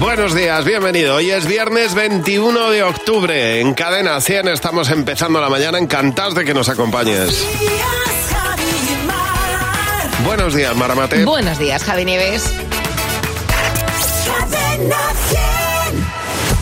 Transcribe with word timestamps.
Buenos 0.00 0.34
días, 0.34 0.64
bienvenido. 0.64 1.16
Hoy 1.16 1.30
es 1.30 1.46
viernes 1.46 1.94
21 1.94 2.70
de 2.70 2.82
octubre. 2.82 3.60
En 3.60 3.74
Cadena 3.74 4.20
100 4.20 4.48
estamos 4.48 4.90
empezando 4.90 5.40
la 5.40 5.48
mañana. 5.48 5.78
Encantados 5.78 6.34
de 6.34 6.44
que 6.44 6.52
nos 6.52 6.68
acompañes. 6.68 7.44
Buenos 10.24 10.54
días, 10.54 10.74
Maramate. 10.76 11.24
Buenos 11.24 11.58
días, 11.58 11.84
Javi 11.84 12.04
Nieves. 12.04 12.52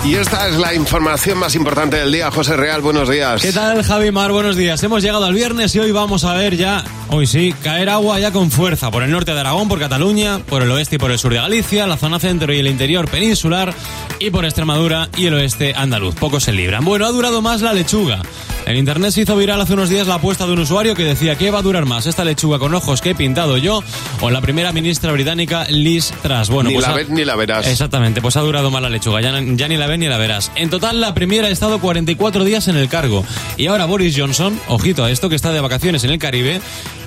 Y 0.05 0.17
esta 0.17 0.49
es 0.49 0.57
la 0.57 0.75
información 0.75 1.39
más 1.39 1.55
importante 1.55 1.97
del 1.97 2.11
día. 2.11 2.31
José 2.31 2.57
Real, 2.57 2.81
buenos 2.81 3.09
días. 3.09 3.41
¿Qué 3.41 3.53
tal, 3.53 3.85
Javi 3.85 4.11
Mar? 4.11 4.33
Buenos 4.33 4.57
días. 4.57 4.83
Hemos 4.83 5.03
llegado 5.03 5.25
al 5.25 5.33
viernes 5.33 5.75
y 5.77 5.79
hoy 5.79 5.93
vamos 5.93 6.25
a 6.25 6.35
ver 6.35 6.57
ya, 6.57 6.85
hoy 7.15 7.27
sí, 7.27 7.55
caer 7.63 7.89
agua 7.91 8.19
ya 8.19 8.33
con 8.33 8.51
fuerza 8.51 8.91
por 8.91 9.03
el 9.03 9.11
norte 9.11 9.33
de 9.35 9.41
Aragón, 9.41 9.69
por 9.69 9.79
Cataluña, 9.79 10.39
por 10.41 10.63
el 10.63 10.71
oeste 10.71 10.97
y 10.97 10.99
por 10.99 11.11
el 11.11 11.19
sur 11.19 11.33
de 11.33 11.39
Galicia, 11.39 11.87
la 11.87 11.97
zona 11.99 12.19
centro 12.19 12.53
y 12.53 12.59
el 12.59 12.67
interior 12.67 13.07
peninsular 13.09 13.73
y 14.19 14.31
por 14.31 14.45
Extremadura 14.45 15.09
y 15.17 15.27
el 15.27 15.35
oeste 15.35 15.75
andaluz. 15.77 16.15
Pocos 16.15 16.45
se 16.45 16.53
libran. 16.53 16.85
Bueno, 16.85 17.07
ha 17.07 17.11
durado 17.11 17.43
más 17.43 17.61
la 17.61 17.73
lechuga. 17.75 18.23
En 18.65 18.77
internet 18.77 19.11
se 19.11 19.23
hizo 19.23 19.37
viral 19.37 19.61
hace 19.61 19.73
unos 19.75 19.89
días 19.89 20.07
la 20.07 20.15
apuesta 20.15 20.47
de 20.47 20.53
un 20.53 20.61
usuario 20.61 20.95
que 20.95 21.03
decía 21.03 21.37
que 21.37 21.51
va 21.51 21.59
a 21.59 21.63
durar 21.63 21.85
más 21.85 22.07
esta 22.07 22.25
lechuga 22.25 22.61
con 22.61 22.73
ojos 22.75 23.01
que 23.01 23.11
he 23.11 23.15
pintado 23.17 23.59
yo 23.59 23.83
o 24.21 24.31
la 24.31 24.41
primera 24.41 24.71
ministra 24.73 25.11
británica 25.11 25.65
Liz 25.69 26.13
Truss. 26.23 26.49
Bueno, 26.49 26.69
ni 26.71 26.77
pues 26.77 26.87
la 26.87 26.93
ha- 26.93 26.97
ves 26.97 27.09
ni 27.11 27.25
la 27.25 27.35
verás. 27.35 27.67
Exactamente, 27.67 28.23
pues 28.23 28.37
ha 28.37 28.41
durado 28.41 28.71
más 28.71 28.81
la 28.81 28.89
lechuga, 28.89 29.21
ya, 29.21 29.33
ya 29.43 29.67
ni 29.67 29.77
la 29.77 29.89
ves 29.89 29.99
ni 29.99 30.07
la 30.07 30.17
verás. 30.17 30.53
En 30.55 30.71
total, 30.71 31.01
la 31.01 31.13
primera 31.13 31.49
ha 31.49 31.51
estado 31.51 31.81
44 31.81 32.45
días 32.45 32.69
en 32.69 32.77
el 32.77 32.89
cargo. 32.89 33.25
Y 33.57 33.67
ahora 33.67 33.85
Boris 33.85 34.15
Johnson, 34.17 34.59
ojito 34.69 35.05
a 35.05 35.11
esto, 35.11 35.29
que 35.29 35.35
está 35.35 35.53
de 35.53 35.61
vacaciones 35.61 36.05
en 36.05 36.11
el 36.11 36.21
Caribe, 36.21 36.61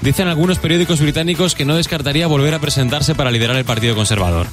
dicen 0.06 0.28
algunos 0.28 0.60
periódicos 0.60 1.02
británicos 1.02 1.56
que 1.56 1.66
no 1.66 1.76
descartaría 1.76 2.28
volver 2.28 2.54
a 2.54 2.60
presentarse 2.60 3.16
para 3.16 3.32
liderar 3.32 3.56
el 3.56 3.66
Partido 3.66 3.96
Conservador. 3.96 4.46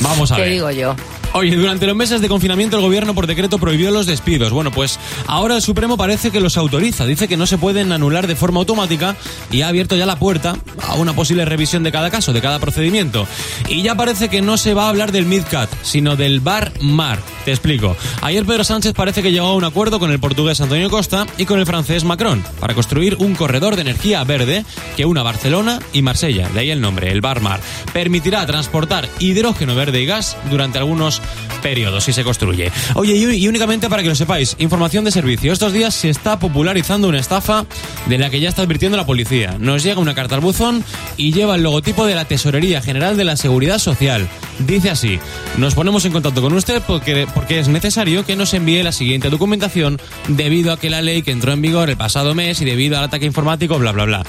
Vamos 0.00 0.32
a 0.32 0.36
¿Qué 0.36 0.42
ver. 0.42 0.50
digo 0.52 0.70
yo? 0.70 0.96
Oye, 1.34 1.56
durante 1.56 1.86
los 1.86 1.94
meses 1.94 2.20
de 2.20 2.28
confinamiento 2.28 2.76
el 2.76 2.82
gobierno 2.82 3.14
por 3.14 3.26
decreto 3.26 3.58
prohibió 3.58 3.90
los 3.90 4.06
despidos. 4.06 4.52
Bueno, 4.52 4.70
pues 4.70 4.98
ahora 5.26 5.56
el 5.56 5.62
Supremo 5.62 5.96
parece 5.96 6.30
que 6.30 6.40
los 6.40 6.56
autoriza. 6.56 7.04
Dice 7.04 7.28
que 7.28 7.36
no 7.36 7.46
se 7.46 7.58
pueden 7.58 7.92
anular 7.92 8.26
de 8.26 8.34
forma 8.36 8.60
automática 8.60 9.14
y 9.50 9.60
ha 9.60 9.68
abierto 9.68 9.94
ya 9.96 10.06
la 10.06 10.16
puerta 10.16 10.56
a 10.86 10.94
una 10.94 11.12
posible 11.12 11.44
revisión 11.44 11.82
de 11.82 11.92
cada 11.92 12.10
caso, 12.10 12.32
de 12.32 12.40
cada 12.40 12.58
procedimiento. 12.60 13.26
Y 13.68 13.82
ya 13.82 13.96
parece 13.96 14.28
que 14.28 14.42
no 14.42 14.56
se 14.56 14.74
va 14.74 14.86
a 14.86 14.88
hablar 14.88 15.12
del 15.12 15.26
MidCat, 15.26 15.68
sino 15.82 16.16
del 16.16 16.40
Bar 16.40 16.72
Mar. 16.80 17.18
Te 17.44 17.50
explico. 17.50 17.96
Ayer 18.22 18.46
Pedro 18.46 18.64
Sánchez 18.64 18.94
parece 18.94 19.22
que 19.22 19.32
llegó 19.32 19.48
a 19.48 19.54
un 19.54 19.64
acuerdo 19.64 19.98
con 19.98 20.10
el 20.12 20.20
portugués 20.20 20.60
Antonio 20.60 20.88
Costa 20.88 21.26
y 21.36 21.44
con 21.44 21.58
el 21.58 21.66
francés 21.66 22.04
Macron 22.04 22.42
para 22.58 22.74
construir 22.74 23.16
un 23.18 23.34
corredor 23.34 23.74
de 23.76 23.82
energía 23.82 24.22
verde 24.24 24.64
que 24.96 25.04
una 25.04 25.22
Barcelona 25.22 25.78
y 25.92 26.02
Marsella, 26.02 26.48
de 26.48 26.60
ahí 26.60 26.70
el 26.70 26.80
nombre, 26.80 27.10
el 27.10 27.20
Bar 27.20 27.40
Mar. 27.40 27.60
Permitirá 27.92 28.44
transportar 28.46 29.08
hidrógeno 29.18 29.74
verde 29.74 30.02
y 30.02 30.06
gas 30.06 30.36
durante 30.50 30.78
algunos 30.78 31.20
periodos 31.62 32.04
si 32.04 32.12
se 32.12 32.24
construye. 32.24 32.70
Oye, 32.94 33.14
y, 33.14 33.48
únicamente 33.48 33.88
para 33.88 34.02
que 34.02 34.08
lo 34.08 34.14
sepáis, 34.14 34.56
información 34.58 35.04
de 35.04 35.10
servicio. 35.10 35.52
Estos 35.52 35.72
días 35.72 35.94
se 35.94 36.10
está 36.10 36.38
popularizando 36.38 37.08
una 37.08 37.18
estafa 37.18 37.66
de 38.06 38.18
la 38.18 38.30
que 38.30 38.40
ya 38.40 38.48
está 38.48 38.62
advirtiendo 38.62 38.96
la 38.96 39.06
policía. 39.06 39.56
Nos 39.58 39.82
llega 39.82 40.00
una 40.00 40.14
carta 40.14 40.34
al 40.34 40.40
buzón 40.40 40.84
y 41.16 41.32
lleva 41.32 41.56
el 41.56 41.62
logotipo 41.62 42.06
de 42.06 42.14
la 42.14 42.24
Tesorería 42.24 42.82
General 42.82 43.16
de 43.16 43.24
la 43.24 43.36
Seguridad 43.36 43.78
Social. 43.78 44.28
Dice 44.60 44.90
así, 44.90 45.18
nos 45.56 45.74
ponemos 45.74 46.04
en 46.04 46.12
contacto 46.12 46.42
con 46.42 46.52
usted 46.52 46.82
porque, 46.86 47.26
porque 47.34 47.58
es 47.58 47.68
necesario 47.68 48.24
que 48.24 48.36
nos 48.36 48.54
envíe 48.54 48.82
la 48.82 48.92
siguiente 48.92 49.30
documentación 49.30 50.00
debido 50.28 50.72
a 50.72 50.78
que 50.78 50.90
la 50.90 51.02
ley 51.02 51.22
que 51.22 51.32
entró 51.32 51.52
en 51.52 51.62
vigor 51.62 51.90
el 51.90 51.96
pasado 51.96 52.34
mes 52.34 52.60
y 52.60 52.64
debido 52.64 52.98
al 52.98 53.04
ataque 53.04 53.26
informático, 53.26 53.78
bla, 53.78 53.92
bla, 53.92 54.04
bla. 54.04 54.24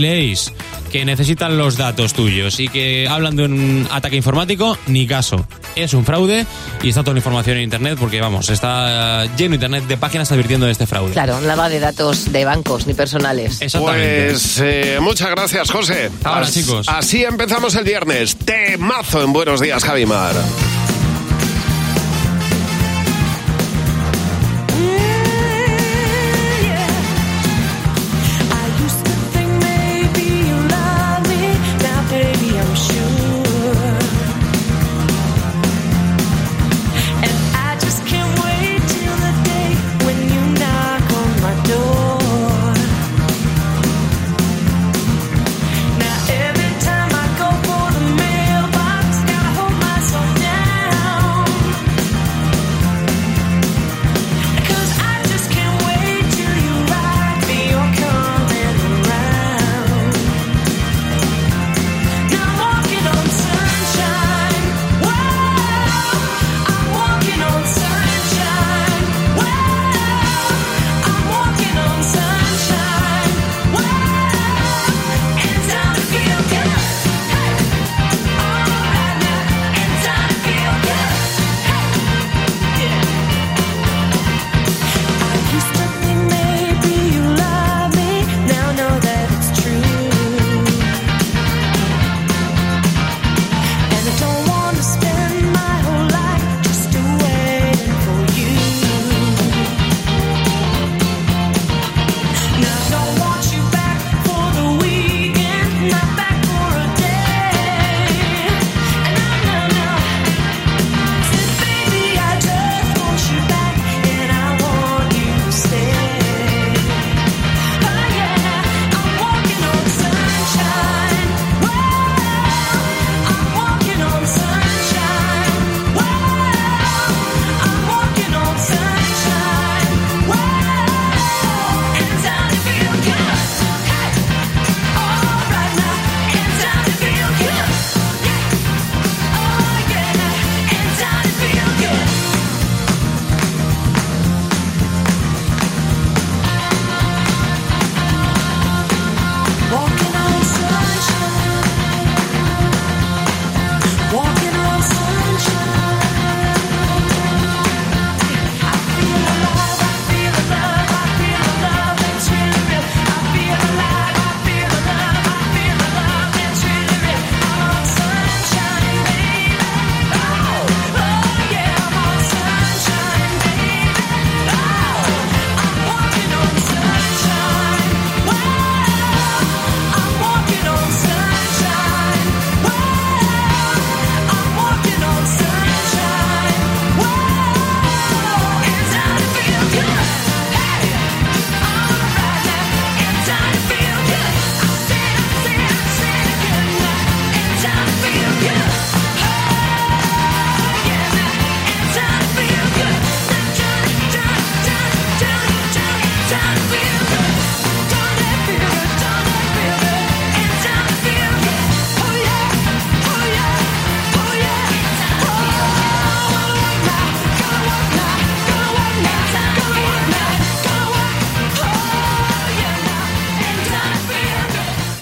Leéis 0.00 0.52
que 0.90 1.04
necesitan 1.06 1.56
los 1.56 1.76
datos 1.78 2.12
tuyos 2.12 2.60
y 2.60 2.68
que 2.68 3.08
hablan 3.08 3.34
de 3.34 3.44
un 3.44 3.88
ataque 3.90 4.16
informático, 4.16 4.76
ni 4.86 5.06
caso. 5.06 5.46
Es 5.74 5.94
un 5.94 6.04
fraude 6.04 6.44
y 6.82 6.90
está 6.90 7.02
toda 7.02 7.14
la 7.14 7.20
información 7.20 7.56
en 7.56 7.62
Internet 7.64 7.96
porque, 7.98 8.20
vamos, 8.20 8.50
está 8.50 9.24
lleno 9.36 9.54
Internet 9.54 9.84
de 9.86 9.96
páginas 9.96 10.30
advirtiendo 10.32 10.66
de 10.66 10.72
este 10.72 10.86
fraude. 10.86 11.12
Claro, 11.12 11.40
nada 11.40 11.68
de 11.70 11.80
datos 11.80 12.30
de 12.30 12.44
bancos 12.44 12.86
ni 12.86 12.92
personales. 12.92 13.62
Exactamente. 13.62 14.30
Pues 14.32 14.58
eh, 14.62 14.98
muchas 15.00 15.30
gracias, 15.30 15.70
José. 15.70 16.10
Ahora, 16.24 16.42
As- 16.46 16.52
chicos. 16.52 16.86
Así 16.90 17.24
empezamos 17.24 17.74
el 17.74 17.84
viernes. 17.84 18.36
Temazo 18.36 19.22
en 19.22 19.32
Buenos 19.32 19.60
Días, 19.62 19.82
Javimar. 19.84 20.34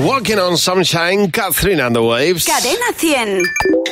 Walking 0.00 0.38
on 0.38 0.56
Sunshine, 0.56 1.31
Catherine 1.31 1.79
and 1.79 1.94
the 1.94 2.00
Waves. 2.00 2.47
Cadena 2.47 2.91
100. 2.97 3.43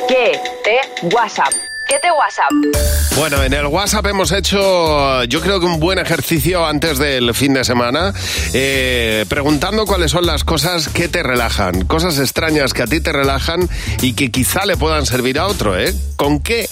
¿Qué 0.07 0.39
te 0.63 1.07
WhatsApp? 1.15 1.53
¿Qué 1.87 1.99
te 1.99 2.09
WhatsApp? 2.11 2.49
Bueno, 3.15 3.43
en 3.43 3.53
el 3.53 3.67
WhatsApp 3.67 4.07
hemos 4.07 4.31
hecho, 4.31 5.23
yo 5.25 5.39
creo 5.39 5.59
que 5.59 5.67
un 5.67 5.79
buen 5.79 5.99
ejercicio 5.99 6.65
antes 6.65 6.97
del 6.97 7.35
fin 7.35 7.53
de 7.53 7.63
semana, 7.63 8.11
eh, 8.53 9.25
preguntando 9.29 9.85
cuáles 9.85 10.09
son 10.09 10.25
las 10.25 10.43
cosas 10.43 10.89
que 10.89 11.09
te 11.09 11.21
relajan, 11.21 11.85
cosas 11.85 12.17
extrañas 12.17 12.73
que 12.73 12.81
a 12.81 12.87
ti 12.87 13.01
te 13.01 13.11
relajan 13.11 13.69
y 14.01 14.13
que 14.13 14.31
quizá 14.31 14.65
le 14.65 14.77
puedan 14.77 15.05
servir 15.05 15.37
a 15.37 15.45
otro, 15.45 15.79
¿eh? 15.79 15.93
¿Con 16.15 16.39
qué 16.39 16.67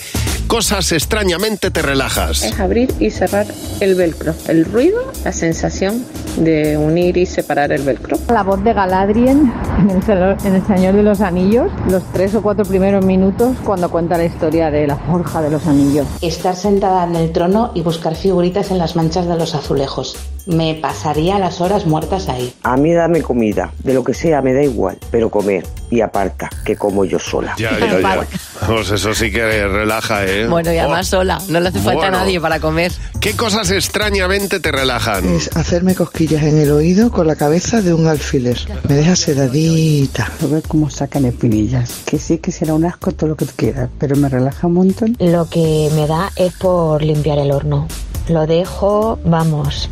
cosas 0.48 0.92
extrañamente 0.92 1.72
te 1.72 1.82
relajas? 1.82 2.42
es 2.44 2.60
abrir 2.60 2.94
y 3.00 3.12
cerrar 3.12 3.46
el 3.80 3.96
velcro. 3.96 4.34
El 4.48 4.66
ruido, 4.66 5.00
la 5.24 5.32
sensación 5.32 6.06
de 6.38 6.78
unir 6.78 7.18
y 7.18 7.26
separar 7.26 7.72
el 7.72 7.82
velcro. 7.84 8.18
La 8.30 8.44
voz 8.44 8.64
de 8.64 8.74
Galadriel 8.74 9.38
en 9.80 9.90
el, 9.90 10.02
Señor- 10.04 10.38
en 10.46 10.56
el 10.56 10.66
Señor 10.66 10.96
de 10.96 11.04
los 11.04 11.22
Anillos, 11.22 11.72
los 11.90 12.04
tres 12.14 12.34
o 12.36 12.42
cuatro 12.42 12.64
primeros 12.66 13.04
minutos 13.06 13.56
cuando 13.64 13.90
cuenta 13.90 14.18
la 14.18 14.26
historia 14.26 14.72
de 14.72 14.88
la 14.88 14.96
forja 14.96 15.42
de 15.42 15.50
los 15.50 15.66
anillos. 15.68 16.08
Estar 16.22 16.56
sentada 16.56 17.04
en 17.06 17.16
el 17.16 17.32
trono 17.32 17.72
y 17.76 17.82
buscar 17.82 18.16
figuritas 18.16 18.72
en 18.72 18.78
las 18.78 18.96
manchas 18.96 19.28
de 19.28 19.36
los 19.38 19.54
azulejos. 19.56 20.16
Me 20.46 20.76
pasaría 20.76 21.40
las 21.40 21.60
horas 21.60 21.86
muertas 21.86 22.30
ahí. 22.30 22.54
A 22.64 22.78
mí 22.78 22.94
dame 22.94 23.22
comida, 23.22 23.72
de 23.84 23.94
lo 23.94 24.04
que 24.04 24.14
sea, 24.14 24.42
me 24.42 24.54
da 24.54 24.64
igual, 24.64 24.98
pero 25.12 25.30
comer 25.30 25.66
y 25.90 26.00
aparta, 26.02 26.50
que 26.64 26.78
como 26.78 27.04
yo 27.04 27.20
sola. 27.20 27.54
Ya, 27.58 27.78
ya, 27.80 28.00
ya. 28.00 28.28
Pues 28.68 28.90
eso 28.92 29.14
sí 29.14 29.32
que 29.32 29.68
relaja, 29.68 30.26
¿eh? 30.26 30.37
Bueno, 30.50 30.72
y 30.74 30.78
además 30.78 31.08
Oh, 31.14 31.18
sola, 31.18 31.42
no 31.50 31.60
le 31.60 31.70
hace 31.70 31.80
falta 31.80 32.00
Bueno. 32.02 32.18
a 32.18 32.20
nadie 32.22 32.40
para 32.40 32.60
comer. 32.60 32.92
¿Qué 33.20 33.34
cosas 33.36 33.72
extrañamente 33.72 34.60
te 34.60 34.72
relajan? 34.72 35.28
Es 35.34 35.50
hacerme 35.56 35.96
cosquillas 35.96 36.44
en 36.44 36.58
el 36.60 36.72
oído 36.72 37.12
con 37.12 37.26
la 37.28 37.36
cabeza 37.36 37.82
de 37.82 37.94
un 37.94 38.08
alfiler. 38.08 38.58
Me 38.88 38.96
deja 38.96 39.16
sedadita. 39.16 40.32
ver 40.50 40.64
cómo 40.68 40.90
sacan 40.90 41.26
espinillas. 41.26 41.92
Que 42.06 42.20
sí 42.20 42.38
que 42.38 42.52
será 42.52 42.74
un 42.74 42.86
asco 42.86 43.12
todo 43.12 43.30
lo 43.30 43.36
que 43.36 43.46
tú 43.46 43.54
quieras, 43.56 43.90
pero 44.00 44.16
me 44.16 44.30
relaja 44.30 44.68
un 44.68 44.74
montón. 44.74 45.16
Lo 45.20 45.50
que 45.50 45.90
me 45.96 46.08
da 46.08 46.32
es 46.36 46.54
por 46.54 47.02
limpiar 47.04 47.40
el 47.40 47.52
horno. 47.52 47.88
Lo 48.28 48.46
dejo, 48.46 49.20
vamos, 49.24 49.90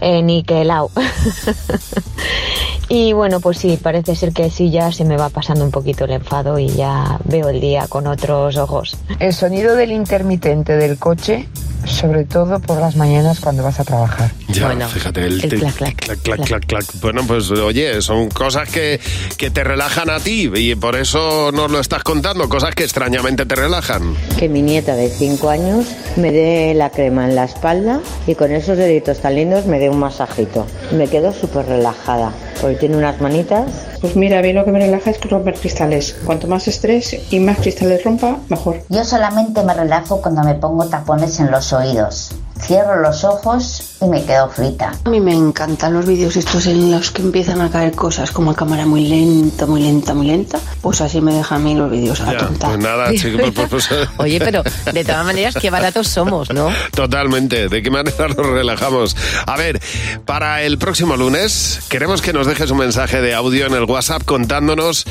eh, 0.00 0.22
niquelao. 0.22 0.90
y 2.88 3.12
bueno, 3.12 3.40
pues 3.40 3.58
sí, 3.58 3.78
parece 3.82 4.16
ser 4.16 4.32
que 4.32 4.50
sí 4.50 4.70
ya 4.70 4.90
se 4.90 5.04
me 5.04 5.16
va 5.16 5.28
pasando 5.28 5.64
un 5.64 5.70
poquito 5.70 6.04
el 6.04 6.12
enfado 6.12 6.58
y 6.58 6.68
ya 6.68 7.18
veo 7.24 7.48
el 7.48 7.60
día 7.60 7.86
con 7.88 8.06
otros 8.06 8.56
ojos. 8.56 8.96
El 9.18 9.34
sonido 9.34 9.74
del 9.74 9.92
intermitente 9.92 10.76
del 10.76 10.98
coche, 10.98 11.48
sobre 11.86 12.24
todo 12.24 12.58
por 12.60 12.78
las 12.80 12.96
mañanas 12.96 13.40
cuando 13.40 13.62
vas 13.62 13.80
a 13.80 13.84
trabajar. 13.84 14.30
Ya, 14.48 14.66
Bueno, 14.66 14.88
fíjate, 14.88 15.24
el, 15.24 15.34
el 15.44 15.48
te- 15.48 15.56
clac, 15.56 15.74
clac, 15.76 15.96
clac, 15.96 16.18
clac, 16.20 16.40
clac, 16.46 16.66
clac. 16.66 16.84
Bueno, 17.00 17.22
pues 17.26 17.50
oye, 17.50 18.00
son 18.02 18.28
cosas 18.30 18.68
que, 18.68 19.00
que 19.36 19.50
te 19.50 19.64
relajan 19.64 20.10
a 20.10 20.20
ti 20.20 20.50
y 20.54 20.74
por 20.74 20.96
eso 20.96 21.50
nos 21.52 21.70
lo 21.70 21.80
estás 21.80 22.02
contando, 22.02 22.48
cosas 22.48 22.74
que 22.74 22.84
extrañamente 22.84 23.46
te 23.46 23.54
relajan. 23.54 24.14
Que 24.38 24.48
mi 24.48 24.62
nieta 24.62 24.94
de 24.94 25.08
5 25.10 25.48
años 25.50 25.86
me 26.16 26.32
dé 26.32 26.74
la 26.74 26.90
crema 26.90 27.24
en 27.26 27.34
la 27.34 27.44
espalda 27.44 28.00
y 28.26 28.34
con 28.34 28.52
esos 28.52 28.76
deditos 28.76 29.20
tan 29.20 29.34
lindos 29.36 29.66
me 29.66 29.78
dé 29.78 29.88
un 29.90 29.98
masajito. 29.98 30.66
Me 30.92 31.06
quedo 31.08 31.32
súper 31.32 31.66
relajada 31.66 32.32
porque 32.60 32.76
tiene 32.76 32.96
unas 32.96 33.20
manitas. 33.20 33.70
Pues 34.00 34.16
mira, 34.16 34.38
a 34.38 34.42
mí 34.42 34.52
lo 34.52 34.64
que 34.64 34.72
me 34.72 34.78
relaja 34.78 35.10
es 35.10 35.20
romper 35.20 35.54
cristales. 35.54 36.16
Cuanto 36.24 36.46
más 36.46 36.68
estrés 36.68 37.16
y 37.30 37.40
más 37.40 37.58
cristales 37.58 38.04
rompa, 38.04 38.38
mejor. 38.48 38.82
Yo 38.88 39.04
solamente 39.04 39.62
me 39.62 39.74
relajo 39.74 40.20
cuando 40.20 40.42
me 40.42 40.54
pongo 40.54 40.86
tapones 40.86 41.40
en 41.40 41.50
los 41.50 41.72
oídos. 41.72 42.32
Cierro 42.60 43.00
los 43.00 43.24
ojos 43.24 43.82
y 44.00 44.04
me 44.06 44.24
quedo 44.24 44.48
frita. 44.50 44.92
A 45.04 45.08
mí 45.08 45.20
me 45.20 45.32
encantan 45.32 45.94
los 45.94 46.06
vídeos 46.06 46.36
estos 46.36 46.66
en 46.66 46.90
los 46.90 47.10
que 47.10 47.22
empiezan 47.22 47.60
a 47.62 47.70
caer 47.70 47.92
cosas 47.92 48.30
como 48.30 48.50
a 48.50 48.54
cámara 48.56 48.84
muy 48.84 49.06
lenta, 49.08 49.64
muy 49.66 49.82
lenta, 49.82 50.12
muy 50.12 50.26
lenta. 50.26 50.58
Pues 50.82 51.00
así 51.00 51.20
me 51.20 51.32
dejan 51.32 51.62
a 51.62 51.64
mí 51.64 51.74
los 51.74 51.90
vídeos 51.90 52.20
a 52.20 52.32
Ya, 52.32 52.38
tonta. 52.38 52.66
pues 52.68 52.78
nada, 52.78 53.10
chicos, 53.14 53.50
pues, 53.54 53.68
pues, 53.68 53.88
Oye, 54.18 54.38
pero 54.40 54.62
de 54.92 55.04
todas 55.04 55.24
maneras, 55.24 55.54
qué 55.60 55.70
baratos 55.70 56.08
somos, 56.08 56.50
¿no? 56.52 56.68
Totalmente. 56.92 57.68
¿De 57.68 57.82
qué 57.82 57.90
manera 57.90 58.28
nos 58.28 58.46
relajamos? 58.46 59.16
A 59.46 59.56
ver, 59.56 59.80
para 60.24 60.62
el 60.62 60.78
próximo 60.78 61.16
lunes 61.16 61.80
queremos 61.88 62.20
que 62.22 62.32
nos 62.32 62.46
dejes 62.46 62.70
un 62.70 62.78
mensaje 62.78 63.20
de 63.20 63.34
audio 63.34 63.66
en 63.66 63.74
el 63.74 63.84
WhatsApp 63.84 64.22
contándonos 64.24 65.06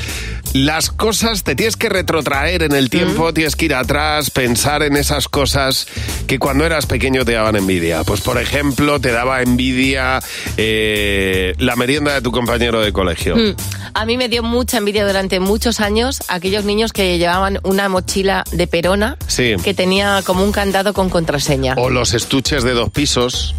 las 0.52 0.90
cosas. 0.90 1.42
Te 1.44 1.54
tienes 1.56 1.76
que 1.76 1.88
retrotraer 1.88 2.62
en 2.62 2.72
el 2.72 2.88
tiempo, 2.90 3.32
tienes 3.34 3.56
que 3.56 3.66
ir 3.66 3.74
atrás, 3.74 4.30
pensar 4.30 4.82
en 4.82 4.96
esas 4.96 5.28
cosas 5.28 5.86
que 6.26 6.38
cuando 6.38 6.64
eras 6.64 6.86
pequeño 6.86 7.24
te 7.24 7.36
daban 7.38 7.56
envidia. 7.56 8.04
Pues 8.04 8.20
por 8.20 8.38
ejemplo, 8.38 9.00
te 9.00 9.12
daba 9.12 9.42
envidia 9.42 10.20
eh, 10.56 11.54
la 11.58 11.76
merienda 11.76 12.14
de 12.14 12.20
tu 12.22 12.30
compañero 12.32 12.80
de 12.80 12.92
colegio. 12.92 13.36
Mm. 13.36 13.54
A 13.94 14.04
mí 14.06 14.16
me 14.16 14.28
dio 14.28 14.42
mucha 14.42 14.78
envidia 14.78 15.06
durante 15.06 15.40
muchos 15.40 15.80
años 15.80 16.18
aquellos 16.28 16.64
niños 16.64 16.92
que 16.92 17.16
llevaban 17.18 17.58
una 17.62 17.88
mochila 17.88 18.44
de 18.52 18.66
perona 18.66 19.16
Sí. 19.26 19.54
que 19.64 19.74
tenía 19.74 20.22
como 20.24 20.44
un 20.44 20.52
candado 20.52 20.92
con 20.92 21.08
contraseña. 21.08 21.74
O 21.76 21.90
los 21.90 22.14
estuches 22.14 22.62
de 22.64 22.72
dos 22.74 22.90
pisos. 22.90 23.54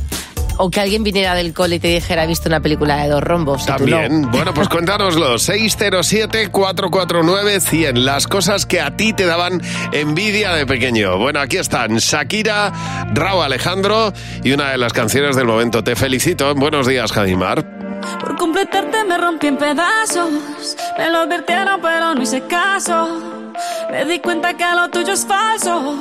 O 0.61 0.69
que 0.69 0.81
alguien 0.81 1.05
viniera 1.05 1.35
del 1.35 1.53
cole 1.53 1.77
y 1.77 1.79
te 1.79 1.87
dijera, 1.87 2.25
he 2.25 2.27
visto 2.27 2.49
una 2.49 2.59
película 2.59 2.97
de 2.97 3.07
dos 3.07 3.23
rombos. 3.23 3.65
tú 3.65 3.71
no. 3.71 3.77
También. 3.77 4.29
Bueno, 4.29 4.53
pues 4.53 4.67
cuéntanoslo. 4.67 5.35
607-449-100. 5.35 7.93
Las 7.93 8.27
cosas 8.27 8.65
que 8.65 8.81
a 8.81 8.97
ti 8.97 9.13
te 9.13 9.25
daban 9.25 9.61
envidia 9.93 10.51
de 10.51 10.65
pequeño. 10.65 11.17
Bueno, 11.17 11.39
aquí 11.39 11.55
están 11.55 11.95
Shakira, 11.95 12.73
Raúl 13.13 13.45
Alejandro 13.45 14.11
y 14.43 14.51
una 14.51 14.71
de 14.71 14.77
las 14.77 14.91
canciones 14.91 15.37
del 15.37 15.45
momento. 15.45 15.81
Te 15.81 15.95
felicito. 15.95 16.53
Buenos 16.55 16.87
días, 16.87 17.13
Javimar. 17.13 17.63
Por 18.19 18.35
completarte 18.35 19.05
me 19.05 19.17
rompí 19.17 19.47
en 19.47 19.55
pedazos. 19.55 20.29
Me 20.97 21.09
lo 21.09 21.19
advirtieron, 21.19 21.79
pero 21.81 22.13
no 22.13 22.21
hice 22.21 22.41
caso. 22.47 23.07
Me 23.91 24.03
di 24.03 24.19
cuenta 24.19 24.57
que 24.57 24.65
lo 24.75 24.89
tuyo 24.89 25.13
es 25.13 25.25
falso. 25.25 25.95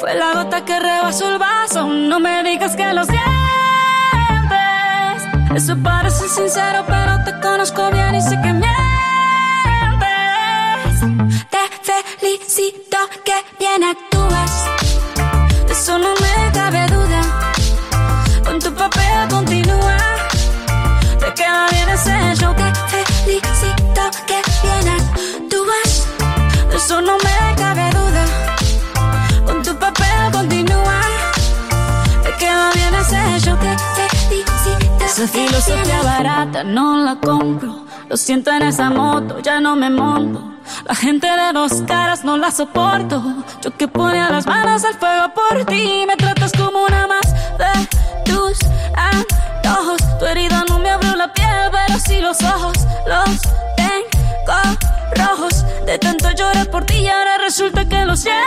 Fue 0.00 0.14
la 0.14 0.32
gota 0.32 0.64
que 0.64 0.80
rebasó 0.80 1.30
el 1.30 1.38
vaso. 1.38 1.86
No 1.86 2.18
me 2.20 2.42
digas 2.42 2.74
que 2.74 2.90
lo 2.94 3.04
sientes. 3.04 3.51
Eso 5.54 5.76
parece 5.82 6.28
sincero, 6.30 6.82
pero 6.86 7.22
te 7.24 7.38
conozco 7.46 7.90
bien 7.90 8.14
y 8.14 8.22
sé 8.22 8.40
que 8.40 8.52
mientes. 8.54 8.72
Te 11.50 11.58
felicito 12.18 12.96
que 13.22 13.34
bien 13.58 13.84
actúas. 13.84 14.64
De 15.66 15.72
eso 15.72 15.98
no 15.98 16.14
me 16.14 16.52
cabe 16.52 16.86
duda. 16.86 17.20
Con 18.46 18.58
tu 18.60 18.72
papel 18.74 19.28
continúa. 19.28 19.96
Te 21.20 21.34
queda 21.34 21.66
bien 21.70 21.88
ese 21.90 22.34
show 22.36 22.54
que 22.56 22.72
felicito 22.90 24.02
que 24.26 24.40
bien 24.62 24.88
actúas. 24.88 26.06
De 26.70 26.76
eso 26.76 27.02
no 27.02 27.18
me 27.18 27.54
cabe 27.56 27.90
duda. 27.90 28.24
Con 29.44 29.62
tu 29.62 29.76
papel 29.76 30.32
continúa. 30.32 31.00
Te 32.24 32.32
queda 32.36 32.70
bien 32.72 32.94
ese 32.94 33.40
show 33.40 33.58
felicito. 33.58 34.01
Esa 35.12 35.28
filosofía 35.28 36.02
barata 36.02 36.64
no 36.64 36.96
la 36.96 37.16
compro. 37.16 37.84
Lo 38.08 38.16
siento 38.16 38.50
en 38.50 38.62
esa 38.62 38.88
moto, 38.88 39.40
ya 39.40 39.60
no 39.60 39.76
me 39.76 39.90
monto. 39.90 40.42
La 40.86 40.94
gente 40.94 41.26
de 41.26 41.52
dos 41.52 41.82
caras 41.86 42.24
no 42.24 42.38
la 42.38 42.50
soporto. 42.50 43.22
Yo 43.60 43.76
que 43.76 43.88
ponía 43.88 44.30
las 44.30 44.46
manos 44.46 44.82
al 44.84 44.94
fuego 44.94 45.34
por 45.34 45.66
ti. 45.66 46.06
Me 46.06 46.16
tratas 46.16 46.52
como 46.52 46.86
una 46.86 47.06
más 47.06 47.30
de 47.58 47.88
tus 48.24 48.56
antojos. 48.96 50.00
Tu 50.18 50.24
herida 50.24 50.64
no 50.70 50.78
me 50.78 50.88
abrió 50.88 51.14
la 51.14 51.30
piel, 51.30 51.68
pero 51.70 51.98
sí 51.98 52.18
los 52.22 52.42
ojos. 52.42 52.78
Los 53.06 53.38
tengo 53.76 54.78
rojos. 55.14 55.62
De 55.84 55.98
tanto 55.98 56.30
llorar 56.30 56.70
por 56.70 56.86
ti 56.86 57.00
y 57.00 57.08
ahora 57.08 57.36
resulta 57.36 57.84
que 57.84 58.02
lo 58.06 58.16
sientes. 58.16 58.38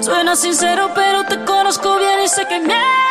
Suena 0.00 0.34
sincero, 0.36 0.90
pero 0.94 1.26
te 1.26 1.44
conozco 1.44 1.98
bien 1.98 2.22
y 2.24 2.28
sé 2.28 2.46
que 2.46 2.60
mientes. 2.60 3.10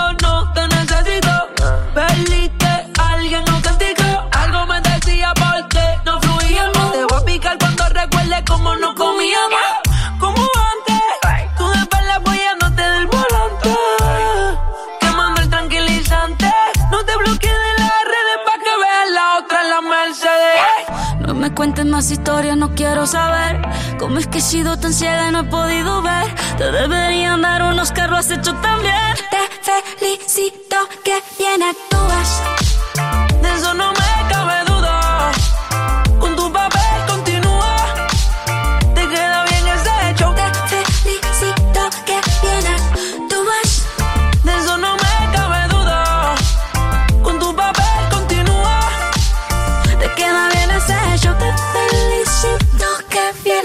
cuentes 21.51 21.85
más 21.85 22.11
historias, 22.11 22.57
no 22.57 22.73
quiero 22.75 23.05
saber 23.05 23.61
cómo 23.99 24.17
es 24.19 24.27
que 24.27 24.39
he 24.39 24.41
sido 24.41 24.77
tan 24.77 24.93
ciega 24.93 25.29
y 25.29 25.31
no 25.31 25.41
he 25.41 25.43
podido 25.43 26.01
ver. 26.01 26.33
Te 26.57 26.71
deberían 26.71 27.41
dar 27.41 27.63
unos 27.63 27.91
carros 27.91 28.19
has 28.19 28.31
hecho 28.31 28.53
también. 28.55 29.15
Te 29.29 29.97
felicito 29.97 30.75
que 31.03 31.19
bien 31.37 31.61
actúas. 31.63 32.60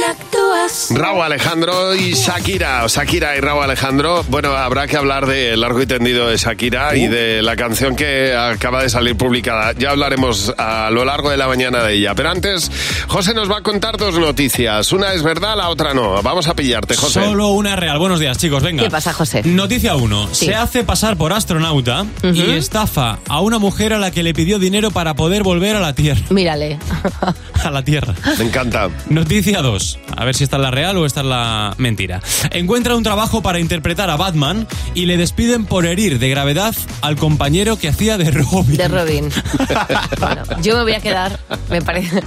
Actúas. 0.05 0.36
Raúl 0.91 1.23
Alejandro 1.23 1.95
y 1.95 2.13
Shakira, 2.13 2.85
Shakira 2.89 3.37
y 3.37 3.41
Raúl 3.41 3.65
Alejandro. 3.65 4.25
Bueno, 4.29 4.51
habrá 4.51 4.87
que 4.87 4.97
hablar 4.97 5.27
de 5.27 5.57
largo 5.57 5.83
y 5.83 5.87
tendido 5.87 6.29
de 6.29 6.37
Shakira 6.37 6.97
y 6.97 7.09
de 7.09 7.43
la 7.43 7.57
canción 7.57 7.97
que 7.97 8.35
acaba 8.35 8.83
de 8.83 8.89
salir 8.89 9.17
publicada. 9.17 9.73
Ya 9.73 9.91
hablaremos 9.91 10.55
a 10.59 10.91
lo 10.91 11.05
largo 11.05 11.31
de 11.31 11.37
la 11.37 11.49
mañana 11.49 11.83
de 11.83 11.95
ella. 11.95 12.15
Pero 12.15 12.31
antes, 12.31 12.71
José 13.09 13.35
nos 13.35 13.51
va 13.51 13.59
a 13.59 13.63
contar 13.63 13.97
dos 13.97 14.19
noticias. 14.19 14.93
Una 14.93 15.13
es 15.13 15.23
verdad, 15.23 15.57
la 15.57 15.69
otra 15.69 15.95
no. 15.95 16.23
Vamos 16.23 16.47
a 16.49 16.55
pillarte, 16.55 16.97
José. 16.97 17.25
Solo 17.25 17.49
una 17.49 17.77
real. 17.77 17.99
Buenos 17.99 18.21
días, 18.21 18.39
chicos. 18.39 18.63
Venga. 18.63 18.83
¿Qué 18.85 18.91
pasa, 18.91 19.13
José? 19.13 19.43
Noticia 19.45 19.97
1. 19.97 20.29
Sí. 20.33 20.47
Se 20.47 20.55
hace 20.55 20.85
pasar 20.85 21.17
por 21.17 21.33
astronauta 21.33 22.07
y 22.23 22.53
estafa 22.53 23.19
a 23.29 23.41
una 23.41 23.59
mujer 23.59 23.93
a 23.93 23.99
la 23.99 24.11
que 24.11 24.23
le 24.23 24.35
pidió 24.35 24.59
dinero 24.59 24.91
para 24.91 25.15
poder 25.15 25.43
volver 25.43 25.77
a 25.77 25.81
la 25.81 25.93
Tierra. 25.95 26.23
Mírale. 26.31 26.79
A 27.65 27.71
la 27.71 27.83
Tierra. 27.83 28.15
Me 28.39 28.45
encanta. 28.45 28.91
Noticia 29.09 29.63
2. 29.63 29.99
A 30.17 30.25
ver 30.25 30.35
si 30.37 30.45
esta 30.47 30.57
es 30.57 30.63
la 30.63 30.71
real 30.71 30.97
o 30.97 31.07
esta 31.07 31.21
es 31.21 31.27
la 31.27 31.75
mentira. 31.77 32.23
Encuentra 32.51 32.95
un 32.97 33.03
trabajo 33.03 33.43
para 33.43 33.59
interpretar 33.59 34.11
a 34.11 34.17
Batman 34.17 34.67
y 34.95 35.07
le 35.07 35.17
despiden 35.17 35.67
por 35.67 35.87
herir 35.87 36.19
de 36.19 36.29
gravedad 36.29 36.75
al 37.03 37.17
compañero 37.17 37.77
que 37.77 37.89
hacía 37.89 38.17
de 38.17 38.31
Robin. 38.31 38.77
De 38.77 38.89
Robin. 38.89 39.29
Bueno, 40.19 40.43
yo 40.63 40.77
me 40.77 40.83
voy 40.83 40.95
a 40.95 41.01
quedar, 41.01 41.39
me 41.71 41.83
parece. 41.83 42.23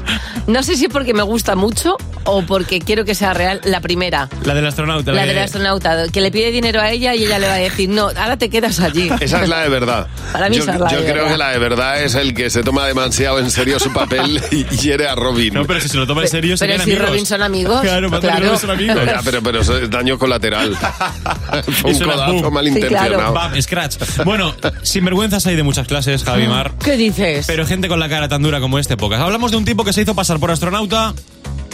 No 0.48 0.64
sé 0.64 0.76
si 0.76 0.88
porque 0.88 1.14
me 1.14 1.24
gusta 1.24 1.56
mucho 1.56 1.98
o 2.26 2.42
porque 2.44 2.80
quiero 2.80 3.06
que 3.06 3.16
sea 3.16 3.34
real 3.34 3.62
la 3.64 3.82
primera. 3.82 4.30
La 4.46 4.54
del 4.54 4.66
astronauta. 4.68 5.12
La 5.12 5.22
de- 5.24 5.30
del 5.30 5.40
astronauta, 5.40 6.08
que 6.12 6.22
le 6.22 6.32
pide 6.32 6.52
dinero 6.52 6.82
a 6.82 6.92
ella 6.92 7.16
y 7.16 7.24
ella 7.26 7.40
le 7.40 7.48
va 7.48 7.54
a 7.54 7.58
decir, 7.58 7.90
no, 7.90 8.08
ahora 8.08 8.38
te 8.38 8.50
quedas 8.50 8.80
allí. 8.80 9.10
Esa 9.20 9.44
es 9.44 9.50
la 9.50 9.60
de 9.62 9.70
verdad. 9.70 10.08
Para 10.32 10.50
mí 10.50 10.58
yo 10.58 10.64
esa 10.64 10.74
es 10.76 10.80
la 10.80 10.90
yo 10.92 10.98
de 10.98 11.04
creo 11.04 11.16
verdad. 11.24 11.32
que 11.32 11.38
la 11.38 11.50
de 11.52 11.60
verdad 11.60 12.04
es 12.04 12.16
el 12.16 12.34
que 12.34 12.50
se 12.50 12.64
toma 12.64 12.86
demasiado 12.88 13.40
en 13.40 13.50
serio 13.52 13.80
su 13.80 13.92
papel 13.92 14.42
y 14.52 14.64
hiere 14.78 15.08
a 15.08 15.16
Robin. 15.16 15.54
No, 15.54 15.66
pero 15.66 15.80
si 15.82 15.90
se 15.90 15.98
lo 15.98 16.06
toma 16.08 16.22
en 16.24 16.28
serio, 16.28 16.50
Pero 16.50 16.58
serían 16.58 16.80
si 16.82 16.92
amigos. 16.92 17.10
Robin 17.10 17.26
son 17.26 17.42
amigos. 17.42 17.82
Claro, 17.82 18.10
claro. 18.10 18.46
Robin 18.46 18.60
son 18.60 18.72
amigos. 18.72 18.98
Ya, 19.06 19.22
pero, 19.24 19.42
pero 19.42 19.62
eso 19.62 19.78
es 19.78 19.90
daño 19.90 20.18
colateral. 20.20 20.76
Fue 21.82 21.92
un 21.92 22.00
codazo 22.00 22.52
malintencionado. 22.52 23.34
Bam, 23.34 23.62
scratch. 23.62 23.98
Bueno, 24.26 24.54
sinvergüenzas 24.84 25.46
hay 25.48 25.56
de 25.56 25.64
muchas 25.64 25.88
clases, 25.88 26.24
Javi 26.24 26.48
Mar. 26.48 26.74
¿Qué 26.84 26.96
dices? 26.98 27.46
Pero 27.48 27.66
gente 27.66 27.88
con 27.88 28.00
la 28.00 28.10
cara 28.10 28.28
tan 28.28 28.42
dura 28.42 28.60
como 28.60 28.80
este, 28.80 28.98
pocas. 28.98 29.20
Hablamos 29.20 29.52
de 29.52 29.58
un 29.58 29.66
tipo 29.66 29.84
que 29.84 29.94
se 29.94 30.02
hizo 30.02 30.16
pasar 30.16 30.40
por 30.40 30.52
astronauta, 30.52 31.14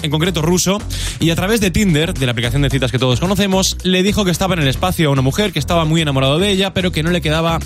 en 0.05 0.11
concreto 0.11 0.41
ruso, 0.41 0.79
y 1.19 1.29
a 1.29 1.35
través 1.35 1.59
de 1.61 1.71
Tinder, 1.71 2.13
de 2.13 2.25
la 2.25 2.31
aplicación 2.31 2.61
de 2.61 2.69
citas 2.69 2.91
que 2.91 2.99
todos 2.99 3.19
conocemos, 3.19 3.77
le 3.83 4.03
dijo 4.03 4.23
que 4.23 4.31
estaba 4.31 4.53
en 4.53 4.61
el 4.61 4.67
espacio 4.67 5.09
a 5.09 5.11
una 5.11 5.21
mujer, 5.21 5.51
que 5.51 5.59
estaba 5.59 5.85
muy 5.85 6.01
enamorado 6.01 6.39
de 6.39 6.49
ella, 6.49 6.73
pero 6.73 6.91
que 6.91 7.03
no 7.03 7.11
le 7.11 7.21
quedaba 7.21 7.59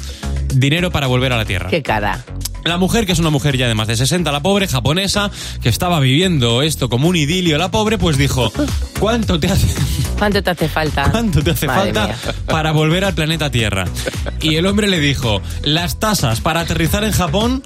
dinero 0.53 0.91
para 0.91 1.08
volver 1.08 1.34
a 1.34 1.38
la 1.38 1.46
Tierra. 1.46 1.69
Qué 1.69 1.84
cara. 1.84 2.24
La 2.69 2.77
mujer, 2.77 3.05
que 3.07 3.13
es 3.13 3.19
una 3.19 3.31
mujer 3.31 3.57
ya 3.57 3.67
de 3.67 3.73
más 3.73 3.88
de 3.88 3.95
60, 3.97 4.31
la 4.31 4.41
pobre 4.41 4.67
japonesa, 4.67 5.31
que 5.61 5.69
estaba 5.69 5.99
viviendo 5.99 6.61
esto 6.61 6.88
como 6.88 7.07
un 7.09 7.15
idilio, 7.15 7.57
la 7.57 7.71
pobre, 7.71 7.97
pues 7.97 8.15
dijo, 8.17 8.53
¿cuánto 8.99 9.39
te 9.39 9.47
hace, 9.47 9.67
¿Cuánto 10.19 10.43
te 10.43 10.51
hace 10.51 10.69
falta? 10.69 11.09
cuánto 11.11 11.41
te 11.41 11.51
hace 11.51 11.65
Madre 11.65 11.93
falta 11.93 12.07
mía. 12.07 12.33
para 12.45 12.71
volver 12.71 13.05
al 13.05 13.13
planeta 13.15 13.49
Tierra? 13.49 13.85
Y 14.39 14.55
el 14.55 14.67
hombre 14.67 14.88
le 14.88 14.99
dijo, 14.99 15.41
las 15.63 15.97
tasas 15.99 16.41
para 16.41 16.59
aterrizar 16.61 17.03
en 17.03 17.11
Japón 17.11 17.63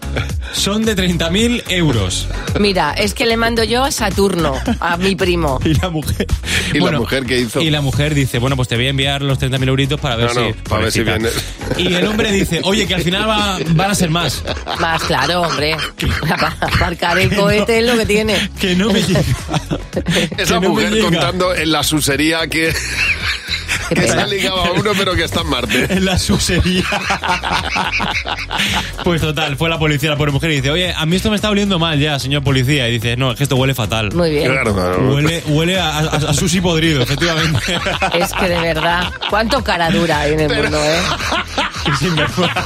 son 0.53 0.85
de 0.85 0.95
30.000 0.95 1.63
euros. 1.69 2.27
Mira, 2.59 2.93
es 2.93 3.13
que 3.13 3.25
le 3.25 3.35
mando 3.35 3.63
yo 3.65 3.83
a 3.83 3.91
Saturno, 3.91 4.53
a 4.79 4.95
mi 4.97 5.15
primo. 5.15 5.59
Y 5.65 5.73
la 5.75 5.89
mujer... 5.89 6.27
¿Y 6.73 6.79
la 6.79 6.91
mujer 6.93 7.25
qué 7.25 7.39
hizo? 7.41 7.59
Y 7.61 7.69
la 7.69 7.81
mujer 7.81 8.15
dice, 8.15 8.39
bueno, 8.39 8.55
pues 8.55 8.67
te 8.69 8.75
voy 8.77 8.87
a 8.87 8.89
enviar 8.89 9.21
los 9.21 9.37
30.000 9.39 9.67
euritos 9.67 9.99
para 9.99 10.15
ver 10.15 10.33
No, 10.33 10.41
no, 10.41 10.47
si... 10.47 10.53
para 10.69 10.81
ver 10.83 10.91
si 10.91 11.03
viene. 11.03 11.29
Y 11.77 11.93
el 11.93 12.07
hombre 12.07 12.31
dice, 12.31 12.61
oye, 12.63 12.87
que 12.87 12.95
al 12.95 13.01
final 13.01 13.27
va- 13.29 13.57
van 13.75 13.91
a 13.91 13.95
ser 13.95 14.09
más. 14.09 14.41
Claro, 14.99 15.41
hombre. 15.41 15.75
Para 16.29 16.47
aparcar 16.61 17.17
el 17.19 17.35
cohete 17.35 17.79
es 17.79 17.85
lo 17.85 17.97
que 17.97 18.05
tiene. 18.05 18.49
Que 18.59 18.75
no 18.75 18.91
me 18.91 19.01
llega. 19.01 19.21
Esa 20.37 20.59
no 20.59 20.69
mujer 20.69 20.91
llega. 20.91 21.05
contando 21.05 21.53
en 21.53 21.71
la 21.71 21.83
susería 21.83 22.47
que, 22.47 22.73
que 23.89 24.07
se 24.07 24.19
ha 24.19 24.27
ligado 24.27 24.63
a 24.63 24.71
uno 24.71 24.91
pero 24.97 25.15
que 25.15 25.23
está 25.23 25.41
en 25.41 25.47
Marte. 25.49 25.87
En 25.93 26.05
la 26.05 26.17
susería. 26.17 26.83
Pues 29.03 29.21
total, 29.21 29.57
fue 29.57 29.69
la 29.69 29.77
policía, 29.79 30.09
la 30.11 30.17
pobre 30.17 30.31
mujer, 30.31 30.51
y 30.51 30.55
dice, 30.57 30.71
oye, 30.71 30.93
a 30.95 31.05
mí 31.05 31.15
esto 31.15 31.29
me 31.29 31.35
está 31.35 31.49
oliendo 31.49 31.77
mal 31.79 31.99
ya, 31.99 32.17
señor 32.19 32.43
policía. 32.43 32.87
Y 32.89 32.93
dice, 32.93 33.17
no, 33.17 33.31
es 33.31 33.37
que 33.37 33.43
esto 33.43 33.55
huele 33.55 33.73
fatal. 33.75 34.11
Muy 34.13 34.29
bien. 34.31 34.51
Claro, 34.51 34.73
claro. 34.73 35.13
Huele, 35.13 35.43
huele 35.47 35.79
a, 35.79 35.97
a, 35.99 36.01
a 36.01 36.33
sushi 36.33 36.61
podrido, 36.61 37.01
efectivamente. 37.03 37.59
Es 38.13 38.31
que 38.33 38.47
de 38.49 38.59
verdad, 38.59 39.11
cuánto 39.29 39.63
cara 39.63 39.89
dura 39.91 40.21
hay 40.21 40.33
en 40.33 40.39
el 40.41 40.55
mundo, 40.63 40.79
¿eh? 40.83 40.99
Sinvergüenza. 41.99 42.63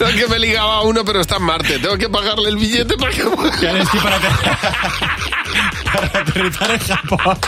Es 0.00 0.14
que 0.14 0.26
me 0.28 0.38
ligaba 0.38 0.76
a 0.76 0.82
uno 0.82 1.04
pero 1.04 1.20
está 1.20 1.36
en 1.36 1.42
Marte. 1.44 1.78
Tengo 1.78 1.96
que 1.96 2.08
pagarle 2.08 2.48
el 2.50 2.56
billete 2.56 2.96
para 2.96 3.10
que... 3.12 3.22
Ves 3.24 3.88
que 3.90 3.98
para, 3.98 4.16
ater- 4.20 5.92
para 5.92 6.20
aterrizar 6.20 6.70
en 6.70 6.78
Japón. 6.80 7.38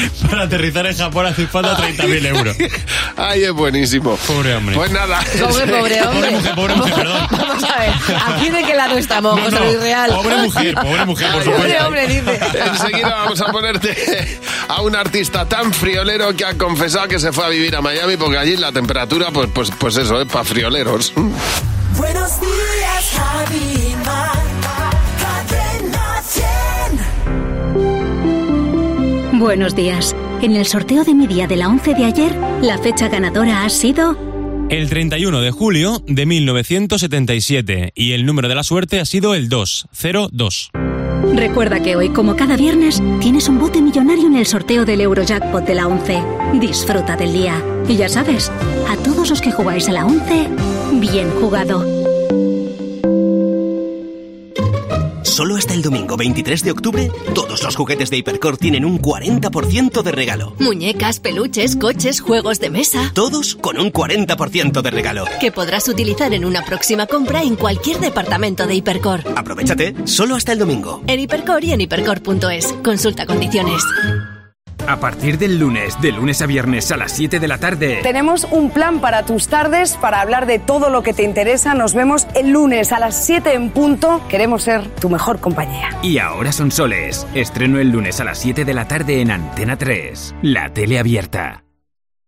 Para 0.30 0.42
aterrizar 0.44 0.86
en 0.86 0.96
Japón 0.96 1.26
hace 1.26 1.46
falta 1.46 1.76
30.000 1.76 2.26
euros. 2.26 2.56
Ay, 3.16 3.44
es 3.44 3.52
buenísimo. 3.52 4.16
Pobre 4.26 4.54
hombre. 4.56 4.74
Pues 4.76 4.90
nada. 4.90 5.20
Pobre, 5.40 5.66
pobre 5.66 6.02
hombre. 6.02 6.06
Pobre 6.06 6.30
mujer, 6.32 6.54
pobre 6.54 6.74
mujer, 6.76 6.94
perdón. 6.94 7.26
Vamos 7.30 7.64
a 7.64 7.78
ver, 7.78 7.90
¿aquí 8.26 8.50
de 8.50 8.62
qué 8.64 8.74
lado 8.74 8.96
estamos, 8.98 9.36
No, 9.36 9.42
José 9.44 9.56
no, 9.58 9.64
Luis 9.66 9.80
Real? 9.80 10.10
pobre 10.14 10.36
mujer, 10.36 10.74
pobre 10.74 11.04
mujer, 11.06 11.30
por 11.32 11.44
Pobre 11.44 11.56
supuesto. 11.58 11.86
hombre, 11.86 12.06
dice. 12.08 12.40
Enseguida 12.66 13.08
vamos 13.08 13.40
a 13.40 13.46
ponerte 13.46 14.38
a 14.68 14.82
un 14.82 14.96
artista 14.96 15.46
tan 15.48 15.72
friolero 15.72 16.34
que 16.36 16.44
ha 16.44 16.54
confesado 16.58 17.08
que 17.08 17.18
se 17.18 17.32
fue 17.32 17.44
a 17.46 17.48
vivir 17.48 17.74
a 17.76 17.80
Miami 17.80 18.16
porque 18.16 18.38
allí 18.38 18.56
la 18.56 18.72
temperatura, 18.72 19.30
pues, 19.32 19.48
pues, 19.54 19.70
pues 19.78 19.96
eso, 19.96 20.20
es 20.20 20.28
para 20.28 20.44
frioleros. 20.44 21.12
Buenos 21.14 22.40
días, 22.40 22.52
Buenos 29.46 29.76
días. 29.76 30.16
En 30.42 30.56
el 30.56 30.66
sorteo 30.66 31.04
de 31.04 31.14
mi 31.14 31.28
día 31.28 31.46
de 31.46 31.54
la 31.54 31.68
11 31.68 31.94
de 31.94 32.04
ayer, 32.04 32.34
la 32.62 32.78
fecha 32.78 33.08
ganadora 33.08 33.64
ha 33.64 33.70
sido 33.70 34.16
El 34.70 34.90
31 34.90 35.40
de 35.40 35.52
julio 35.52 36.02
de 36.04 36.26
1977 36.26 37.92
y 37.94 38.10
el 38.14 38.26
número 38.26 38.48
de 38.48 38.56
la 38.56 38.64
suerte 38.64 38.98
ha 38.98 39.04
sido 39.04 39.36
el 39.36 39.48
202. 39.48 40.72
Recuerda 41.36 41.80
que 41.80 41.94
hoy, 41.94 42.08
como 42.08 42.34
cada 42.34 42.56
viernes, 42.56 43.00
tienes 43.20 43.48
un 43.48 43.60
bote 43.60 43.80
millonario 43.80 44.26
en 44.26 44.34
el 44.34 44.46
sorteo 44.46 44.84
del 44.84 45.02
Eurojackpot 45.02 45.64
de 45.64 45.74
la 45.76 45.86
11. 45.86 46.24
Disfruta 46.54 47.14
del 47.14 47.32
día. 47.32 47.62
Y 47.88 47.94
ya 47.94 48.08
sabes, 48.08 48.50
a 48.88 48.96
todos 48.96 49.30
los 49.30 49.40
que 49.40 49.52
jugáis 49.52 49.88
a 49.88 49.92
la 49.92 50.06
11, 50.06 50.48
bien 50.94 51.30
jugado. 51.40 52.05
Solo 55.36 55.56
hasta 55.56 55.74
el 55.74 55.82
domingo 55.82 56.16
23 56.16 56.64
de 56.64 56.70
octubre, 56.70 57.10
todos 57.34 57.62
los 57.62 57.76
juguetes 57.76 58.08
de 58.08 58.16
Hipercor 58.16 58.56
tienen 58.56 58.86
un 58.86 58.98
40% 59.02 60.02
de 60.02 60.10
regalo. 60.10 60.54
Muñecas, 60.58 61.20
peluches, 61.20 61.76
coches, 61.76 62.22
juegos 62.22 62.58
de 62.58 62.70
mesa. 62.70 63.12
Todos 63.12 63.54
con 63.54 63.78
un 63.78 63.92
40% 63.92 64.80
de 64.80 64.90
regalo. 64.90 65.26
Que 65.38 65.52
podrás 65.52 65.88
utilizar 65.88 66.32
en 66.32 66.46
una 66.46 66.64
próxima 66.64 67.06
compra 67.06 67.42
en 67.42 67.56
cualquier 67.56 68.00
departamento 68.00 68.66
de 68.66 68.76
Hipercor. 68.76 69.24
Aprovechate, 69.36 69.94
solo 70.06 70.36
hasta 70.36 70.52
el 70.52 70.58
domingo. 70.58 71.02
En 71.06 71.20
Hipercor 71.20 71.62
y 71.64 71.72
en 71.72 71.82
hipercor.es. 71.82 72.72
Consulta 72.82 73.26
condiciones. 73.26 73.82
A 74.88 74.96
partir 75.00 75.38
del 75.38 75.58
lunes, 75.58 76.00
de 76.00 76.12
lunes 76.12 76.40
a 76.42 76.46
viernes 76.46 76.92
a 76.92 76.96
las 76.96 77.12
7 77.12 77.40
de 77.40 77.48
la 77.48 77.58
tarde. 77.58 78.00
Tenemos 78.02 78.46
un 78.50 78.70
plan 78.70 79.00
para 79.00 79.24
tus 79.24 79.48
tardes, 79.48 79.96
para 79.96 80.20
hablar 80.20 80.46
de 80.46 80.58
todo 80.58 80.90
lo 80.90 81.02
que 81.02 81.12
te 81.12 81.24
interesa. 81.24 81.74
Nos 81.74 81.94
vemos 81.94 82.26
el 82.34 82.50
lunes 82.50 82.92
a 82.92 83.00
las 83.00 83.24
7 83.26 83.54
en 83.54 83.70
punto. 83.70 84.22
Queremos 84.28 84.62
ser 84.62 84.86
tu 85.00 85.10
mejor 85.10 85.40
compañía. 85.40 85.90
Y 86.02 86.18
ahora 86.18 86.52
son 86.52 86.70
soles. 86.70 87.26
Estreno 87.34 87.78
el 87.78 87.90
lunes 87.90 88.20
a 88.20 88.24
las 88.24 88.38
7 88.38 88.64
de 88.64 88.74
la 88.74 88.86
tarde 88.86 89.20
en 89.20 89.30
Antena 89.32 89.76
3. 89.76 90.36
La 90.42 90.72
tele 90.72 90.98
abierta. 90.98 91.65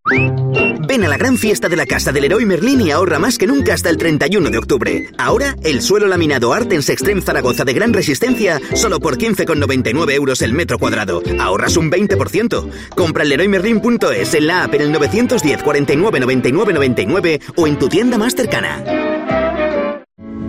Ven 0.09 1.05
a 1.05 1.09
la 1.09 1.19
gran 1.19 1.37
fiesta 1.37 1.69
de 1.69 1.77
la 1.77 1.87
Casa 1.87 2.12
del 2.12 2.23
Leroy 2.23 2.47
Merlin 2.47 2.81
y 2.81 2.91
ahorra 2.91 3.19
más 3.19 3.37
que 3.37 3.47
nunca 3.47 3.75
hasta 3.75 3.91
el 3.91 3.99
31 3.99 4.50
de 4.50 4.59
octubre. 4.59 5.09
Ahora, 5.19 5.55
el 5.62 5.83
suelo 5.83 6.07
laminado 6.07 6.53
Artens 6.55 6.88
Extreme 6.88 7.21
Zaragoza 7.21 7.65
de 7.65 7.75
gran 7.75 7.93
resistencia, 7.93 8.61
solo 8.75 9.00
por 9.00 9.19
15,99 9.19 10.12
euros 10.12 10.43
el 10.43 10.53
metro 10.53 10.79
cuadrado. 10.79 11.23
Ahorras 11.38 11.77
un 11.77 11.91
20%. 11.91 12.71
Compra 12.95 13.25
en 13.25 13.41
en 14.35 14.47
la 14.47 14.65
app 14.65 14.75
en 14.75 14.81
el 14.81 14.93
910 14.93 15.62
49 15.62 16.21
99 16.21 16.73
99 16.73 17.41
o 17.57 17.67
en 17.67 17.79
tu 17.79 17.88
tienda 17.88 18.19
más 18.19 18.35
cercana. 18.35 18.83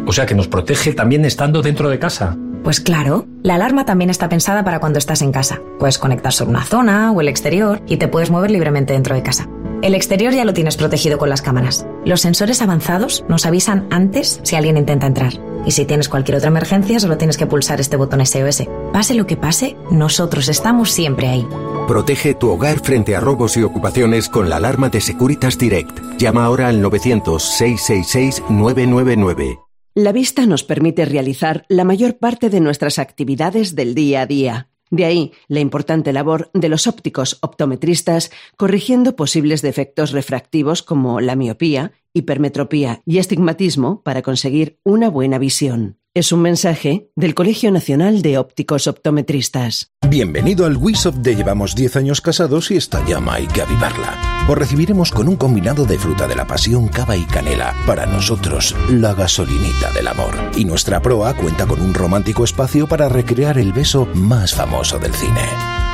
O 0.06 0.14
sea 0.14 0.26
que 0.26 0.36
nos 0.36 0.48
protege 0.48 0.94
también 0.94 1.26
estando 1.26 1.62
dentro 1.62 1.90
de 1.90 2.00
casa. 2.00 2.38
Pues 2.64 2.80
claro, 2.80 3.26
la 3.42 3.56
alarma 3.56 3.86
también 3.86 4.10
está 4.10 4.30
pensada 4.30 4.64
para 4.64 4.80
cuando 4.80 5.00
estás 5.00 5.22
en 5.22 5.32
casa. 5.32 5.62
Puedes 5.80 5.98
conectar 5.98 6.34
sobre 6.34 6.52
una 6.52 6.66
zona 6.66 7.12
o 7.12 7.22
el 7.22 7.28
exterior 7.28 7.82
y 7.88 7.98
te 7.98 8.08
puedes 8.08 8.32
mover 8.32 8.52
libremente 8.52 8.94
dentro 8.94 9.16
de 9.16 9.24
casa. 9.24 9.50
El 9.82 9.96
exterior 9.96 10.34
ya 10.34 10.44
lo 10.44 10.54
tienes 10.54 10.76
protegido 10.76 11.18
con 11.18 11.30
las 11.30 11.42
cámaras. 11.42 11.88
Los 12.04 12.20
sensores 12.22 12.62
avanzados 12.62 13.24
nos 13.30 13.46
avisan 13.46 13.88
antes 13.92 14.42
si 14.44 14.58
alguien 14.58 14.76
intenta 14.76 15.08
entrar. 15.08 15.32
Y 15.66 15.72
si 15.72 15.86
tienes 15.86 16.10
cualquier 16.10 16.36
otra 16.38 16.50
emergencia, 16.50 17.00
solo 17.00 17.18
tienes 17.18 17.38
que 17.38 17.48
pulsar 17.48 17.80
este 17.80 17.96
botón 17.96 18.26
SOS. 18.26 18.64
Pase 18.92 19.14
lo 19.14 19.26
que 19.26 19.38
pase, 19.38 19.78
nosotros 19.90 20.50
estamos 20.50 20.92
siempre 20.92 21.30
ahí. 21.30 21.48
Protege 21.88 22.34
tu 22.34 22.50
hogar 22.50 22.80
frente 22.80 23.16
a 23.16 23.22
robos 23.22 23.56
y 23.58 23.64
ocupaciones 23.64 24.28
con 24.30 24.50
la 24.50 24.58
alarma 24.58 24.90
de 24.90 25.00
Securitas 25.02 25.58
Direct. 25.58 25.98
Llama 26.18 26.44
ahora 26.44 26.68
al 26.68 26.84
900-666-999. 26.84 29.69
La 29.96 30.12
vista 30.12 30.46
nos 30.46 30.64
permite 30.64 31.06
realizar 31.06 31.66
la 31.68 31.84
mayor 31.84 32.18
parte 32.18 32.50
de 32.50 32.60
nuestras 32.60 33.00
actividades 33.00 33.76
del 33.76 33.96
día 33.96 34.22
a 34.22 34.26
día. 34.28 34.70
De 34.92 35.06
ahí 35.06 35.34
la 35.48 35.60
importante 35.60 36.14
labor 36.14 36.50
de 36.54 36.70
los 36.70 36.88
ópticos 36.88 37.38
optometristas 37.42 38.32
corrigiendo 38.58 39.16
posibles 39.16 39.62
defectos 39.62 40.12
refractivos 40.12 40.84
como 40.84 41.22
la 41.22 41.36
miopía, 41.36 41.92
hipermetropía 42.14 43.02
y 43.06 43.20
astigmatismo 43.20 44.02
para 44.04 44.22
conseguir 44.22 44.80
una 44.84 45.10
buena 45.10 45.38
visión. 45.38 45.99
Es 46.16 46.32
un 46.32 46.42
mensaje 46.42 47.12
del 47.16 47.36
Colegio 47.36 47.72
Nacional 47.72 48.24
de 48.24 48.40
Ópticos 48.40 48.88
Optometristas. 48.88 49.92
Bienvenido 50.08 50.66
al 50.66 50.76
WISOP 50.76 51.14
de 51.18 51.36
Llevamos 51.36 51.76
10 51.76 51.98
años 51.98 52.20
casados 52.20 52.72
y 52.72 52.78
esta 52.78 53.06
llama 53.06 53.36
hay 53.36 53.46
que 53.46 53.62
avivarla. 53.62 54.18
Os 54.50 54.58
recibiremos 54.58 55.12
con 55.12 55.28
un 55.28 55.36
combinado 55.36 55.86
de 55.86 56.00
fruta 56.00 56.28
de 56.28 56.36
la 56.36 56.48
pasión, 56.48 56.88
cava 56.88 57.16
y 57.16 57.26
canela. 57.26 57.76
Para 57.86 58.08
nosotros, 58.08 58.76
la 58.90 59.14
gasolinita 59.14 59.94
del 59.94 60.08
amor. 60.08 60.34
Y 60.56 60.66
nuestra 60.66 61.00
proa 61.00 61.36
cuenta 61.36 61.68
con 61.68 61.80
un 61.80 61.94
romántico 61.94 62.44
espacio 62.44 62.88
para 62.88 63.08
recrear 63.08 63.60
el 63.60 63.72
beso 63.72 64.08
más 64.16 64.56
famoso 64.56 64.98
del 64.98 65.14
cine. 65.14 65.46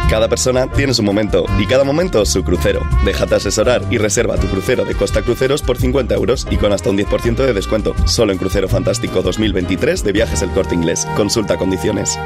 Cada 0.10 0.30
persona 0.30 0.68
tiene 0.72 0.94
su 0.94 1.02
momento 1.02 1.46
y 1.58 1.66
cada 1.66 1.84
momento 1.84 2.24
su 2.26 2.44
crucero. 2.44 2.88
Déjate 3.04 3.36
asesorar 3.36 3.82
y 3.90 3.98
reserva 3.98 4.38
tu 4.38 4.46
crucero 4.48 4.86
de 4.86 4.94
Costa 4.94 5.24
Cruceros 5.24 5.64
por 5.64 5.78
50 5.78 6.14
euros 6.14 6.48
y 6.52 6.58
con 6.58 6.72
hasta 6.72 6.92
un 6.92 6.98
10% 6.98 7.38
de 7.38 7.54
descuento. 7.54 7.96
Solo 8.06 8.32
en 8.32 8.38
Crucero 8.38 8.70
Fantástico 8.70 9.24
2023 9.24 10.04
de 10.06 10.14
Viajes 10.14 10.42
El 10.42 10.52
Corte 10.52 10.76
Inglés. 10.76 11.06
Consulta 11.18 11.58
condiciones. 11.58 12.18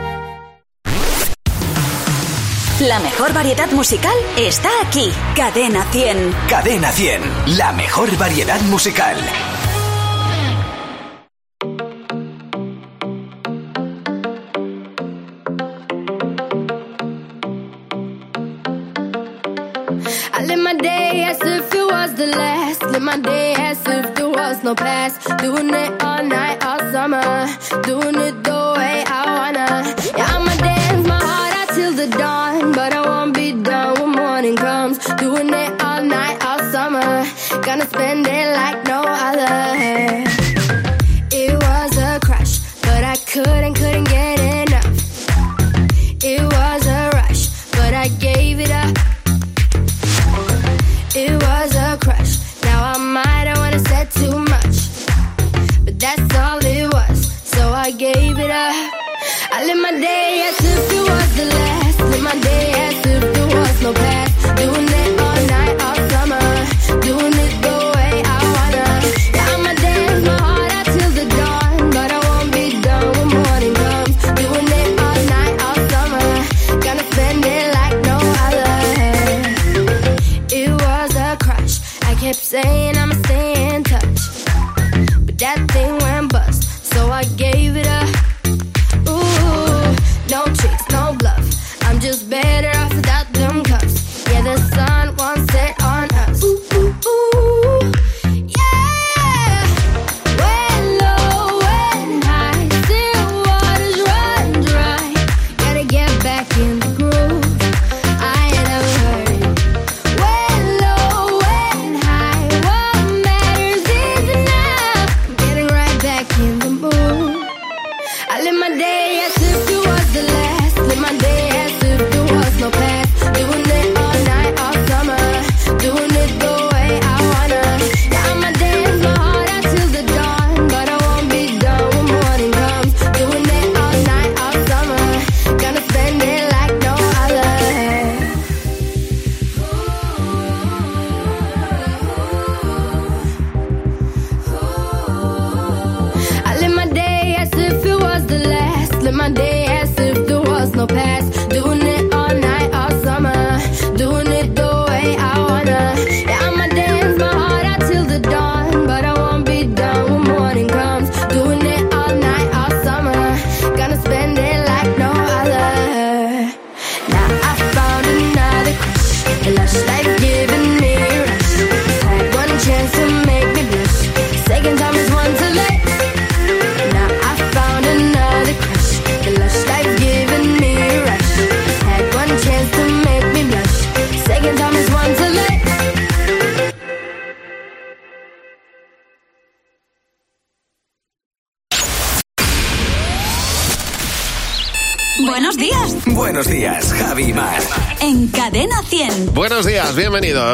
La 2.82 3.00
mejor 3.00 3.34
variedad 3.34 3.72
musical 3.72 4.16
está 4.38 4.70
aquí. 4.84 5.12
Cadena 5.36 5.84
100. 5.92 6.36
Cadena 6.48 6.92
100, 6.92 7.58
la 7.58 7.72
mejor 7.74 8.16
variedad 8.18 8.62
musical. 8.62 9.18
I 25.52 25.62
live 25.62 25.99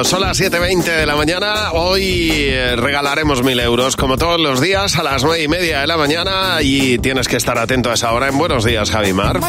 Son 0.03 0.19
las 0.21 0.39
7.20 0.39 0.83
de 0.83 1.05
la 1.05 1.15
mañana. 1.15 1.71
Hoy 1.71 2.29
eh, 2.31 2.75
regalaremos 2.75 3.43
mil 3.43 3.59
euros, 3.59 3.95
como 3.95 4.17
todos 4.17 4.39
los 4.39 4.59
días, 4.59 4.97
a 4.97 5.03
las 5.03 5.23
nueve 5.23 5.43
y 5.43 5.47
media 5.47 5.81
de 5.81 5.87
la 5.87 5.95
mañana. 5.95 6.61
Y 6.61 6.99
tienes 6.99 7.27
que 7.27 7.37
estar 7.37 7.57
atento 7.57 7.91
a 7.91 7.93
esa 7.93 8.11
hora 8.11 8.27
en 8.27 8.37
Buenos 8.37 8.65
días, 8.65 8.91
Javimar. 8.91 9.39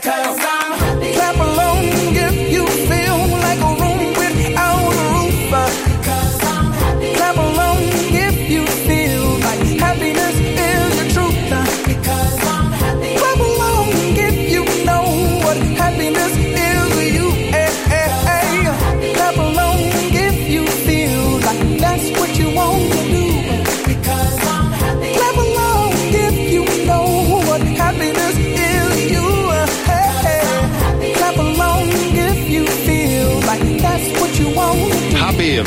Cause. 0.00 0.38
her. 0.38 0.47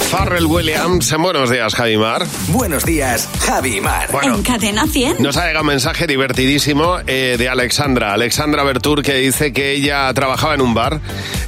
Farrell 0.10 0.46
Williams. 0.46 1.14
Buenos 1.18 1.50
días, 1.50 1.76
Javimar. 1.76 2.26
Buenos 2.50 2.86
días, 2.86 3.30
Javi 3.40 3.80
Mar. 3.80 4.10
Bueno, 4.12 4.36
En 4.36 4.44
Cadena 4.44 4.86
100. 4.86 5.18
Nos 5.20 5.38
ha 5.38 5.46
llegado 5.48 5.62
un 5.62 5.68
mensaje 5.68 6.08
divertidísimo 6.08 6.98
eh, 7.08 7.36
de 7.38 7.48
Alexandra. 7.50 8.14
Alexandra 8.14 8.64
Bertur 8.64 9.04
que 9.04 9.16
dice 9.16 9.54
que 9.54 9.72
ella 9.72 10.14
trabajaba 10.14 10.56
en 10.56 10.62
un 10.62 10.74
bar. 10.74 11.00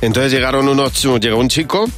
Entonces 0.01 0.31
llegaron 0.31 0.67
unos, 0.69 1.03
llegó 1.19 1.37
un 1.37 1.49
chico. 1.49 1.89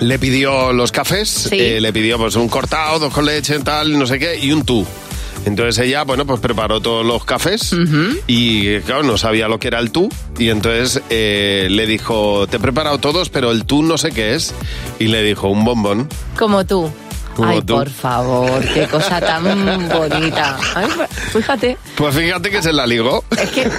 Le 0.00 0.18
pidió 0.18 0.72
los 0.72 0.92
cafés, 0.92 1.48
eh, 1.50 1.80
le 1.80 1.92
pidió 1.92 2.18
pues 2.18 2.36
un 2.36 2.48
cortado, 2.48 2.98
dos 3.00 3.12
con 3.12 3.24
leche, 3.26 3.58
tal, 3.60 3.98
no 3.98 4.06
sé 4.06 4.18
qué, 4.18 4.38
y 4.38 4.52
un 4.52 4.64
tú. 4.64 4.86
Entonces 5.44 5.84
ella, 5.84 6.04
bueno, 6.04 6.26
pues 6.26 6.40
preparó 6.40 6.80
todos 6.80 7.04
los 7.04 7.24
cafés 7.24 7.74
y 8.26 8.78
claro, 8.80 9.02
no 9.02 9.16
sabía 9.16 9.48
lo 9.48 9.58
que 9.58 9.68
era 9.68 9.78
el 9.78 9.90
tú. 9.90 10.08
Y 10.38 10.50
entonces 10.50 11.02
eh, 11.10 11.68
le 11.70 11.86
dijo, 11.86 12.46
te 12.46 12.56
he 12.58 12.60
preparado 12.60 12.98
todos, 12.98 13.28
pero 13.28 13.50
el 13.50 13.64
tú 13.64 13.82
no 13.82 13.98
sé 13.98 14.10
qué 14.10 14.34
es. 14.34 14.54
Y 14.98 15.08
le 15.08 15.22
dijo, 15.22 15.48
un 15.48 15.64
bombón. 15.64 16.08
Como 16.36 16.64
tú. 16.66 16.90
Como 17.38 17.50
Ay, 17.52 17.62
tú. 17.62 17.76
por 17.76 17.88
favor, 17.88 18.64
qué 18.74 18.88
cosa 18.88 19.20
tan 19.20 19.88
bonita. 19.88 20.58
Ay, 20.74 20.88
fíjate. 21.32 21.76
Pues 21.94 22.12
fíjate 22.16 22.50
que 22.50 22.60
se 22.60 22.72
la 22.72 22.84
ligó. 22.84 23.22
Es 23.40 23.50
que, 23.50 23.70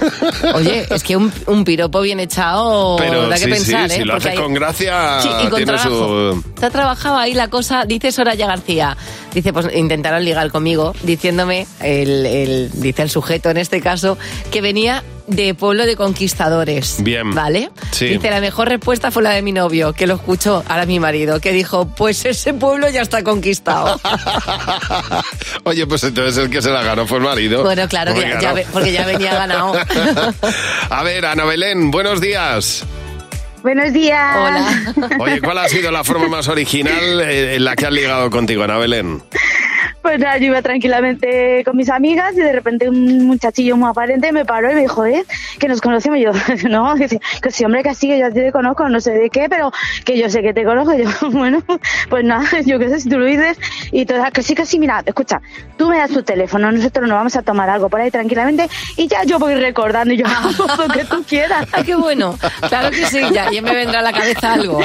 oye, 0.53 0.87
es 0.89 1.03
que 1.03 1.17
un, 1.17 1.29
un 1.45 1.65
piropo 1.65 1.99
bien 1.99 2.21
echado 2.21 2.95
Pero 2.97 3.27
da 3.27 3.35
que 3.35 3.43
sí, 3.43 3.49
pensar, 3.49 3.89
sí, 3.89 3.95
¿eh? 3.95 3.97
si 3.99 4.05
lo 4.05 4.13
Porque 4.13 4.29
haces 4.29 4.39
con 4.39 4.53
gracia, 4.53 5.19
Sí, 5.21 5.27
y 5.27 5.47
con 5.49 5.57
tiene 5.57 5.65
trabajo. 5.73 5.89
su... 6.31 6.43
Ha 6.65 6.69
trabajado 6.69 7.17
ahí 7.17 7.33
la 7.33 7.49
cosa, 7.49 7.83
dice 7.85 8.13
Soraya 8.13 8.47
García. 8.47 8.95
Dice, 9.33 9.51
pues 9.51 9.67
intentaron 9.75 10.23
ligar 10.23 10.49
conmigo, 10.51 10.95
diciéndome, 11.03 11.67
el, 11.81 12.25
el- 12.25 12.71
dice 12.75 13.01
el 13.01 13.09
sujeto 13.09 13.49
en 13.49 13.57
este 13.57 13.81
caso, 13.81 14.17
que 14.51 14.61
venía 14.61 15.03
de 15.29 15.53
pueblo 15.53 15.85
de 15.85 15.95
conquistadores. 15.95 16.97
Bien. 17.03 17.33
¿Vale? 17.33 17.69
Sí. 17.91 18.07
Dice, 18.07 18.29
la 18.29 18.41
mejor 18.41 18.67
respuesta 18.69 19.11
fue 19.11 19.23
la 19.23 19.31
de 19.31 19.41
mi 19.41 19.51
novio, 19.51 19.93
que 19.93 20.07
lo 20.07 20.15
escuchó, 20.15 20.63
ahora 20.67 20.85
mi 20.85 20.99
marido, 20.99 21.39
que 21.39 21.51
dijo, 21.51 21.87
pues 21.87 22.25
ese 22.25 22.53
pueblo 22.53 22.89
ya 22.89 23.01
está 23.01 23.23
conquistado. 23.23 23.99
Oye, 25.63 25.85
pues 25.87 26.03
entonces 26.03 26.37
el 26.43 26.49
que 26.49 26.61
se 26.61 26.69
la 26.69 26.83
ganó 26.83 27.05
fue 27.07 27.17
el 27.19 27.23
marido. 27.23 27.63
bueno, 27.63 27.87
claro, 27.87 28.13
que 28.13 28.21
ya- 28.21 28.39
ya 28.39 28.53
porque 28.71 28.91
ya 28.91 29.05
venía 29.05 29.33
ganado. 29.33 29.73
A 30.89 31.03
ver, 31.03 31.25
Ana 31.25 31.45
Belén, 31.45 31.91
buenos 31.91 32.21
días. 32.21 32.83
Buenos 33.61 33.91
días. 33.91 34.35
Hola. 34.37 34.93
Oye, 35.19 35.41
¿cuál 35.41 35.57
ha 35.57 35.67
sido 35.67 35.91
la 35.91 36.03
forma 36.05 36.29
más 36.29 36.47
original 36.47 37.19
eh, 37.21 37.55
en 37.55 37.65
la 37.65 37.75
que 37.75 37.85
has 37.87 37.91
ligado 37.91 38.29
contigo, 38.29 38.63
Ana 38.63 38.77
Belén? 38.77 39.21
Pues 40.01 40.17
nada, 40.17 40.37
yo 40.37 40.45
iba 40.45 40.61
tranquilamente 40.61 41.63
con 41.65 41.75
mis 41.75 41.89
amigas 41.89 42.33
y 42.33 42.39
de 42.39 42.53
repente 42.53 42.87
un 42.87 43.25
muchachillo 43.25 43.75
muy 43.75 43.89
aparente 43.89 44.31
me 44.31 44.45
paró 44.45 44.71
y 44.71 44.75
me 44.75 44.81
dijo, 44.81 45.05
¿eh? 45.05 45.25
Que 45.59 45.67
nos 45.67 45.81
conocemos. 45.81 46.19
Y 46.19 46.21
yo, 46.21 46.31
no, 46.69 46.95
dice, 46.95 47.19
que 47.41 47.51
sí, 47.51 47.65
hombre, 47.65 47.83
que 47.83 47.93
sí, 47.93 48.07
que 48.07 48.17
yo 48.17 48.27
a 48.27 48.29
ti 48.29 48.39
te 48.39 48.51
conozco, 48.51 48.87
no 48.87 49.01
sé 49.01 49.11
de 49.11 49.29
qué, 49.29 49.47
pero 49.49 49.71
que 50.05 50.17
yo 50.17 50.29
sé 50.29 50.41
que 50.41 50.53
te 50.53 50.63
conozco. 50.63 50.93
Y 50.99 51.03
yo, 51.03 51.09
bueno, 51.31 51.63
pues 52.09 52.23
nada, 52.23 52.45
yo 52.65 52.79
qué 52.79 52.89
sé, 52.89 52.99
si 53.01 53.09
tú 53.09 53.19
lo 53.19 53.25
dices. 53.25 53.57
Y 53.91 54.05
todas, 54.05 54.31
que 54.31 54.41
sí, 54.41 54.55
que 54.55 54.65
sí, 54.65 54.79
mira, 54.79 55.03
escucha, 55.05 55.41
tú 55.77 55.89
me 55.89 55.97
das 55.97 56.11
tu 56.11 56.23
teléfono, 56.23 56.71
nosotros 56.71 57.07
nos 57.07 57.17
vamos 57.17 57.35
a 57.35 57.41
tomar 57.41 57.69
algo 57.69 57.89
por 57.89 58.01
ahí 58.01 58.11
tranquilamente 58.11 58.67
y 58.97 59.07
ya 59.07 59.23
yo 59.23 59.37
voy 59.39 59.55
recordando 59.55 60.13
y 60.13 60.17
yo, 60.17 60.25
lo 60.77 60.93
que 60.93 61.05
tú 61.05 61.23
quieras. 61.23 61.67
Ay, 61.71 61.83
qué 61.83 61.95
bueno. 61.95 62.37
Claro 62.67 62.89
que 62.89 63.05
sí, 63.05 63.19
ya, 63.31 63.51
ya 63.51 63.61
me 63.61 63.73
vendrá 63.73 63.99
a 63.99 64.03
la 64.03 64.13
cabeza 64.13 64.53
algo. 64.53 64.81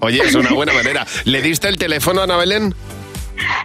Oye, 0.00 0.22
es 0.24 0.34
una 0.34 0.50
buena 0.52 0.72
manera. 0.72 1.06
¿Le 1.24 1.42
diste 1.42 1.68
el 1.68 1.78
teléfono 1.78 2.20
a 2.20 2.24
Ana 2.24 2.36
Belén? 2.36 2.74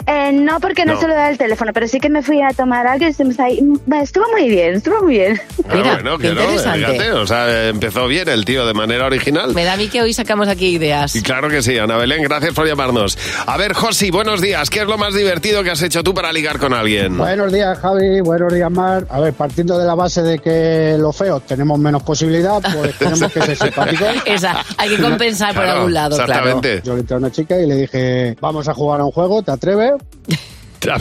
Eh, 0.05 0.31
no, 0.31 0.59
porque 0.59 0.85
no, 0.85 0.93
No. 0.93 1.01
se 1.01 1.07
lo 1.07 1.13
da 1.13 1.29
el 1.29 1.37
teléfono, 1.37 1.71
pero 1.73 1.87
sí 1.87 1.99
que 1.99 2.09
me 2.09 2.21
fui 2.23 2.41
a 2.41 2.49
tomar 2.49 2.87
algo 2.87 3.05
y 3.05 3.09
estuvimos 3.09 3.39
ahí. 3.39 3.61
Mm, 3.61 3.93
Estuvo 4.01 4.25
muy 4.31 4.49
bien, 4.49 4.75
estuvo 4.75 5.03
muy 5.03 5.15
bien. 5.17 5.41
Ah, 5.69 5.73
bueno, 5.93 6.17
qué 6.17 6.29
que 6.29 6.33
no, 6.35 6.41
interesante. 6.43 6.79
fíjate, 6.85 7.11
o 7.11 7.27
sea, 7.27 7.67
empezó 7.67 8.07
bien 8.07 8.29
el 8.29 8.45
tío 8.45 8.65
de 8.65 8.73
manera 8.73 9.05
original. 9.05 9.53
Me 9.53 9.65
da 9.65 9.73
a 9.73 9.77
mí 9.77 9.87
que 9.89 10.01
hoy 10.01 10.13
sacamos 10.13 10.47
aquí 10.47 10.67
ideas. 10.69 11.15
Y 11.15 11.21
claro 11.21 11.49
que 11.49 11.61
sí, 11.61 11.77
Ana 11.77 11.97
Belén, 11.97 12.23
gracias 12.23 12.53
por 12.53 12.65
llamarnos. 12.67 13.17
A 13.45 13.57
ver, 13.57 13.73
Josi, 13.73 14.11
buenos 14.11 14.41
días. 14.41 14.69
¿Qué 14.69 14.81
es 14.81 14.87
lo 14.87 14.97
más 14.97 15.13
divertido 15.13 15.63
que 15.63 15.71
has 15.71 15.81
hecho 15.81 16.03
tú 16.03 16.13
para 16.13 16.31
ligar 16.31 16.57
con 16.59 16.73
alguien? 16.73 17.17
Buenos 17.17 17.51
días, 17.51 17.77
Javi. 17.79 18.21
Buenos 18.21 18.53
días, 18.53 18.71
Mar. 18.71 19.05
A 19.09 19.19
ver, 19.19 19.33
partiendo 19.33 19.77
de 19.77 19.85
la 19.85 19.95
base 19.95 20.21
de 20.23 20.39
que 20.39 20.95
los 20.97 21.15
feos 21.15 21.43
tenemos 21.45 21.77
menos 21.79 22.03
posibilidad, 22.03 22.61
pues 22.61 22.95
tenemos 22.99 23.31
que 23.31 23.41
ser 23.41 23.57
simpáticos. 23.57 24.07
Esa, 24.25 24.63
hay 24.77 24.95
que 24.95 25.01
compensar 25.01 25.53
por 25.53 25.65
algún 25.65 25.93
lado, 25.93 26.17
claro. 26.23 26.61
Yo 26.83 26.93
le 26.93 27.01
entré 27.01 27.15
a 27.15 27.17
una 27.17 27.31
chica 27.31 27.57
y 27.59 27.65
le 27.67 27.75
dije, 27.75 28.35
vamos 28.39 28.67
a 28.67 28.73
jugar 28.73 29.01
a 29.01 29.05
un 29.05 29.11
juego, 29.11 29.41
¿te 29.41 29.51
atreves? 29.57 29.93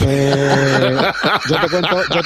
Eh, 0.01 0.97
yo 1.49 1.55
te 1.61 1.69
cuento 1.69 1.97
yo, 2.13 2.21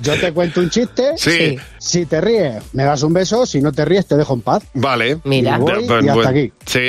yo 0.00 0.20
te 0.20 0.32
cuento 0.32 0.60
un 0.60 0.70
chiste 0.70 1.12
Sí. 1.16 1.56
si 1.78 2.04
te 2.06 2.20
ríes 2.20 2.62
me 2.74 2.84
das 2.84 3.02
un 3.02 3.12
beso 3.14 3.46
si 3.46 3.60
no 3.60 3.72
te 3.72 3.84
ríes 3.84 4.06
te 4.06 4.16
dejo 4.16 4.34
en 4.34 4.42
paz 4.42 4.62
Vale. 4.74 5.18
Mira. 5.24 5.56
y, 5.58 5.62
Pues, 5.62 5.80
y 5.80 5.92
hasta 6.08 6.12
pues, 6.14 6.26
aquí 6.26 6.52
Sí. 6.66 6.80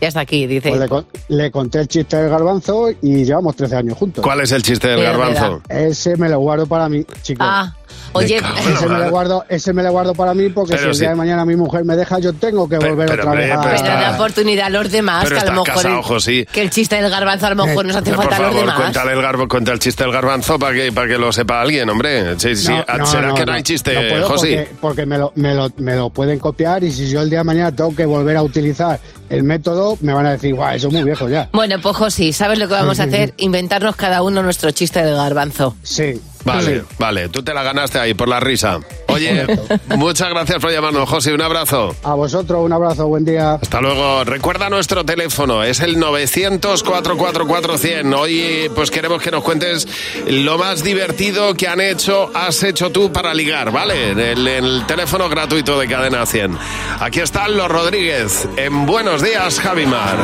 Y 0.00 0.04
hasta 0.04 0.18
aquí, 0.18 0.48
dice. 0.48 0.68
Pues 0.70 0.80
le, 0.80 0.88
con- 0.88 1.06
le 1.28 1.50
conté 1.52 1.78
el 1.78 1.86
chiste 1.86 2.16
del 2.16 2.28
garbanzo 2.28 2.90
y 3.00 3.24
llevamos 3.24 3.54
13 3.54 3.76
años 3.76 3.96
juntos 3.96 4.24
¿Cuál 4.24 4.40
es 4.40 4.50
el 4.50 4.60
chiste 4.64 4.88
del 4.88 5.00
garbanzo? 5.00 5.62
ese 5.68 6.16
me 6.16 6.28
lo 6.28 6.40
guardo 6.40 6.66
para 6.66 6.88
mí 6.88 7.04
chicos 7.22 7.46
Ah, 7.48 7.72
oye, 8.12 8.36
ese 8.36 8.88
me, 8.88 8.98
lo 8.98 9.10
guardo, 9.10 9.44
ese 9.48 9.72
me 9.72 9.82
lo 9.82 9.90
guardo 9.92 10.14
para 10.14 10.34
mí 10.34 10.48
porque 10.48 10.72
Pero 10.72 10.82
si 10.82 10.88
el 10.88 10.94
sí. 10.94 11.00
día 11.00 11.10
de 11.10 11.16
mañana 11.16 11.44
mi 11.44 11.56
mujer 11.56 11.84
me 11.84 11.96
deja, 11.96 12.18
yo 12.18 12.32
tengo 12.32 12.68
que 12.68 12.76
volver 12.78 13.08
pero, 13.08 13.22
otra 13.22 13.34
vez 13.34 13.52
a... 13.52 13.60
pero 13.60 13.82
da 13.82 14.14
oportunidad 14.14 14.66
a 14.66 14.70
los 14.70 14.90
demás, 14.90 15.24
Pero 15.24 15.36
que 15.36 15.42
a 15.42 15.44
lo 15.46 15.52
mejor. 15.52 15.66
casado, 15.66 16.18
el- 16.26 16.46
que 16.46 16.62
el 16.62 16.70
chiste 16.70 16.96
del 17.00 17.10
garbanzo 17.10 17.46
a 17.46 17.50
lo 17.54 17.64
mejor 17.66 17.84
nos 17.86 17.96
hace 17.96 18.10
Por 18.12 18.24
falta 18.24 18.36
a 18.36 18.40
los 18.40 18.54
demás. 18.54 18.76
cuéntale 18.80 19.12
el, 19.12 19.22
garbo, 19.22 19.48
cuenta 19.48 19.72
el 19.72 19.78
chiste 19.78 20.02
del 20.04 20.12
garbanzo 20.12 20.58
para 20.58 20.74
que, 20.74 20.92
para 20.92 21.08
que 21.08 21.18
lo 21.18 21.32
sepa 21.32 21.60
alguien, 21.60 21.88
hombre. 21.90 22.38
Sí, 22.38 22.54
sí. 22.56 22.68
No, 22.70 22.98
no, 22.98 23.06
¿Será 23.06 23.28
no, 23.28 23.34
que 23.34 23.40
no, 23.40 23.46
no. 23.46 23.52
hay 23.52 23.62
chiste, 23.62 23.94
No 23.94 24.08
puedo 24.08 24.28
José? 24.28 24.56
Porque, 24.56 24.76
porque 24.80 25.06
me, 25.06 25.18
lo, 25.18 25.32
me, 25.36 25.54
lo, 25.54 25.70
me 25.78 25.96
lo 25.96 26.10
pueden 26.10 26.38
copiar 26.38 26.84
y 26.84 26.92
si 26.92 27.08
yo 27.08 27.22
el 27.22 27.30
día 27.30 27.38
de 27.40 27.44
mañana 27.44 27.72
tengo 27.74 27.94
que 27.94 28.04
volver 28.06 28.36
a 28.36 28.42
utilizar 28.42 28.98
el 29.28 29.42
método, 29.44 29.96
me 30.02 30.12
van 30.12 30.26
a 30.26 30.32
decir, 30.32 30.54
guau, 30.54 30.74
eso 30.74 30.88
es 30.88 30.92
muy 30.92 31.02
viejo 31.04 31.28
ya. 31.28 31.48
Bueno, 31.52 31.76
pues 31.80 31.96
José, 31.96 32.32
¿sabes 32.32 32.58
lo 32.58 32.68
que 32.68 32.74
vamos 32.74 33.00
a 33.00 33.04
hacer? 33.04 33.32
Inventarnos 33.38 33.96
cada 33.96 34.22
uno 34.22 34.42
nuestro 34.42 34.70
chiste 34.72 35.02
del 35.02 35.14
garbanzo. 35.16 35.74
Sí. 35.82 36.20
Vale, 36.44 36.84
vale. 36.98 37.28
Tú 37.28 37.42
te 37.42 37.54
la 37.54 37.62
ganaste 37.62 37.98
ahí 37.98 38.14
por 38.14 38.28
la 38.28 38.40
risa. 38.40 38.80
Oye, 39.08 39.46
muchas 39.96 40.30
gracias 40.30 40.58
por 40.58 40.70
llamarnos, 40.70 41.08
José. 41.08 41.32
Un 41.32 41.42
abrazo. 41.42 41.94
A 42.02 42.14
vosotros, 42.14 42.64
un 42.64 42.72
abrazo, 42.72 43.06
buen 43.08 43.24
día. 43.24 43.54
Hasta 43.54 43.80
luego. 43.80 44.24
Recuerda 44.24 44.68
nuestro 44.70 45.04
teléfono, 45.04 45.62
es 45.62 45.80
el 45.80 45.96
900-444-100. 45.96 48.14
Hoy 48.16 48.70
pues 48.74 48.90
queremos 48.90 49.22
que 49.22 49.30
nos 49.30 49.42
cuentes 49.44 49.86
lo 50.26 50.58
más 50.58 50.82
divertido 50.82 51.54
que 51.54 51.68
han 51.68 51.80
hecho, 51.80 52.30
has 52.34 52.62
hecho 52.62 52.90
tú 52.90 53.12
para 53.12 53.34
ligar, 53.34 53.70
¿vale? 53.70 54.10
En 54.10 54.20
el, 54.20 54.46
en 54.48 54.64
el 54.64 54.86
teléfono 54.86 55.28
gratuito 55.28 55.78
de 55.78 55.86
Cadena 55.88 56.24
100. 56.26 56.58
Aquí 57.00 57.20
están 57.20 57.56
los 57.56 57.68
Rodríguez. 57.68 58.48
En 58.56 58.86
Buenos 58.86 59.22
Días, 59.22 59.60
Javimar. 59.60 60.16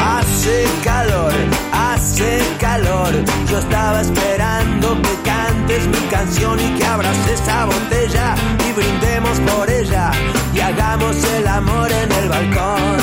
Hace 0.00 0.64
calor, 0.84 1.32
hace 1.72 2.40
calor. 2.60 3.12
Yo 3.50 3.58
estaba 3.58 4.00
esperando 4.00 4.96
que 5.02 5.18
cantes 5.68 5.86
mi 5.86 6.08
canción 6.08 6.58
y 6.58 6.78
que 6.78 6.84
abras 6.84 7.16
esa 7.28 7.66
botella 7.66 8.34
y 8.68 8.72
brindemos 8.72 9.38
por 9.40 9.68
ella 9.70 10.10
y 10.54 10.60
hagamos 10.60 11.16
el 11.24 11.46
amor 11.46 11.90
en 11.90 12.12
el 12.12 12.28
balcón. 12.28 12.96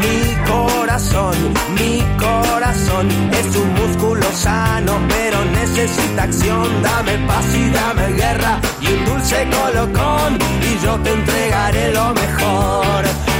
Mi 0.00 0.34
corazón, 0.46 1.36
mi 1.78 2.02
corazón 2.18 3.08
es 3.32 3.56
un 3.56 3.74
músculo 3.74 4.26
sano, 4.32 4.98
pero 5.08 5.44
necesita 5.44 6.24
acción. 6.24 6.82
Dame 6.82 7.18
paz 7.26 7.46
y 7.54 7.70
dame 7.70 8.08
guerra 8.14 8.60
y 8.80 8.86
un 8.88 9.04
dulce 9.04 9.48
colocón 9.50 10.38
y 10.62 10.84
yo 10.84 10.98
te 11.00 11.12
entregaré 11.12 11.92
lo 11.92 12.14
mejor. 12.14 13.31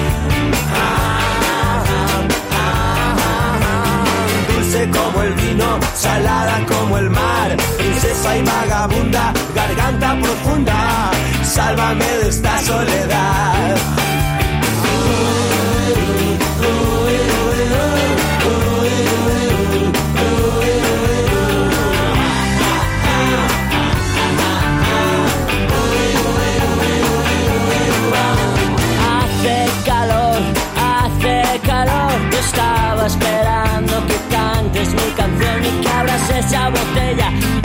Como 4.90 5.22
el 5.22 5.32
vino, 5.34 5.78
salada 5.94 6.66
como 6.66 6.98
el 6.98 7.08
mar, 7.08 7.56
princesa 7.78 8.36
y 8.36 8.42
vagabunda, 8.42 9.32
garganta 9.54 10.18
profunda, 10.20 11.10
sálvame 11.44 12.04
de 12.04 12.28
esta 12.28 12.58
soledad. 12.58 13.76
Cantes 34.82 34.94
mi 34.94 35.12
canción 35.12 35.64
y 35.64 35.80
que 35.80 35.88
abras 35.88 36.30
esa 36.30 36.68
botella 36.70 37.61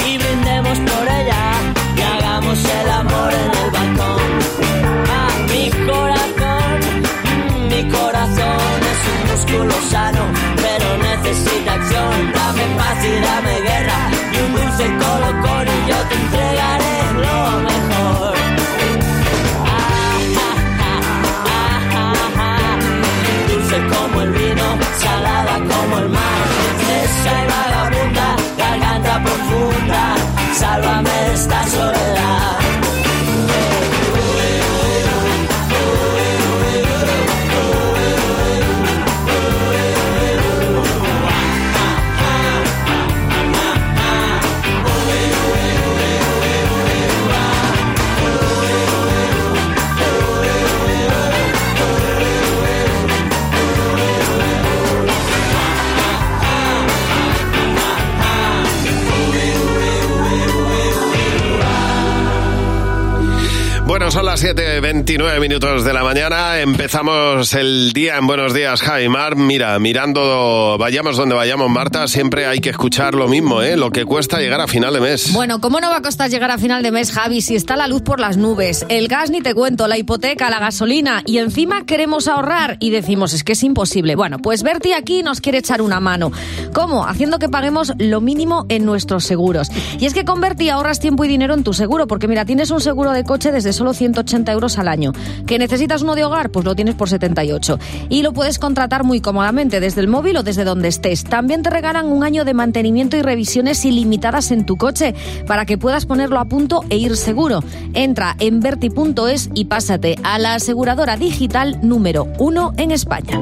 7.29 65.08 65.39
minutos 65.39 65.86
de 65.86 65.93
la 65.93 66.04
mañana. 66.04 66.60
Empezamos 66.60 67.54
el 67.54 67.93
día 67.93 68.17
en 68.17 68.28
Buenos 68.28 68.54
Días, 68.54 68.82
Jaimar. 68.82 69.38
Mira, 69.38 69.80
mirando, 69.80 70.76
vayamos 70.78 71.15
donde 71.15 71.34
vayamos, 71.34 71.70
Marta, 71.70 72.10
siempre 72.10 72.46
hay 72.46 72.60
que 72.60 72.72
escuchar 72.72 73.15
lo 73.15 73.30
mismo, 73.30 73.62
¿eh? 73.62 73.78
Lo 73.78 73.89
que 73.89 74.04
cuesta 74.04 74.39
llegar 74.39 74.60
a 74.60 74.67
final 74.67 74.93
de 74.93 75.00
mes. 75.00 75.32
Bueno, 75.32 75.62
¿cómo 75.62 75.80
no 75.80 75.89
va 75.89 75.98
a 75.98 76.02
costar 76.02 76.30
llegar 76.30 76.52
a 76.52 76.58
final 76.58 76.84
de 76.84 76.91
mes, 76.91 77.13
Javi, 77.13 77.39
si 77.39 77.56
está 77.56 77.78
la 77.78 77.88
luz 77.88 78.02
por 78.02 78.20
las 78.20 78.36
nubes? 78.36 78.86
El 78.89 79.08
gas 79.08 79.30
ni 79.30 79.39
te 79.39 79.54
cuento, 79.54 79.88
la 79.88 79.98
hipoteca, 79.98 80.50
la 80.50 80.60
gasolina 80.60 81.22
y 81.26 81.38
encima 81.38 81.86
queremos 81.86 82.28
ahorrar 82.28 82.76
y 82.82 82.89
decimos, 82.89 83.32
es 83.32 83.46
que 83.46 83.54
es 83.54 83.63
imposible. 83.63 84.17
Bueno, 84.17 84.39
pues 84.39 84.62
Berti 84.62 84.91
aquí 84.91 85.24
nos 85.24 85.39
quiere 85.39 85.60
echar 85.60 85.82
una 85.82 86.02
mano. 86.02 86.34
¿Cómo? 86.74 87.08
Haciendo 87.08 87.39
que 87.39 87.48
paguemos 87.48 87.93
lo 87.98 88.20
mínimo 88.20 88.65
en 88.67 88.84
nuestros 88.84 89.24
seguros. 89.24 89.70
Y 90.02 90.06
es 90.06 90.13
que 90.13 90.26
con 90.26 90.41
Berti 90.41 90.70
ahorras 90.70 91.00
tiempo 91.00 91.24
y 91.24 91.30
dinero 91.30 91.54
en 91.54 91.63
tu 91.63 91.72
seguro, 91.72 92.08
porque 92.08 92.28
mira, 92.28 92.43
tienes 92.43 92.72
un 92.72 92.82
seguro 92.82 93.13
de 93.13 93.24
coche 93.24 93.54
desde 93.54 93.72
solo 93.72 93.93
180 93.93 94.52
euros 94.52 94.78
al 94.78 94.89
año. 94.89 94.97
¿Que 95.46 95.60
necesitas 95.60 96.02
uno 96.02 96.16
de 96.16 96.24
hogar? 96.24 96.50
Pues 96.50 96.66
lo 96.66 96.76
tienes 96.76 96.96
por 96.96 97.10
78. 97.10 97.80
Y 98.10 98.22
lo 98.22 98.34
puedes 98.34 98.60
contratar 98.60 99.04
muy 99.04 99.22
cómodamente 99.22 99.80
desde 99.80 100.02
el 100.02 100.08
móvil 100.08 100.38
o 100.38 100.44
desde 100.44 100.64
donde 100.64 100.88
estés. 100.88 101.24
También 101.24 101.64
te 101.64 101.70
regalan 101.70 102.08
un 102.08 102.24
año 102.24 102.46
de 102.46 102.54
mantenimiento 102.54 103.18
y 103.18 103.22
revisiones 103.22 103.84
ilimitadas 103.86 104.52
en 104.52 104.66
tu 104.66 104.78
coche 104.78 105.14
para 105.46 105.66
que 105.66 105.78
puedas 105.78 106.06
ponerlo 106.06 106.40
a 106.40 106.46
punto 106.46 106.84
e 106.90 106.98
ir 106.98 107.16
seguro. 107.16 107.64
Entra 107.94 108.36
en 108.40 108.60
verti.es 108.60 109.50
y 109.54 109.66
pásate 109.66 110.16
a 110.24 110.40
la 110.40 110.56
aseguradora 110.56 111.18
digital 111.18 111.80
número 111.82 112.28
uno 112.40 112.74
en 112.78 112.92
España. 112.92 113.40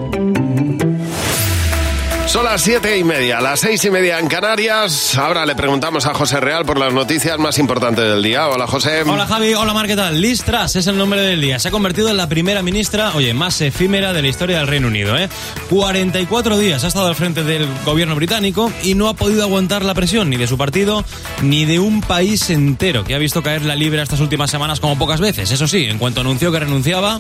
Son 2.28 2.44
las 2.44 2.62
siete 2.62 2.98
y 2.98 3.04
media, 3.04 3.40
las 3.40 3.60
seis 3.62 3.86
y 3.86 3.92
media 3.92 4.20
en 4.20 4.28
Canarias. 4.28 5.16
Ahora 5.18 5.46
le 5.46 5.56
preguntamos 5.56 6.06
a 6.06 6.14
José 6.14 6.40
Real 6.40 6.66
por 6.66 6.78
las 6.78 6.92
noticias 6.92 7.38
más 7.38 7.60
importantes 7.60 8.04
del 8.04 8.22
día. 8.24 8.50
Hola, 8.50 8.68
José. 8.68 9.04
Hola 9.04 9.26
Javi, 9.26 9.54
hola 9.54 9.74
Mar, 9.74 9.88
¿qué 9.88 9.96
tal? 9.96 10.24
Es 10.26 10.88
el 10.88 10.98
nombre 10.98 11.22
del 11.22 11.40
día. 11.40 11.60
Se 11.60 11.68
ha 11.70 11.72
convertido 11.72 12.10
en 12.10 12.18
la 12.18 12.28
primera 12.28 12.62
ministra, 12.62 13.12
oye, 13.14 13.34
más 13.34 13.62
efímera 13.62 14.12
de 14.12 14.22
la 14.22 14.28
historia 14.28 14.58
del 14.58 14.68
Reino 14.68 14.88
Unido, 14.88 15.16
¿eh? 15.18 15.30
44 15.70 16.58
días 16.58 16.84
ha 16.84 16.88
estado 16.88 17.08
al 17.08 17.16
frente 17.16 17.44
del 17.44 17.68
gobierno 17.86 18.16
británico 18.16 18.72
y 18.84 18.96
no 18.96 19.08
ha 19.08 19.14
podido 19.14 19.44
aguantar 19.44 19.86
la 19.86 19.94
presión 19.94 20.30
ni 20.30 20.36
de 20.38 20.48
su 20.48 20.58
partido 20.58 21.06
ni 21.42 21.66
de 21.66 21.80
un 21.80 22.02
país 22.02 22.50
entero 22.50 23.04
que 23.04 23.16
ha 23.16 23.20
visto 23.20 23.44
caer 23.44 23.64
la 23.64 23.76
libra 23.76 24.02
estas 24.04 24.20
últimas 24.20 24.50
semanas 24.50 24.80
como 24.80 24.98
pocas 24.98 25.22
veces. 25.22 25.52
Eso 25.52 25.68
sí, 25.68 25.86
en 25.86 26.00
cuanto 26.00 26.22
anunció 26.22 26.52
que 26.52 26.60
renunciaba, 26.60 27.20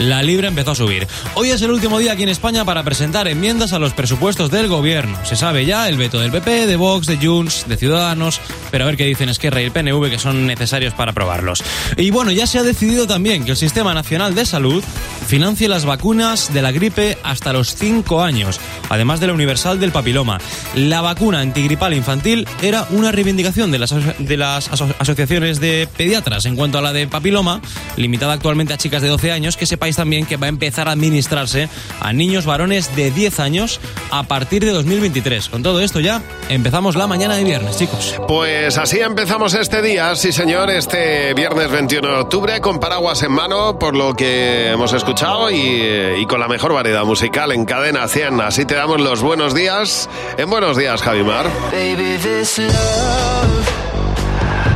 la 0.00 0.22
libra 0.22 0.48
empezó 0.48 0.70
a 0.70 0.74
subir. 0.74 1.06
Hoy 1.34 1.50
es 1.50 1.60
el 1.62 1.70
último 1.70 1.98
día 1.98 2.12
aquí 2.12 2.22
en 2.22 2.30
España 2.30 2.64
para 2.64 2.82
presentar 2.82 3.28
enmiendas 3.28 3.72
a 3.74 3.78
los 3.78 3.92
presupuestos 3.92 4.50
del 4.50 4.66
gobierno. 4.66 5.18
Se 5.24 5.36
sabe 5.36 5.66
ya 5.66 5.88
el 5.88 5.96
veto 5.98 6.18
del 6.18 6.30
PP, 6.32 6.66
de 6.66 6.76
Vox, 6.76 7.06
de 7.06 7.18
Junts, 7.18 7.66
de 7.68 7.76
Ciudadanos, 7.76 8.40
pero 8.70 8.84
a 8.84 8.86
ver 8.86 8.96
qué 8.96 9.04
dicen 9.04 9.28
Esquerra 9.28 9.60
y 9.60 9.64
el 9.66 9.72
PNV 9.72 10.08
que 10.10 10.18
son 10.18 10.46
necesarios 10.46 10.94
para 10.94 11.10
aprobarlos. 11.10 11.62
Y 11.98 12.10
bueno, 12.10 12.30
ya 12.30 12.46
se 12.46 12.58
ha 12.58 12.62
decidido 12.62 13.06
también 13.06 13.44
que 13.44 13.50
el 13.50 13.56
Sistema 13.56 13.92
Nacional 13.94 14.34
de 14.34 14.46
Salud 14.46 14.82
financie 15.26 15.68
las 15.68 15.84
vacunas 15.84 16.52
de 16.52 16.62
la 16.62 16.72
gripe 16.72 17.18
hasta 17.22 17.52
los 17.52 17.74
5 17.74 18.22
años, 18.22 18.58
además 18.88 19.20
de 19.20 19.26
la 19.26 19.34
universal 19.34 19.78
del 19.78 19.92
papiloma. 19.92 20.38
La 20.74 21.02
vacuna 21.02 21.40
antigripal 21.40 21.92
infantil 21.94 22.48
era 22.62 22.86
una 22.90 23.12
reivindicación 23.12 23.70
de 23.70 23.78
las, 23.78 23.94
de 24.18 24.36
las 24.36 24.70
aso- 24.70 24.94
asociaciones 24.98 25.60
de 25.60 25.88
pediatras 25.96 26.46
en 26.46 26.56
cuanto 26.56 26.78
a 26.78 26.82
la 26.82 26.92
de 26.92 27.06
papiloma, 27.06 27.60
limitada 27.96 28.32
actualmente 28.32 28.72
a 28.72 28.78
chicas 28.78 29.02
de 29.02 29.08
12 29.08 29.30
años, 29.30 29.56
que 29.56 29.66
sepáis 29.90 29.96
también 29.96 30.26
que 30.26 30.36
va 30.36 30.46
a 30.46 30.48
empezar 30.48 30.88
a 30.88 30.92
administrarse 30.92 31.68
a 32.00 32.12
niños 32.12 32.46
varones 32.46 32.94
de 32.94 33.10
10 33.10 33.40
años 33.40 33.80
a 34.10 34.22
partir 34.22 34.64
de 34.64 34.70
2023. 34.70 35.48
Con 35.48 35.62
todo 35.62 35.80
esto 35.80 36.00
ya 36.00 36.22
empezamos 36.48 36.96
la 36.96 37.06
mañana 37.06 37.36
de 37.36 37.44
viernes, 37.44 37.76
chicos. 37.76 38.14
Pues 38.28 38.78
así 38.78 39.00
empezamos 39.00 39.54
este 39.54 39.82
día, 39.82 40.14
sí 40.16 40.32
señor, 40.32 40.70
este 40.70 41.34
viernes 41.34 41.70
21 41.70 42.08
de 42.08 42.14
octubre, 42.14 42.60
con 42.60 42.78
paraguas 42.78 43.22
en 43.22 43.32
mano, 43.32 43.78
por 43.78 43.96
lo 43.96 44.14
que 44.14 44.70
hemos 44.70 44.92
escuchado, 44.92 45.50
y, 45.50 45.82
y 46.18 46.26
con 46.26 46.40
la 46.40 46.48
mejor 46.48 46.72
variedad 46.72 47.04
musical 47.04 47.52
en 47.52 47.64
cadena 47.64 48.06
100. 48.06 48.40
Así 48.40 48.64
te 48.64 48.74
damos 48.74 49.00
los 49.00 49.22
buenos 49.22 49.54
días. 49.54 50.08
En 50.38 50.50
buenos 50.50 50.76
días, 50.76 51.02
Javimar. 51.02 51.46
Baby, 51.72 52.16
this 52.18 52.58
love, 52.58 53.68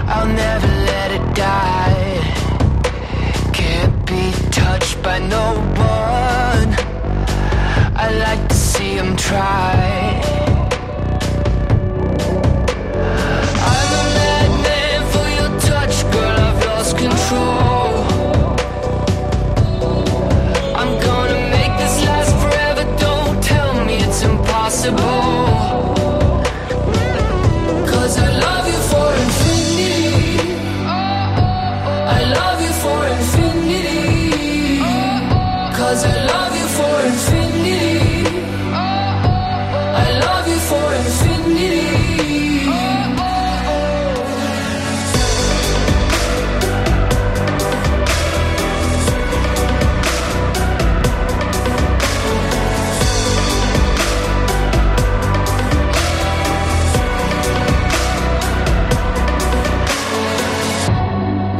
I'll 0.08 0.26
never 0.26 0.68
let 0.86 1.14
it 1.14 1.34
die. 1.36 1.93
by 5.04 5.18
no 5.18 5.46
one. 5.76 6.68
I 7.94 8.08
like 8.26 8.48
to 8.48 8.54
see 8.54 8.94
him 9.00 9.14
try. 9.16 9.74
I'm 13.72 13.90
a 14.00 14.04
madman 14.16 15.00
for 15.12 15.26
your 15.38 15.52
touch, 15.60 15.94
girl, 16.10 16.36
I've 16.46 16.64
lost 16.64 16.96
control. 16.96 17.92
I'm 20.80 20.92
gonna 21.06 21.40
make 21.56 21.72
this 21.82 21.96
last 22.08 22.32
forever, 22.42 22.84
don't 22.98 23.44
tell 23.44 23.84
me 23.84 23.96
it's 23.96 24.22
impossible. 24.22 25.63
Cause 35.94 36.06
I 36.06 36.26
love 36.26 36.52
you 36.60 36.66
for 36.76 36.94
infinity. 37.06 38.26
Oh, 38.74 39.30
oh, 39.30 39.70
oh. 39.70 40.02
I 40.02 40.08
love 40.26 40.46
you 40.52 40.60
for 40.70 40.86
infinity. 41.00 41.94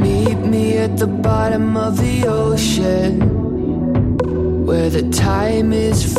Meet 0.03 0.39
me 0.51 0.79
at 0.79 0.97
the 0.99 1.07
bottom 1.07 1.77
of 1.77 1.97
the 1.99 2.27
ocean 2.27 3.34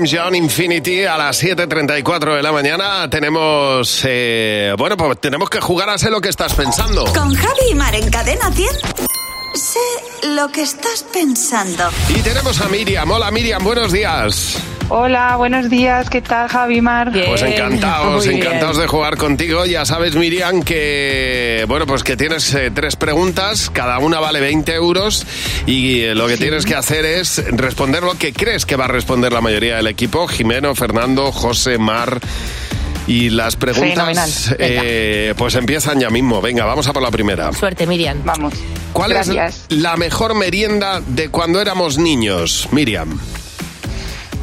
James 0.00 0.16
John 0.18 0.34
Infinity 0.34 1.04
a 1.04 1.18
las 1.18 1.42
7.34 1.42 2.36
de 2.36 2.42
la 2.42 2.52
mañana. 2.52 3.10
Tenemos, 3.10 4.00
eh, 4.06 4.74
bueno, 4.78 4.96
pues 4.96 5.20
tenemos 5.20 5.50
que 5.50 5.60
jugar 5.60 5.90
a 5.90 5.98
sé 5.98 6.10
lo 6.10 6.22
que 6.22 6.30
estás 6.30 6.54
pensando. 6.54 7.04
Con 7.12 7.34
Javi 7.34 7.70
y 7.70 7.74
Mar 7.74 7.94
en 7.94 8.08
Cadena 8.08 8.50
100. 8.50 8.68
Sé 9.52 10.28
lo 10.28 10.48
que 10.48 10.62
estás 10.62 11.04
pensando. 11.12 11.90
Y 12.08 12.20
tenemos 12.20 12.62
a 12.62 12.68
Miriam. 12.68 13.10
Hola 13.10 13.30
Miriam, 13.30 13.62
buenos 13.62 13.92
días. 13.92 14.56
Hola, 14.92 15.36
buenos 15.36 15.70
días. 15.70 16.10
¿Qué 16.10 16.20
tal, 16.20 16.48
Javi 16.48 16.80
Mar? 16.80 17.12
Pues 17.12 17.42
encantados, 17.42 18.26
encantados 18.26 18.76
de 18.76 18.88
jugar 18.88 19.16
contigo. 19.16 19.64
Ya 19.64 19.84
sabes, 19.84 20.16
Miriam, 20.16 20.64
que 20.64 21.64
bueno, 21.68 21.86
pues 21.86 22.02
que 22.02 22.16
tienes 22.16 22.52
eh, 22.54 22.72
tres 22.74 22.96
preguntas, 22.96 23.70
cada 23.70 24.00
una 24.00 24.18
vale 24.18 24.40
20 24.40 24.74
euros 24.74 25.24
y 25.64 26.00
eh, 26.00 26.16
lo 26.16 26.26
que 26.26 26.36
tienes 26.36 26.66
que 26.66 26.74
hacer 26.74 27.04
es 27.04 27.40
responder 27.52 28.02
lo 28.02 28.18
que 28.18 28.32
crees 28.32 28.66
que 28.66 28.74
va 28.74 28.86
a 28.86 28.88
responder 28.88 29.32
la 29.32 29.40
mayoría 29.40 29.76
del 29.76 29.86
equipo. 29.86 30.26
Jimeno, 30.26 30.74
Fernando, 30.74 31.30
José, 31.30 31.78
Mar. 31.78 32.18
Y 33.06 33.30
las 33.30 33.54
preguntas 33.54 34.54
eh, 34.58 35.34
pues 35.36 35.54
empiezan 35.54 36.00
ya 36.00 36.10
mismo. 36.10 36.40
Venga, 36.40 36.64
vamos 36.64 36.88
a 36.88 36.92
por 36.92 37.02
la 37.02 37.12
primera. 37.12 37.52
Suerte, 37.52 37.86
Miriam. 37.86 38.22
Vamos. 38.24 38.54
¿Cuál 38.92 39.10
Gracias. 39.10 39.66
es 39.68 39.78
la 39.78 39.96
mejor 39.96 40.34
merienda 40.34 41.00
de 41.06 41.28
cuando 41.28 41.60
éramos 41.60 41.96
niños, 41.96 42.68
Miriam? 42.72 43.20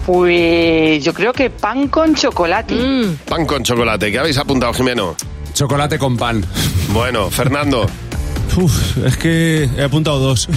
Pues 0.08 1.04
yo 1.04 1.14
creo 1.14 1.34
que 1.34 1.50
pan 1.50 1.90
con 1.90 2.16
chocolate. 2.16 2.74
Mm. 2.74 3.18
Pan 3.28 3.46
con 3.46 3.62
chocolate. 3.62 4.10
¿Qué 4.10 4.18
habéis 4.18 4.38
apuntado, 4.38 4.74
Jimeno? 4.74 5.18
Chocolate 5.54 6.00
con 6.00 6.16
pan. 6.16 6.46
Bueno, 6.94 7.30
Fernando. 7.30 7.86
Uf, 8.56 8.98
es 9.06 9.18
que 9.18 9.70
he 9.78 9.84
apuntado 9.84 10.20
dos. 10.20 10.48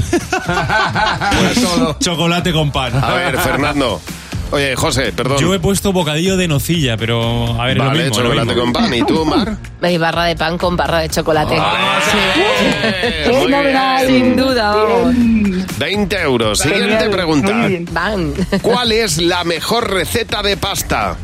Chocolate 1.99 2.53
con 2.53 2.71
pan. 2.71 2.93
A 3.03 3.13
ver, 3.15 3.37
Fernando. 3.39 4.01
Oye, 4.53 4.77
José, 4.77 5.13
perdón. 5.13 5.39
Yo 5.39 5.53
he 5.53 5.59
puesto 5.59 5.93
bocadillo 5.93 6.37
de 6.37 6.47
nocilla, 6.49 6.97
pero 6.97 7.61
a 7.61 7.67
ver, 7.67 7.77
es 7.79 7.83
lo 7.83 7.89
Vale, 7.91 8.05
mismo, 8.05 8.17
lo 8.19 8.23
chocolate 8.29 8.47
mismo. 8.55 8.63
con 8.63 8.73
pan. 8.73 8.95
¿Y 8.95 9.03
tú, 9.03 9.25
Mar? 9.25 9.57
Y 9.91 9.99
barra 9.99 10.25
de 10.25 10.37
pan 10.37 10.59
con 10.59 10.77
barra 10.77 10.99
de 11.01 11.09
chocolate. 11.09 11.57
Sí. 11.57 13.31
Muy 13.33 13.47
bien. 13.49 13.77
Sin 14.07 14.37
duda, 14.37 14.75
vamos. 14.77 15.15
20 15.81 16.20
euros. 16.20 16.59
Siguiente 16.59 17.09
pregunta. 17.09 17.53
muy 17.55 17.68
bien. 17.68 17.89
Van. 17.91 18.35
¿Cuál 18.61 18.93
es 18.93 19.16
la 19.16 19.45
mejor 19.45 19.91
receta 19.91 20.43
de 20.43 20.59
pasta? 20.59 21.16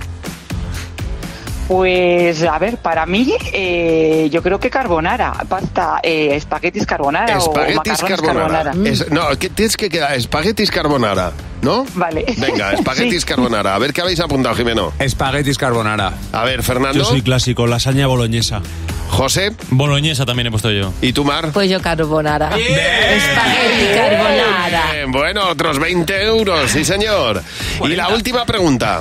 Pues 1.69 2.43
a 2.45 2.59
ver, 2.61 2.77
para 2.79 3.07
mí 3.07 3.33
eh, 3.53 4.29
yo 4.31 4.41
creo 4.43 4.61
que 4.61 4.71
carbonara, 4.71 5.33
pasta, 5.49 5.99
eh, 6.03 6.37
espaguetis 6.37 6.87
carbonara 6.87 7.39
Espaguetis 7.39 8.03
o 8.03 8.07
carbonara. 8.07 8.63
carbonara. 8.65 8.91
Es- 8.91 9.11
no, 9.11 9.29
¿qué 9.39 9.49
tienes 9.49 9.77
que 9.77 9.89
quedar? 9.89 10.15
Espaguetis 10.15 10.71
carbonara, 10.71 11.33
¿no? 11.63 11.85
Vale. 11.95 12.25
Venga, 12.39 12.73
espaguetis 12.75 13.23
Sí. 13.23 13.27
carbonara. 13.27 13.75
A 13.75 13.79
ver 13.79 13.93
qué 13.93 14.01
habéis 14.01 14.21
apuntado, 14.21 14.55
Jimeno. 14.55 14.93
Espaguetis 15.01 15.59
carbonara. 15.59 16.13
A 16.33 16.45
ver, 16.45 16.63
Fernando. 16.63 16.99
Yo 17.01 17.05
soy 17.05 17.23
clásico, 17.23 17.67
lasaña 17.67 18.07
boloñesa. 18.07 18.61
José. 19.09 19.53
Boloñesa 19.71 20.25
también 20.27 20.47
he 20.49 20.51
puesto 20.51 20.71
yo. 20.71 20.93
¿Y 21.01 21.13
tú, 21.13 21.25
Mar? 21.25 21.51
Pues 21.53 21.69
yo 21.71 21.81
carbonara. 21.81 22.51
Espagueti 22.57 23.95
carbonara. 23.95 24.93
Bien, 24.93 25.11
bueno, 25.13 25.49
otros 25.49 25.79
20 25.81 26.25
euros, 26.27 26.71
sí 26.71 26.85
señor. 26.85 27.43
Y 27.85 27.89
la 27.97 28.09
última 28.09 28.45
pregunta. 28.47 29.01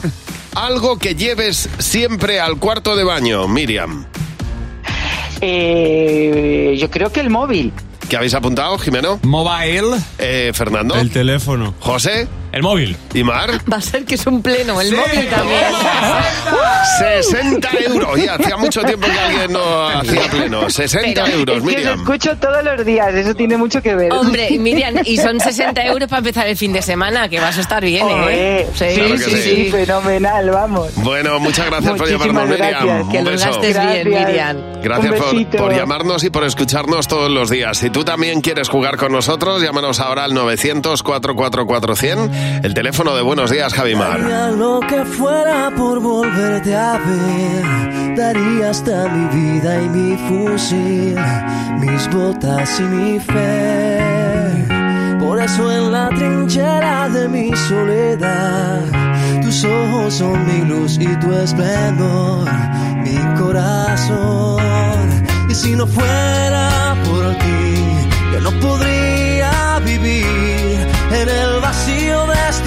Algo 0.56 0.97
que 0.97 1.16
lleves 1.16 1.70
siempre 1.80 2.39
al 2.39 2.58
cuarto 2.58 2.95
de 2.95 3.03
baño, 3.03 3.47
Miriam. 3.47 4.06
Eh, 5.41 6.76
yo 6.80 6.89
creo 6.89 7.12
que 7.12 7.20
el 7.20 7.30
móvil. 7.30 7.74
¿Qué 8.10 8.16
habéis 8.16 8.34
apuntado, 8.34 8.78
Jimeno? 8.78 9.20
Mobile. 9.24 9.97
Eh, 10.18 10.51
Fernando. 10.53 10.95
El 10.95 11.12
teléfono. 11.12 11.74
José. 11.80 12.28
El 12.56 12.64
móvil. 12.64 12.95
¿Y 13.14 13.22
Mar? 13.22 13.51
Va 13.72 13.78
a 13.78 13.82
ser 13.82 14.06
que 14.06 14.16
es 14.16 14.26
un 14.26 14.41
pleno, 14.41 14.80
el 14.80 14.89
móvil 14.95 15.28
también. 15.30 15.60
60 16.99 17.70
euros. 17.86 18.08
Oye, 18.14 18.30
hacía 18.30 18.56
mucho 18.56 18.82
tiempo 18.82 19.08
que 19.08 19.20
alguien 19.20 19.51
no 19.51 19.89
hacía 19.89 20.22
pleno. 20.32 20.70
60 20.70 21.24
Pero 21.26 21.38
euros, 21.38 21.58
es 21.58 21.64
que 21.64 21.68
os 21.70 21.76
Miriam. 21.76 21.99
escucho 21.99 22.38
todos 22.38 22.64
los 22.64 22.86
días, 22.86 23.14
eso 23.14 23.36
tiene 23.36 23.58
mucho 23.58 23.82
que 23.82 23.93
ver. 23.95 24.14
Hombre, 24.14 24.58
Miriam, 24.58 24.95
y 25.03 25.18
son 25.18 25.38
60 25.41 25.84
euros 25.86 26.08
para 26.08 26.20
empezar 26.20 26.47
el 26.47 26.56
fin 26.56 26.72
de 26.72 26.82
semana, 26.82 27.28
que 27.28 27.41
vas 27.41 27.58
a 27.58 27.62
estar 27.62 27.84
bien, 27.84 28.06
¿eh? 28.30 28.66
sí, 28.74 28.86
Claro 28.95 29.18
sí, 29.18 29.32
sí. 29.32 29.41
sí, 29.41 29.70
fenomenal, 29.72 30.49
vamos. 30.49 30.95
Bueno, 30.95 31.38
muchas 31.41 31.66
gracias 31.66 31.91
por 31.91 31.99
Muchísimas 32.10 32.28
llamarnos, 32.28 32.58
Miriam. 32.58 32.86
gracias. 32.86 33.10
Que 33.12 33.18
Un 33.18 33.26
beso. 33.26 33.45
gastes 33.49 33.78
bien, 33.82 34.10
Gracias. 34.12 34.30
Miriam. 34.30 34.58
Gracias 34.82 35.14
por, 35.16 35.45
por 35.58 35.76
llamarnos 35.76 36.24
y 36.24 36.30
por 36.30 36.45
escucharnos 36.45 37.08
todos 37.10 37.30
los 37.30 37.49
días. 37.49 37.78
Si 37.80 37.89
tú 37.89 38.06
también 38.06 38.39
quieres 38.39 38.70
jugar 38.70 38.95
con 38.95 39.12
nosotros, 39.12 39.62
llámanos 39.62 39.99
ahora 39.99 40.24
al 40.24 40.32
900-444-100, 40.34 42.45
el 42.64 42.74
teléfono 42.74 43.16
de 43.16 43.22
Buenos 43.22 43.52
Días, 43.52 43.74
Javimar. 43.74 44.22
Daría 44.22 44.52
lo 44.52 44.80
que 44.82 45.06
fuera 45.06 45.72
por 45.76 46.00
volverte 46.00 46.76
a 46.76 46.98
ver. 46.98 48.16
Daría 48.16 48.70
hasta 48.70 49.08
mi 49.10 49.26
vida 49.36 49.82
y 49.82 49.89
mi 49.89 50.18
fusil, 50.18 51.18
mis 51.80 52.10
botas 52.10 52.80
y 52.80 52.84
mi 52.84 53.20
fe. 53.20 54.66
Por 55.20 55.41
eso 55.41 55.72
en 55.72 55.91
la 55.91 56.10
trinchera 56.10 57.10
de 57.10 57.28
mi 57.28 57.56
soledad, 57.56 58.82
tus 59.41 59.64
ojos 59.64 60.14
son 60.14 60.46
mi 60.46 60.66
luz 60.66 60.98
y 61.00 61.08
tu 61.18 61.34
esplendor, 61.34 62.48
mi 63.04 63.18
corazón. 63.39 64.62
Y 65.50 65.56
si 65.56 65.76
no 65.76 65.86
fuera 65.88 66.96
por 67.06 67.36
ti, 67.38 67.76
yo 68.34 68.39
no 68.41 68.52
podría 68.60 69.80
vivir 69.84 70.26
en 71.12 71.30
el 71.30 71.55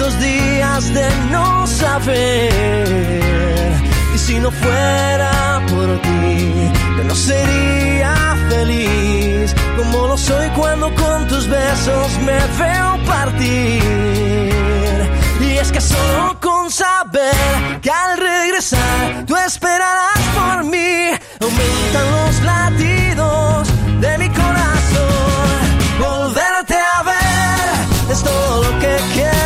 estos 0.09 0.19
días 0.21 0.93
de 0.93 1.09
no 1.31 1.67
saber. 1.67 2.49
Y 4.13 4.17
si 4.17 4.39
no 4.39 4.51
fuera 4.51 5.61
por 5.69 6.01
ti, 6.01 6.71
yo 6.97 7.03
no 7.03 7.15
sería 7.15 8.13
feliz 8.49 9.55
como 9.77 10.07
lo 10.07 10.17
soy 10.17 10.49
cuando 10.49 10.93
con 10.95 11.27
tus 11.27 11.47
besos 11.47 12.19
me 12.25 12.39
veo 12.59 13.05
partir. 13.05 13.83
Y 15.41 15.57
es 15.57 15.71
que 15.71 15.81
solo 15.81 16.39
con 16.39 16.71
saber 16.71 17.81
que 17.81 17.91
al 17.91 18.17
regresar 18.17 19.25
tú 19.25 19.35
esperarás 19.35 20.21
por 20.35 20.63
mí, 20.65 21.11
aumentan 21.39 22.11
los 22.15 22.41
latidos 22.41 23.67
de 24.01 24.17
mi 24.17 24.29
corazón. 24.29 25.59
Volverte 25.99 26.75
a 26.75 27.03
ver 27.03 28.11
es 28.11 28.23
todo 28.23 28.63
lo 28.63 28.79
que 28.79 28.97
quiero 29.13 29.38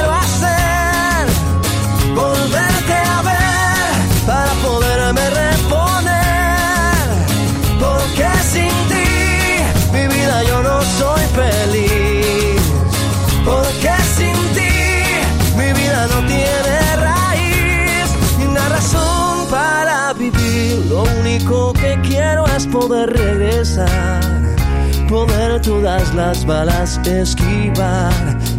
todas 25.63 26.13
las 26.13 26.45
balas 26.45 26.99
esquivar 27.07 28.13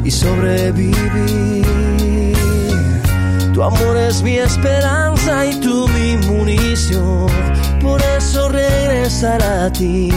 y 0.04 0.10
sobrevivir. 0.10 1.64
Tu 3.52 3.62
amor 3.62 3.96
es 3.96 4.22
mi 4.22 4.38
esperanza 4.38 5.46
y 5.46 5.60
tú 5.60 5.86
mi 5.88 6.16
munición, 6.26 7.28
por 7.80 8.02
eso 8.18 8.48
regresar 8.48 9.42
a 9.42 9.70
ti 9.70 10.10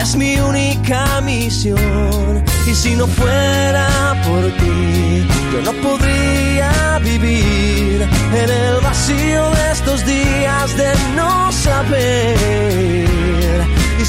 es 0.00 0.14
mi 0.16 0.38
única 0.38 1.20
misión. 1.22 2.44
Y 2.66 2.74
si 2.74 2.94
no 2.94 3.06
fuera 3.06 4.14
por 4.26 4.44
ti, 4.58 5.26
yo 5.52 5.62
no 5.62 5.72
podría 5.82 6.98
vivir 7.02 8.02
en 8.02 8.50
el 8.50 8.80
vacío 8.82 9.50
de 9.50 9.72
estos 9.72 10.04
días 10.06 10.76
de 10.76 10.92
no 11.16 11.50
saber. 11.50 13.08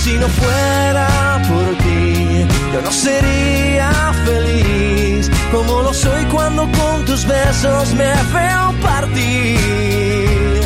Si 0.03 0.17
no 0.17 0.27
fuera 0.29 1.41
por 1.49 1.77
ti, 1.83 2.45
yo 2.73 2.81
no 2.81 2.91
sería 2.91 3.91
feliz 4.25 5.29
como 5.51 5.81
lo 5.81 5.93
soy 5.93 6.23
cuando 6.25 6.61
con 6.71 7.05
tus 7.05 7.25
besos 7.25 7.93
me 7.95 8.11
veo 8.33 8.73
partir. 8.81 10.61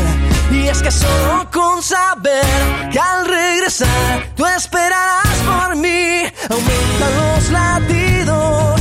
Y 0.52 0.68
es 0.68 0.82
que 0.84 0.92
solo 0.92 1.50
con 1.52 1.82
saber 1.82 2.90
que 2.92 3.00
al 3.00 3.26
regresar 3.26 4.30
tú 4.36 4.46
esperarás 4.46 5.38
por 5.46 5.76
mí, 5.78 6.22
aumentan 6.50 7.12
los 7.18 7.50
latidos 7.50 8.73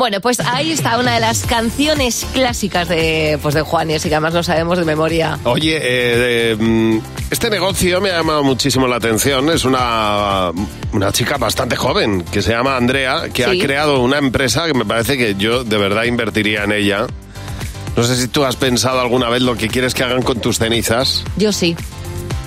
Bueno, 0.00 0.18
pues 0.22 0.40
ahí 0.40 0.72
está 0.72 0.96
una 0.98 1.12
de 1.12 1.20
las 1.20 1.44
canciones 1.44 2.26
clásicas 2.32 2.88
de, 2.88 3.38
pues 3.42 3.54
de 3.54 3.60
Juanes 3.60 4.02
y 4.06 4.08
que 4.08 4.14
además 4.14 4.32
no 4.32 4.42
sabemos 4.42 4.78
de 4.78 4.86
memoria. 4.86 5.38
Oye, 5.44 5.76
eh, 5.76 5.80
eh, 6.52 6.56
mm, 6.58 7.00
este 7.30 7.50
negocio 7.50 8.00
me 8.00 8.08
ha 8.10 8.16
llamado 8.16 8.42
muchísimo 8.42 8.86
la 8.88 8.96
atención. 8.96 9.50
Es 9.50 9.66
una, 9.66 10.52
una 10.94 11.12
chica 11.12 11.36
bastante 11.36 11.76
joven 11.76 12.22
que 12.32 12.40
se 12.40 12.50
llama 12.52 12.78
Andrea, 12.78 13.24
que 13.30 13.44
Sí. 13.44 13.60
ha 13.60 13.62
creado 13.62 14.00
una 14.00 14.16
empresa 14.16 14.64
que 14.66 14.72
me 14.72 14.86
parece 14.86 15.18
que 15.18 15.34
yo 15.34 15.64
de 15.64 15.76
verdad 15.76 16.04
invertiría 16.04 16.64
en 16.64 16.72
ella. 16.72 17.06
No 17.94 18.02
sé 18.02 18.16
si 18.16 18.26
tú 18.28 18.46
has 18.46 18.56
pensado 18.56 19.00
alguna 19.02 19.28
vez 19.28 19.42
lo 19.42 19.54
que 19.54 19.68
quieres 19.68 19.92
que 19.92 20.02
hagan 20.02 20.22
con 20.22 20.40
tus 20.40 20.56
cenizas. 20.56 21.24
Yo 21.36 21.52
sí, 21.52 21.76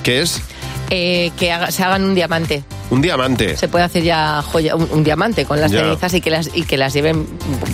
¿Qué 0.01 0.21
es? 0.21 0.41
eh, 0.89 1.31
que 1.37 1.51
haga- 1.51 1.69
se 1.69 1.83
hagan 1.83 2.03
un 2.03 2.15
diamante. 2.15 2.63
Un 2.89 3.01
diamante. 3.01 3.57
Se 3.57 3.67
puede 3.67 3.83
hacer 3.85 4.03
ya 4.03 4.41
joya, 4.41 4.75
un, 4.75 4.87
un 4.91 5.03
diamante 5.03 5.45
con 5.45 5.59
las 5.59 5.71
Ya. 5.71 5.79
cenizas 5.81 6.13
y 6.13 6.21
que 6.21 6.29
las, 6.29 6.49
y 6.53 6.63
que 6.63 6.77
las 6.77 6.93
lleven 6.93 7.25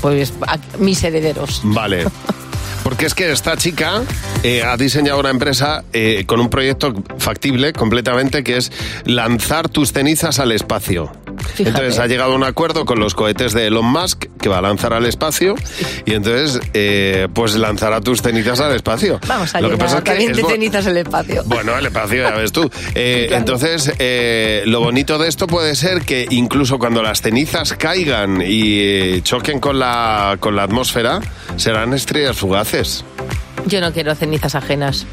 pues, 0.01 0.33
a 0.47 0.57
mis 0.79 1.03
herederos. 1.03 1.61
Vale. 1.63 2.05
Porque 2.83 3.05
es 3.05 3.13
que 3.13 3.31
esta 3.31 3.55
chica 3.57 4.01
eh, 4.41 4.63
ha 4.63 4.75
diseñado 4.77 5.19
una 5.19 5.29
empresa 5.29 5.83
eh, 5.93 6.23
con 6.25 6.39
un 6.39 6.49
proyecto 6.49 6.93
factible 7.17 7.73
completamente 7.73 8.43
que 8.43 8.57
es 8.57 8.71
lanzar 9.05 9.67
tus 9.69 9.91
cenizas 9.91 10.39
al 10.39 10.51
espacio. 10.53 11.11
Fíjate. 11.55 11.69
Entonces 11.69 11.99
ha 11.99 12.07
llegado 12.07 12.31
a 12.31 12.35
un 12.35 12.43
acuerdo 12.45 12.85
con 12.85 12.99
los 12.99 13.13
cohetes 13.15 13.53
de 13.53 13.67
Elon 13.67 13.85
Musk 13.85 14.25
que 14.41 14.49
va 14.49 14.57
a 14.59 14.61
lanzar 14.61 14.93
al 14.93 15.05
espacio 15.05 15.55
y 16.05 16.13
entonces 16.13 16.59
eh, 16.73 17.27
pues 17.33 17.55
lanzará 17.55 18.01
tus 18.01 18.21
cenizas 18.21 18.59
al 18.59 18.75
espacio. 18.75 19.19
Vamos 19.27 19.53
a 19.53 19.61
Lo 19.61 19.69
que 19.69 19.77
pasa 19.77 19.97
es 19.97 20.03
que 20.03 20.11
también 20.11 20.31
es 20.39 20.47
cenizas 20.47 20.85
el 20.85 20.97
espacio. 20.97 21.43
bueno, 21.45 21.77
el 21.77 21.85
espacio, 21.85 22.23
ya 22.23 22.31
ves 22.35 22.51
tú. 22.51 22.69
Eh, 22.95 23.17
Claro. 23.29 23.41
Entonces, 23.41 23.91
eh, 23.99 24.63
lo 24.65 24.79
bonito 24.79 25.17
de 25.17 25.27
esto 25.27 25.45
puede 25.47 25.75
ser 25.75 26.01
que 26.01 26.25
incluso 26.29 26.79
cuando 26.79 27.01
las 27.03 27.21
cenizas 27.21 27.73
caigan 27.73 28.41
y 28.45 29.21
choquen 29.21 29.59
con 29.59 29.77
la, 29.79 30.37
con 30.39 30.55
la 30.55 30.63
atmósfera, 30.63 31.19
serán 31.57 31.93
estrellas 31.93 32.37
fugaces. 32.37 33.03
Yo 33.65 33.81
no 33.81 33.91
quiero 33.91 34.15
cenizas 34.15 34.55
ajenas. 34.55 35.05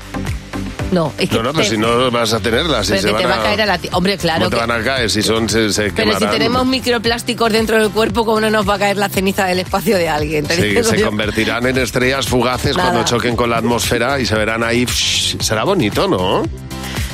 No, 0.93 1.13
es 1.19 1.29
que 1.29 1.37
No, 1.37 1.43
no, 1.43 1.51
pero 1.53 1.65
te- 1.65 1.71
si 1.71 1.79
no 1.79 2.11
vas 2.11 2.33
a 2.33 2.41
tenerlas. 2.41 2.87
Si 2.87 2.93
pero 2.93 3.03
se 3.03 3.09
que 3.09 3.13
van 3.15 3.23
te 3.23 3.29
va 3.29 3.35
a 3.41 3.43
caer 3.43 3.61
a 3.63 3.67
la 3.67 3.81
Hombre, 3.93 4.17
claro 4.19 4.45
¿Cómo 4.45 4.51
te 4.51 4.67
van 4.67 4.71
a 4.81 4.85
caer? 4.85 5.11
Si 5.11 5.23
son, 5.23 5.49
se, 5.49 5.73
se 5.73 5.91
Pero 5.91 6.19
si 6.19 6.27
tenemos 6.27 6.65
microplásticos 6.67 7.53
dentro 7.53 7.79
del 7.79 7.91
cuerpo, 7.91 8.25
¿cómo 8.25 8.41
no 8.41 8.51
nos 8.51 8.69
va 8.69 8.75
a 8.75 8.79
caer 8.79 8.97
la 8.97 9.09
ceniza 9.09 9.47
del 9.47 9.59
espacio 9.59 9.97
de 9.97 10.09
alguien? 10.09 10.47
Sí, 10.49 10.83
se 10.85 10.99
yo. 10.99 11.07
convertirán 11.07 11.67
en 11.67 11.79
estrellas 11.79 12.27
fugaces 12.29 12.77
Nada. 12.77 12.91
cuando 12.91 13.09
choquen 13.09 13.35
con 13.37 13.51
la 13.51 13.59
atmósfera 13.59 14.21
y 14.21 14.27
se 14.27 14.35
verán 14.37 14.63
ahí. 14.63 14.87
psh, 14.87 15.43
será 15.43 15.65
bonito, 15.65 16.07
¿no? 16.09 16.45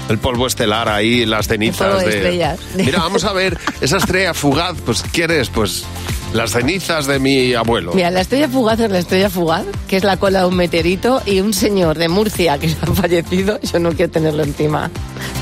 El 0.09 0.19
polvo 0.19 0.47
estelar 0.47 0.89
ahí, 0.89 1.25
las 1.25 1.47
cenizas 1.49 1.87
polvo 1.87 2.01
de 2.01 2.07
de. 2.07 2.17
estrellas. 2.17 2.59
Mira, 2.75 2.99
vamos 2.99 3.25
a 3.25 3.33
ver 3.33 3.57
esa 3.81 3.97
estrella 3.97 4.35
fugaz. 4.35 4.77
Pues, 4.85 5.03
¿quieres? 5.13 5.49
Pues 5.49 5.85
las 6.33 6.53
cenizas 6.53 7.07
de 7.07 7.19
mi 7.19 7.55
abuelo. 7.55 7.93
Mira, 7.95 8.11
la 8.11 8.21
estrella 8.21 8.49
fugaz 8.49 8.81
es 8.81 8.91
la 8.91 8.99
estrella 8.99 9.31
fugaz, 9.31 9.65
que 9.89 9.97
es 9.97 10.05
la 10.05 10.17
cola 10.17 10.41
de 10.41 10.47
un 10.47 10.57
meteorito, 10.57 11.23
y 11.27 11.41
un 11.41 11.53
señor 11.53 11.99
de 11.99 12.09
Murcia 12.09 12.59
que 12.59 12.69
se 12.69 12.77
ha 12.83 12.95
fallecido, 12.95 13.61
yo 13.61 13.79
no 13.79 13.93
quiero 13.93 14.11
tenerlo 14.11 14.43
encima. 14.43 14.91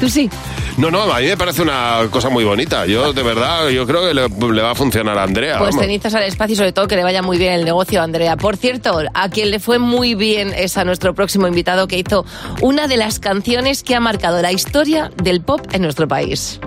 Tú 0.01 0.09
sí. 0.09 0.29
No, 0.77 0.91
no, 0.91 1.03
a 1.03 1.21
mí 1.21 1.27
me 1.27 1.37
parece 1.37 1.63
una 1.63 2.09
cosa 2.11 2.31
muy 2.31 2.45
bonita. 2.45 2.87
Yo, 2.87 3.13
de 3.13 3.23
verdad, 3.23 3.69
yo 3.69 3.87
creo 3.87 4.07
que 4.07 4.15
le, 4.15 4.29
le 4.29 4.63
va 4.63 4.71
a 4.71 4.75
funcionar 4.75 5.19
a 5.19 5.25
Andrea. 5.25 5.59
Pues 5.59 5.71
vamos. 5.71 5.83
cenizas 5.83 6.15
al 6.15 6.23
espacio 6.23 6.55
y 6.55 6.57
sobre 6.57 6.73
todo 6.73 6.87
que 6.87 6.97
le 6.97 7.03
vaya 7.03 7.23
muy 7.23 7.39
bien 7.39 7.53
el 7.53 7.65
negocio, 7.65 8.03
Andrea. 8.03 8.37
Por 8.37 8.57
cierto, 8.57 9.01
a 9.13 9.29
quien 9.29 9.51
le 9.51 9.61
fue 9.61 9.79
muy 9.79 10.15
bien 10.15 10.53
es 10.57 10.79
a 10.79 10.85
nuestro 10.85 11.15
próximo 11.15 11.47
invitado 11.47 11.87
que 11.87 11.99
hizo 11.99 12.25
una 12.63 12.89
de 12.89 12.97
las 12.97 13.19
canciones 13.19 13.83
que 13.83 13.95
ha 13.95 14.01
marcado 14.01 14.41
la 14.41 14.53
historia 14.53 15.11
del 15.23 15.43
pop 15.43 15.61
en 15.73 15.83
nuestro 15.83 16.09
país. 16.09 16.61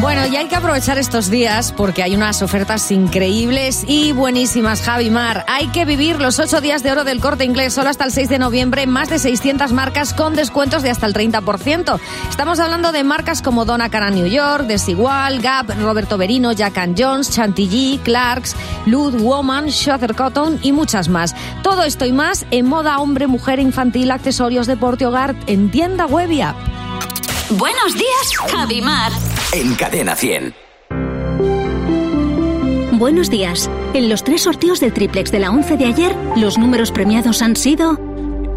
Bueno, 0.00 0.26
y 0.26 0.36
hay 0.36 0.46
que 0.46 0.56
aprovechar 0.56 0.98
estos 0.98 1.30
días 1.30 1.72
porque 1.72 2.02
hay 2.02 2.14
unas 2.14 2.42
ofertas 2.42 2.90
increíbles 2.90 3.82
y 3.88 4.12
buenísimas, 4.12 4.82
Javi 4.82 5.08
Mar. 5.08 5.44
Hay 5.48 5.68
que 5.68 5.86
vivir 5.86 6.20
los 6.20 6.38
ocho 6.38 6.60
días 6.60 6.82
de 6.82 6.92
oro 6.92 7.02
del 7.02 7.20
corte 7.20 7.44
inglés 7.44 7.72
solo 7.72 7.88
hasta 7.88 8.04
el 8.04 8.12
6 8.12 8.28
de 8.28 8.38
noviembre, 8.38 8.86
más 8.86 9.08
de 9.08 9.18
600 9.18 9.72
marcas 9.72 10.12
con 10.12 10.36
descuentos 10.36 10.82
de 10.82 10.90
hasta 10.90 11.06
el 11.06 11.14
30%. 11.14 11.98
Estamos 12.28 12.60
hablando 12.60 12.92
de 12.92 13.04
marcas 13.04 13.40
como 13.40 13.64
Donna 13.64 13.88
Cara 13.88 14.10
New 14.10 14.26
York, 14.26 14.66
Desigual, 14.66 15.40
Gap, 15.40 15.70
Roberto 15.80 16.18
Berino, 16.18 16.52
Jack 16.52 16.76
and 16.76 17.00
Jones, 17.00 17.30
Chantilly, 17.30 17.98
Clarks, 18.04 18.54
Lud 18.84 19.14
Woman, 19.22 19.68
Shother 19.68 20.14
Cotton 20.14 20.58
y 20.62 20.72
muchas 20.72 21.08
más. 21.08 21.34
Todo 21.62 21.84
esto 21.84 22.04
y 22.04 22.12
más 22.12 22.44
en 22.50 22.66
moda, 22.66 22.98
hombre, 22.98 23.28
mujer, 23.28 23.60
infantil, 23.60 24.10
accesorios, 24.10 24.66
deporte, 24.66 25.06
hogar, 25.06 25.34
en 25.46 25.70
tienda 25.70 26.04
web 26.04 26.30
y 26.30 26.42
app. 26.42 26.75
Buenos 27.50 27.94
días, 27.94 28.36
Javi 28.50 28.82
Mar. 28.82 29.12
En 29.52 29.76
Cadena 29.76 30.16
100. 30.16 30.52
Buenos 32.98 33.30
días. 33.30 33.70
En 33.94 34.08
los 34.08 34.24
tres 34.24 34.42
sorteos 34.42 34.80
del 34.80 34.92
triplex 34.92 35.30
de 35.30 35.38
la 35.38 35.50
11 35.50 35.76
de 35.76 35.84
ayer, 35.84 36.16
los 36.34 36.58
números 36.58 36.90
premiados 36.90 37.42
han 37.42 37.54
sido 37.54 38.00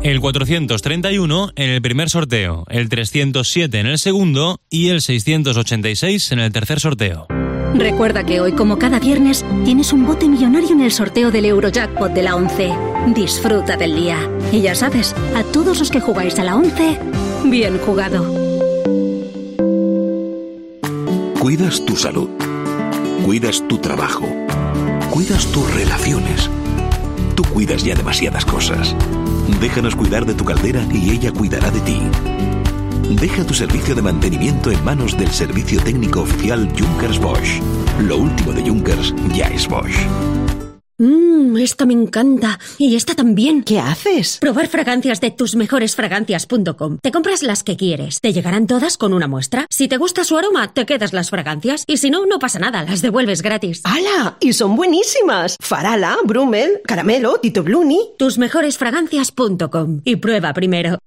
El 0.02 0.20
431 0.20 1.52
en 1.56 1.70
el 1.70 1.82
primer 1.84 2.10
sorteo, 2.10 2.64
el 2.68 2.90
307 2.90 3.80
en 3.80 3.86
el 3.86 4.00
segundo 4.00 4.60
y 4.72 4.90
el 4.90 5.02
686 5.02 6.32
en 6.32 6.40
el 6.40 6.52
tercer 6.52 6.80
sorteo. 6.80 7.28
Recuerda 7.76 8.24
que 8.24 8.42
hoy, 8.42 8.54
como 8.54 8.80
cada 8.80 9.00
viernes, 9.00 9.46
tienes 9.66 9.94
un 9.94 10.08
bote 10.08 10.28
millonario 10.28 10.72
en 10.72 10.82
el 10.82 10.92
sorteo 10.92 11.30
del 11.30 11.46
Eurojackpot 11.46 12.12
de 12.12 12.24
la 12.24 12.36
11. 12.36 12.72
Disfruta 13.14 13.78
del 13.78 13.96
día. 13.96 14.18
Y 14.52 14.62
ya 14.62 14.74
sabes, 14.74 15.16
a 15.36 15.44
todos 15.44 15.78
los 15.78 15.92
que 15.92 16.00
jugáis 16.00 16.40
a 16.40 16.44
la 16.44 16.56
11, 16.56 16.98
bien 17.46 17.78
jugado. 17.78 18.49
Cuidas 21.40 21.86
tu 21.86 21.96
salud. 21.96 22.30
Cuidas 23.24 23.66
tu 23.70 23.78
trabajo. 23.78 24.28
Cuidas 25.10 25.46
tus 25.54 25.74
relaciones. 25.74 26.50
Tú 27.34 27.44
cuidas 27.44 27.82
ya 27.82 27.96
demasiadas 27.96 28.44
cosas. 28.44 28.94
Déjanos 29.62 29.96
cuidar 29.96 30.26
de 30.26 30.34
tu 30.34 30.44
caldera 30.44 30.86
y 30.92 31.12
ella 31.12 31.32
cuidará 31.32 31.72
de 31.72 31.80
ti. 31.80 32.02
Deja 33.22 33.46
tu 33.46 33.54
servicio 33.54 33.96
de 33.96 34.02
mantenimiento 34.02 34.70
en 34.70 34.84
manos 34.84 35.18
del 35.18 35.32
servicio 35.32 35.82
técnico 35.82 36.24
oficial 36.24 36.68
Junkers 36.78 37.20
Bosch. 37.20 37.62
Lo 38.02 38.18
último 38.18 38.52
de 38.52 38.62
Junkers 38.62 39.16
ya 39.34 39.48
es 39.48 39.66
Bosch. 39.66 39.96
Mmm, 41.00 41.56
esta 41.58 41.86
me 41.86 41.94
encanta. 41.94 42.60
Y 42.78 42.96
esta 42.96 43.16
también. 43.16 43.64
¿Qué 43.64 43.80
haces? 43.80 44.38
Probar 44.40 44.68
fragancias 44.68 45.22
de 45.22 45.32
tusmejoresfragancias.com. 45.32 46.98
Te 47.02 47.12
compras 47.12 47.42
las 47.42 47.64
que 47.64 47.78
quieres. 47.78 48.20
Te 48.20 48.34
llegarán 48.34 48.68
todas 48.68 48.98
con 48.98 49.14
una 49.14 49.28
muestra. 49.28 49.66
Si 49.70 49.88
te 49.88 49.98
gusta 49.98 50.26
su 50.26 50.38
aroma, 50.38 50.74
te 50.74 50.86
quedas 50.86 51.14
las 51.14 51.30
fragancias. 51.30 51.86
Y 51.88 51.98
si 51.98 52.10
no, 52.10 52.26
no 52.26 52.38
pasa 52.38 52.60
nada, 52.60 52.84
las 52.84 53.02
devuelves 53.02 53.42
gratis. 53.42 53.82
¡Hala! 53.86 54.38
Y 54.42 54.52
son 54.54 54.76
buenísimas. 54.76 55.56
Farala, 55.62 56.18
Brummel, 56.26 56.82
Caramelo, 56.86 57.40
Tito 57.40 57.64
Bluni. 57.64 58.00
Tusmejoresfragancias.com. 58.18 60.02
Y 60.04 60.18
prueba 60.18 60.54
primero. 60.54 61.00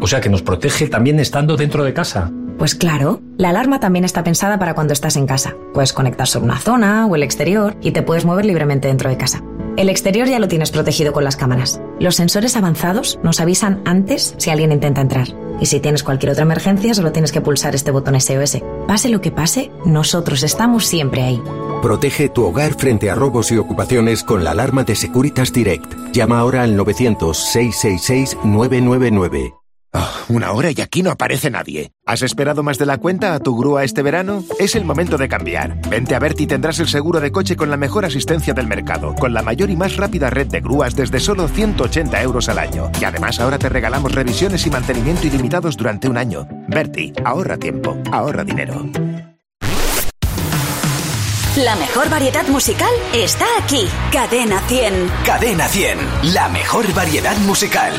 O 0.00 0.08
sea 0.08 0.20
que 0.20 0.28
nos 0.28 0.42
protege 0.42 0.88
también 0.88 1.20
estando 1.20 1.56
dentro 1.56 1.84
de 1.84 1.94
casa. 1.94 2.32
Pues 2.58 2.74
claro, 2.74 3.20
la 3.36 3.50
alarma 3.50 3.80
también 3.80 4.04
está 4.04 4.24
pensada 4.24 4.58
para 4.58 4.74
cuando 4.74 4.94
estás 4.94 5.16
en 5.16 5.26
casa. 5.26 5.54
Puedes 5.74 5.92
conectar 5.92 6.26
sobre 6.26 6.46
una 6.46 6.58
zona 6.58 7.06
o 7.06 7.14
el 7.14 7.22
exterior 7.22 7.76
y 7.82 7.90
te 7.90 8.00
puedes 8.02 8.24
mover 8.24 8.46
libremente 8.46 8.88
dentro 8.88 9.10
de 9.10 9.18
casa. 9.18 9.42
El 9.76 9.90
exterior 9.90 10.26
ya 10.26 10.38
lo 10.38 10.48
tienes 10.48 10.70
protegido 10.70 11.12
con 11.12 11.22
las 11.22 11.36
cámaras. 11.36 11.82
Los 12.00 12.16
sensores 12.16 12.56
avanzados 12.56 13.20
nos 13.22 13.40
avisan 13.40 13.82
antes 13.84 14.34
si 14.38 14.48
alguien 14.48 14.72
intenta 14.72 15.02
entrar. 15.02 15.28
Y 15.60 15.66
si 15.66 15.80
tienes 15.80 16.02
cualquier 16.02 16.32
otra 16.32 16.44
emergencia, 16.44 16.94
solo 16.94 17.12
tienes 17.12 17.30
que 17.30 17.42
pulsar 17.42 17.74
este 17.74 17.90
botón 17.90 18.18
SOS. 18.18 18.62
Pase 18.88 19.10
lo 19.10 19.20
que 19.20 19.32
pase, 19.32 19.70
nosotros 19.84 20.42
estamos 20.42 20.86
siempre 20.86 21.24
ahí. 21.24 21.42
Protege 21.82 22.30
tu 22.30 22.44
hogar 22.44 22.72
frente 22.74 23.10
a 23.10 23.14
robos 23.14 23.52
y 23.52 23.58
ocupaciones 23.58 24.22
con 24.22 24.44
la 24.44 24.52
alarma 24.52 24.84
de 24.84 24.94
Securitas 24.94 25.52
Direct. 25.52 25.92
Llama 26.12 26.38
ahora 26.38 26.62
al 26.62 26.74
900-666-999. 26.78 29.65
Ah, 29.98 30.12
una 30.28 30.52
hora 30.52 30.70
y 30.70 30.80
aquí 30.82 31.02
no 31.02 31.10
aparece 31.10 31.50
nadie. 31.50 31.90
¿Has 32.04 32.20
esperado 32.20 32.62
más 32.62 32.76
de 32.76 32.84
la 32.84 32.98
cuenta 32.98 33.32
a 33.32 33.40
tu 33.40 33.56
grúa 33.56 33.82
este 33.82 34.02
verano? 34.02 34.44
Es 34.58 34.74
el 34.74 34.84
momento 34.84 35.16
de 35.16 35.26
cambiar. 35.26 35.80
Vente 35.88 36.14
a 36.14 36.18
Berti 36.18 36.44
y 36.44 36.46
tendrás 36.46 36.78
el 36.80 36.88
seguro 36.88 37.18
de 37.18 37.32
coche 37.32 37.56
con 37.56 37.70
la 37.70 37.78
mejor 37.78 38.04
asistencia 38.04 38.52
del 38.52 38.66
mercado, 38.66 39.14
con 39.14 39.32
la 39.32 39.40
mayor 39.40 39.70
y 39.70 39.76
más 39.76 39.96
rápida 39.96 40.28
red 40.28 40.48
de 40.48 40.60
grúas 40.60 40.94
desde 40.94 41.18
solo 41.18 41.48
180 41.48 42.20
euros 42.20 42.50
al 42.50 42.58
año. 42.58 42.90
Y 43.00 43.04
además 43.04 43.40
ahora 43.40 43.58
te 43.58 43.70
regalamos 43.70 44.14
revisiones 44.14 44.66
y 44.66 44.70
mantenimiento 44.70 45.26
ilimitados 45.26 45.78
durante 45.78 46.10
un 46.10 46.18
año. 46.18 46.46
Berti, 46.68 47.14
ahorra 47.24 47.56
tiempo, 47.56 47.96
ahorra 48.12 48.44
dinero. 48.44 48.84
La 51.56 51.74
mejor 51.76 52.10
variedad 52.10 52.46
musical 52.48 52.92
está 53.14 53.46
aquí. 53.58 53.88
Cadena 54.12 54.60
100. 54.68 55.10
Cadena 55.24 55.66
100. 55.66 56.34
La 56.34 56.50
mejor 56.50 56.92
variedad 56.92 57.38
musical. 57.38 57.94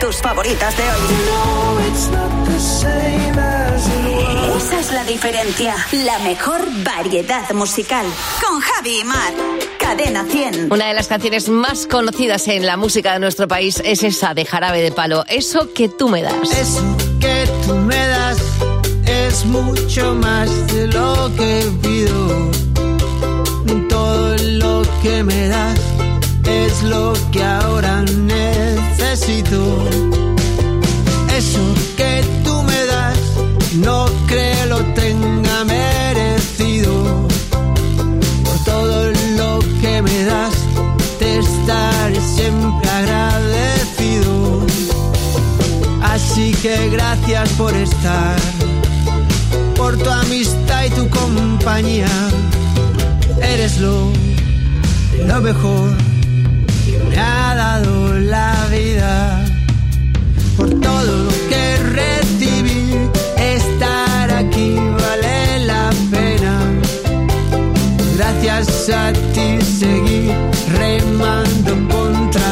tus 0.00 0.16
favoritas 0.16 0.76
de 0.76 0.82
hoy. 0.82 0.88
Esa 4.56 4.80
es 4.80 4.92
la 4.92 5.04
diferencia. 5.04 5.74
La 5.92 6.18
mejor 6.20 6.60
variedad 6.84 7.50
musical. 7.52 8.06
Con 8.44 8.60
Javi 8.60 9.00
y 9.00 9.04
Mar. 9.04 9.32
Cadena 9.78 10.24
100. 10.24 10.72
Una 10.72 10.88
de 10.88 10.94
las 10.94 11.08
canciones 11.08 11.48
más 11.48 11.86
conocidas 11.86 12.48
en 12.48 12.66
la 12.66 12.76
música 12.76 13.12
de 13.12 13.20
nuestro 13.20 13.48
país 13.48 13.80
es 13.84 14.02
esa 14.02 14.34
de 14.34 14.44
Jarabe 14.44 14.82
de 14.82 14.92
Palo. 14.92 15.24
Eso 15.28 15.72
que 15.72 15.88
tú 15.88 16.08
me 16.08 16.22
das. 16.22 16.50
Eso 16.52 16.96
que 17.20 17.48
tú 17.66 17.74
me 17.74 18.06
das 18.08 18.38
es 19.06 19.44
mucho 19.46 20.14
más 20.14 20.48
de 20.68 20.86
lo 20.88 21.30
que 21.36 21.70
pido. 21.82 22.50
Todo 23.88 24.36
lo 24.36 24.82
que 25.02 25.22
me 25.24 25.48
das 25.48 25.78
es 26.44 26.82
lo 26.82 27.14
que 27.32 27.42
ahora 27.42 28.02
necesito 28.02 28.77
necesito. 29.18 29.84
Eso 31.36 31.74
que 31.96 32.24
tú 32.44 32.62
me 32.62 32.86
das, 32.86 33.18
no 33.76 34.06
creo 34.26 34.66
lo 34.66 34.78
tenga 34.94 35.64
merecido. 35.64 37.26
Por 38.44 38.64
todo 38.64 39.10
lo 39.36 39.58
que 39.80 40.02
me 40.02 40.24
das, 40.24 40.54
te 41.18 41.38
estaré 41.38 42.20
siempre 42.20 42.90
agradecido. 42.90 44.66
Así 46.02 46.52
que 46.62 46.90
gracias 46.90 47.48
por 47.50 47.74
estar, 47.74 48.36
por 49.76 49.96
tu 49.98 50.10
amistad 50.10 50.84
y 50.84 50.90
tu 50.90 51.08
compañía. 51.08 52.08
Eres 53.40 53.78
lo 53.78 54.12
mejor 55.40 56.17
ha 57.18 57.54
dado 57.54 58.14
la 58.14 58.66
vida. 58.70 59.44
Por 60.56 60.68
todo 60.80 61.24
lo 61.24 61.32
que 61.48 61.76
recibí, 62.02 62.94
estar 63.36 64.30
aquí 64.32 64.74
vale 64.74 65.66
la 65.66 65.90
pena. 66.10 66.54
Gracias 68.16 68.90
a 68.90 69.12
ti 69.34 69.60
seguí 69.60 70.30
remando 70.76 71.72
contra 71.94 72.47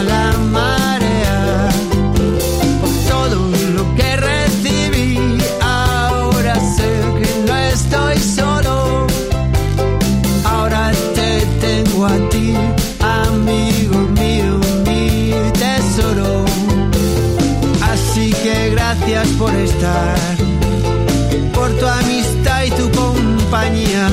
por 21.55 21.70
tu 21.78 21.87
amistad 21.87 22.64
y 22.64 22.70
tu 22.70 22.91
compañía. 22.91 24.09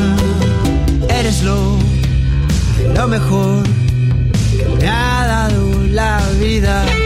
Eres 1.10 1.44
lo, 1.44 1.78
lo 2.96 3.08
mejor 3.08 3.64
que 4.58 4.66
me 4.80 4.90
ha 4.90 5.28
dado 5.28 5.84
la 5.90 6.22
vida. 6.40 7.03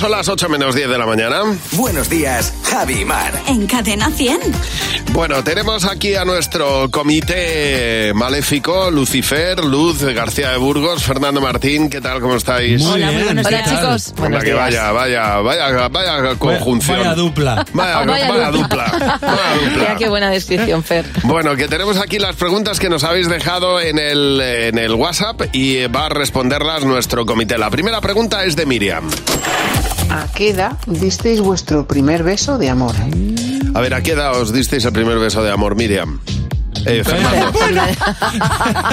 Son 0.00 0.10
las 0.12 0.28
8 0.30 0.48
menos 0.48 0.74
10 0.74 0.88
de 0.88 0.96
la 0.96 1.04
mañana. 1.04 1.42
Buenos 1.72 2.08
días, 2.08 2.54
Javi 2.64 3.02
y 3.02 3.04
Mar. 3.04 3.34
En 3.46 3.66
Cadena 3.66 4.08
100. 4.10 4.40
Bueno, 5.12 5.44
tenemos 5.44 5.84
aquí 5.84 6.14
a 6.14 6.24
nuestro 6.24 6.90
comité 6.90 8.12
maléfico, 8.14 8.90
Lucifer, 8.90 9.62
Luz 9.62 10.02
García 10.02 10.52
de 10.52 10.56
Burgos, 10.56 11.02
Fernando 11.04 11.42
Martín, 11.42 11.90
¿qué 11.90 12.00
tal? 12.00 12.20
¿Cómo 12.20 12.36
estáis? 12.36 12.82
Hola, 12.82 13.10
muy 13.12 13.24
buenos 13.24 13.46
¿qué 13.46 13.54
días, 13.56 13.68
chicos. 13.68 14.06
Hola, 14.16 14.20
Buenos 14.20 14.44
que 14.44 14.52
vaya, 14.54 14.90
vaya, 14.92 15.36
vaya, 15.40 15.88
vaya 15.88 16.34
conjunción. 16.38 16.98
Vaya 16.98 17.14
dupla. 17.14 17.66
Vaya, 17.74 18.04
Vaya 18.06 18.28
vaya 18.30 18.50
dupla. 18.50 18.84
dupla. 18.84 19.18
Vaya 19.20 19.54
dupla. 19.60 19.76
Mira 19.76 19.96
qué 19.96 20.08
buena 20.08 20.30
descripción, 20.30 20.82
Fer. 20.82 21.04
Bueno, 21.24 21.56
que 21.56 21.68
tenemos 21.68 21.98
aquí 21.98 22.18
las 22.18 22.36
preguntas 22.36 22.80
que 22.80 22.88
nos 22.88 23.04
habéis 23.04 23.28
dejado 23.28 23.78
en 23.82 23.98
el, 23.98 24.40
en 24.40 24.78
el 24.78 24.94
WhatsApp 24.94 25.42
y 25.52 25.86
va 25.88 26.06
a 26.06 26.08
responderlas 26.08 26.84
nuestro 26.86 27.26
comité. 27.26 27.58
La 27.58 27.68
primera 27.68 28.00
pregunta 28.00 28.44
es 28.44 28.56
de 28.56 28.64
Miriam. 28.64 29.10
¿A 30.10 30.26
qué 30.34 30.50
edad 30.50 30.76
disteis 30.86 31.40
vuestro 31.40 31.86
primer 31.86 32.24
beso 32.24 32.58
de 32.58 32.68
amor? 32.68 32.96
A 33.74 33.80
ver, 33.80 33.94
¿a 33.94 34.02
qué 34.02 34.12
edad 34.12 34.36
os 34.40 34.52
disteis 34.52 34.84
el 34.84 34.92
primer 34.92 35.20
beso 35.20 35.42
de 35.44 35.52
amor, 35.52 35.76
Miriam? 35.76 36.18
Eh, 36.86 37.02
Fernando. 37.04 37.52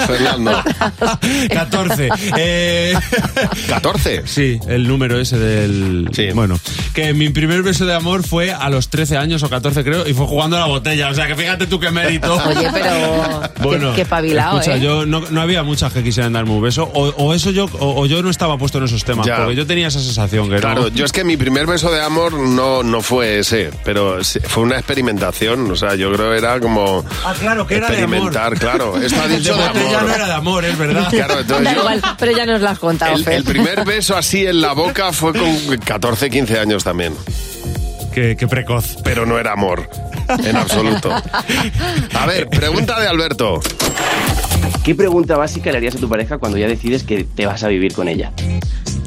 Fernando. 0.06 0.62
14. 1.52 2.08
Eh, 2.36 2.94
14. 3.68 4.22
Sí, 4.26 4.58
el 4.68 4.86
número 4.86 5.18
ese 5.20 5.38
del... 5.38 6.08
Bueno, 6.34 6.58
que 6.94 7.12
mi 7.14 7.28
primer 7.30 7.62
beso 7.62 7.86
de 7.86 7.94
amor 7.94 8.22
fue 8.22 8.52
a 8.52 8.68
los 8.70 8.88
13 8.88 9.16
años 9.16 9.42
o 9.42 9.48
14 9.50 9.82
creo 9.84 10.06
y 10.06 10.12
fue 10.14 10.26
jugando 10.26 10.56
a 10.56 10.60
la 10.60 10.66
botella. 10.66 11.08
O 11.10 11.14
sea, 11.14 11.26
que 11.26 11.34
fíjate 11.34 11.66
tú 11.66 11.80
qué 11.80 11.90
mérito. 11.90 12.34
Oye, 12.46 12.68
pero 12.72 13.42
Bueno, 13.62 13.90
qué, 13.90 13.96
qué 14.02 14.04
pabilao, 14.06 14.58
escucha, 14.58 14.76
¿eh? 14.76 14.80
yo 14.80 15.06
no, 15.06 15.22
no 15.30 15.40
había 15.40 15.62
muchas 15.62 15.92
que 15.92 16.02
quisieran 16.02 16.32
darme 16.32 16.52
un 16.52 16.62
beso 16.62 16.84
o, 16.94 17.08
o 17.08 17.34
eso 17.34 17.50
yo 17.50 17.64
o, 17.78 18.02
o 18.02 18.06
yo 18.06 18.22
no 18.22 18.30
estaba 18.30 18.56
puesto 18.58 18.78
en 18.78 18.84
esos 18.84 19.04
temas 19.04 19.26
Ya. 19.26 19.36
porque 19.38 19.54
yo 19.56 19.66
tenía 19.66 19.88
esa 19.88 20.00
sensación 20.00 20.48
que 20.50 20.56
Claro, 20.56 20.82
no. 20.82 20.88
yo 20.88 21.04
es 21.04 21.12
que 21.12 21.24
mi 21.24 21.36
primer 21.36 21.66
beso 21.66 21.90
de 21.90 22.02
amor 22.02 22.32
no, 22.34 22.82
no 22.82 23.00
fue 23.00 23.38
ese, 23.40 23.70
pero 23.84 24.18
fue 24.46 24.62
una 24.64 24.76
experimentación. 24.76 25.70
O 25.70 25.76
sea, 25.76 25.94
yo 25.94 26.12
creo 26.12 26.34
era 26.34 26.60
como 26.60 27.04
Ah, 27.24 27.34
claro, 27.38 27.66
que 27.66 27.76
era 27.78 27.88
de 27.90 28.02
amor. 28.02 28.16
experimentar, 28.16 28.58
claro. 28.58 28.96
Esto 29.00 29.20
ha 29.22 29.28
de 29.28 29.36
dicho 29.38 29.56
de 29.56 29.64
amor. 29.64 30.02
no 30.08 30.14
era 30.14 30.26
de 30.26 30.32
amor, 30.34 30.64
es 30.64 30.78
verdad. 30.78 31.08
Claro, 31.10 31.40
entonces 31.40 31.64
Da 31.64 31.72
yo- 31.74 31.80
igual, 31.80 32.02
pero 32.18 32.32
ya 32.32 32.46
nos 32.46 32.60
lo 32.60 32.68
has 32.68 32.78
contado, 32.78 33.14
el, 33.16 33.24
Fer. 33.24 33.34
el 33.34 33.44
primer 33.44 33.84
beso 33.84 34.16
así 34.16 34.46
en 34.46 34.60
la 34.60 34.72
boca 34.72 35.12
fue 35.12 35.32
con 35.32 35.56
14, 35.84 36.30
15 36.30 36.58
años 36.58 36.84
también. 36.84 37.14
Qué, 38.14 38.36
qué 38.38 38.46
precoz. 38.48 38.96
Pero 39.04 39.26
no 39.26 39.38
era 39.38 39.52
amor, 39.52 39.88
en 40.44 40.56
absoluto. 40.56 41.10
A 42.14 42.26
ver, 42.26 42.48
pregunta 42.48 42.98
de 43.00 43.06
Alberto. 43.08 43.60
¿Qué 44.84 44.94
pregunta 44.94 45.36
básica 45.36 45.70
le 45.70 45.76
harías 45.78 45.94
a 45.96 45.98
tu 45.98 46.08
pareja 46.08 46.38
cuando 46.38 46.56
ya 46.58 46.66
decides 46.66 47.02
que 47.02 47.24
te 47.24 47.46
vas 47.46 47.62
a 47.62 47.68
vivir 47.68 47.92
con 47.92 48.08
ella? 48.08 48.32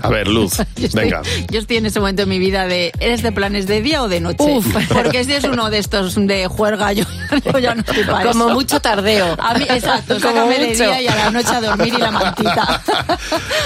A 0.02 0.10
ver, 0.10 0.28
Luz, 0.28 0.58
Yo 0.76 0.86
estoy, 0.88 1.04
venga. 1.04 1.22
yo 1.50 1.60
estoy 1.60 1.78
en 1.78 1.86
ese 1.86 2.00
momento 2.00 2.24
en 2.24 2.30
mi 2.30 2.40
vida 2.40 2.66
de, 2.66 2.92
¿eres 3.00 3.22
de 3.22 3.32
planes 3.32 3.68
de 3.68 3.82
día 3.82 4.02
o 4.04 4.08
de 4.10 4.20
noche? 4.22 4.44
Uf. 4.44 4.66
Porque 4.94 5.24
si 5.24 5.34
es 5.34 5.44
uno 5.44 5.70
de 5.70 5.78
estos 5.78 6.16
de 6.16 6.48
juerga, 6.48 6.92
yo, 6.94 7.04
yo 7.46 7.60
ya 7.60 7.76
no 7.76 7.82
estoy 7.82 8.04
para 8.04 8.30
Como 8.32 8.46
eso. 8.46 8.54
mucho 8.54 8.80
tardeo. 8.80 9.36
A 9.40 9.54
mí, 9.56 9.66
exacto, 9.70 10.16
Como 10.16 10.20
sácame 10.36 10.60
de 10.60 10.68
mucho. 10.68 10.84
día 10.84 11.02
y 11.02 11.08
a 11.08 11.16
la 11.16 11.30
noche 11.32 11.50
a 11.56 11.62
dormir 11.62 11.94
y 11.94 11.98
la 11.98 12.12
mantita. 12.12 12.82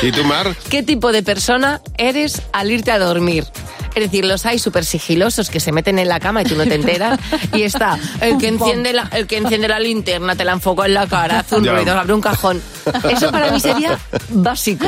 ¿Y 0.02 0.12
tú, 0.12 0.24
Mar? 0.26 0.56
¿Qué 0.70 0.84
tipo 0.84 1.12
de 1.12 1.24
persona 1.24 1.82
eres 1.98 2.42
al 2.54 2.72
irte 2.72 2.92
a 2.92 3.00
dormir? 3.00 3.46
Es 3.96 4.02
decir, 4.04 4.26
los 4.26 4.46
hay 4.46 4.60
súper 4.60 4.84
sigilosos 4.86 5.50
que 5.50 5.60
se 5.60 5.72
meten 5.72 5.98
en 6.00 6.10
la 6.10 6.20
cama 6.20 6.42
y 6.42 6.46
tú 6.46 6.56
no 6.56 6.66
te 6.66 6.76
enteras. 6.76 7.18
Y 7.54 7.64
está 7.64 7.98
el 8.22 8.38
que 8.38 8.50
enciende 8.50 8.92
la, 8.94 9.10
el 9.14 9.26
que 9.26 9.38
enciende 9.38 9.68
la 9.70 9.80
linterna, 9.80 10.36
te 10.36 10.44
la 10.44 10.52
enfoca 10.52 10.86
en 10.86 10.94
la 10.94 11.08
cara, 11.08 11.40
hace 11.40 11.56
un 11.56 11.64
Ya. 11.64 11.74
ruido, 11.74 11.98
abre 11.98 12.14
un 12.14 12.22
cajón. 12.22 12.62
Eso 13.10 13.32
para 13.32 13.52
mí 13.52 13.60
sería 13.60 13.98
básico. 14.30 14.86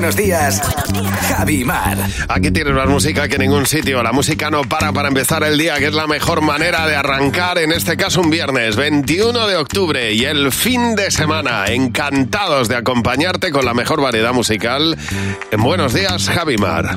Buenos 0.02 0.16
días, 0.16 0.60
Javi 1.28 1.62
Mar. 1.62 1.96
Aquí 2.26 2.50
tienes 2.50 2.74
más 2.74 2.88
música 2.88 3.28
que 3.28 3.36
en 3.36 3.42
ningún 3.42 3.66
sitio. 3.66 4.02
La 4.02 4.10
música 4.10 4.50
no 4.50 4.62
para 4.62 4.92
para 4.92 5.06
empezar 5.06 5.44
el 5.44 5.56
día, 5.56 5.78
que 5.78 5.86
es 5.86 5.94
la 5.94 6.08
mejor 6.08 6.40
manera 6.40 6.88
de 6.88 6.96
arrancar, 6.96 7.58
en 7.58 7.70
este 7.70 7.96
caso 7.96 8.20
un 8.20 8.28
viernes, 8.28 8.74
21 8.74 9.46
de 9.46 9.54
octubre 9.54 10.12
y 10.12 10.24
el 10.24 10.50
fin 10.50 10.96
de 10.96 11.12
semana. 11.12 11.66
Encantados 11.68 12.66
de 12.66 12.74
acompañarte 12.74 13.52
con 13.52 13.64
la 13.64 13.74
mejor 13.74 14.00
variedad 14.00 14.32
musical 14.32 14.98
en 15.52 15.62
Buenos 15.62 15.94
días, 15.94 16.28
Javi 16.28 16.56
Mar. 16.56 16.96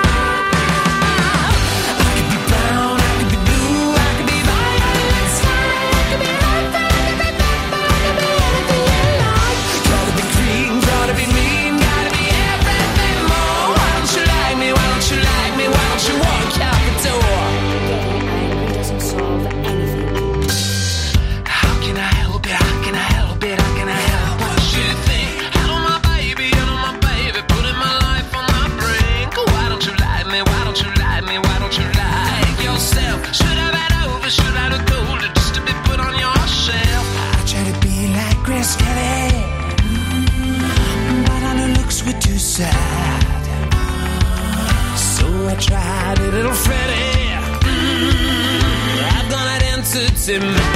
in 50.31 50.70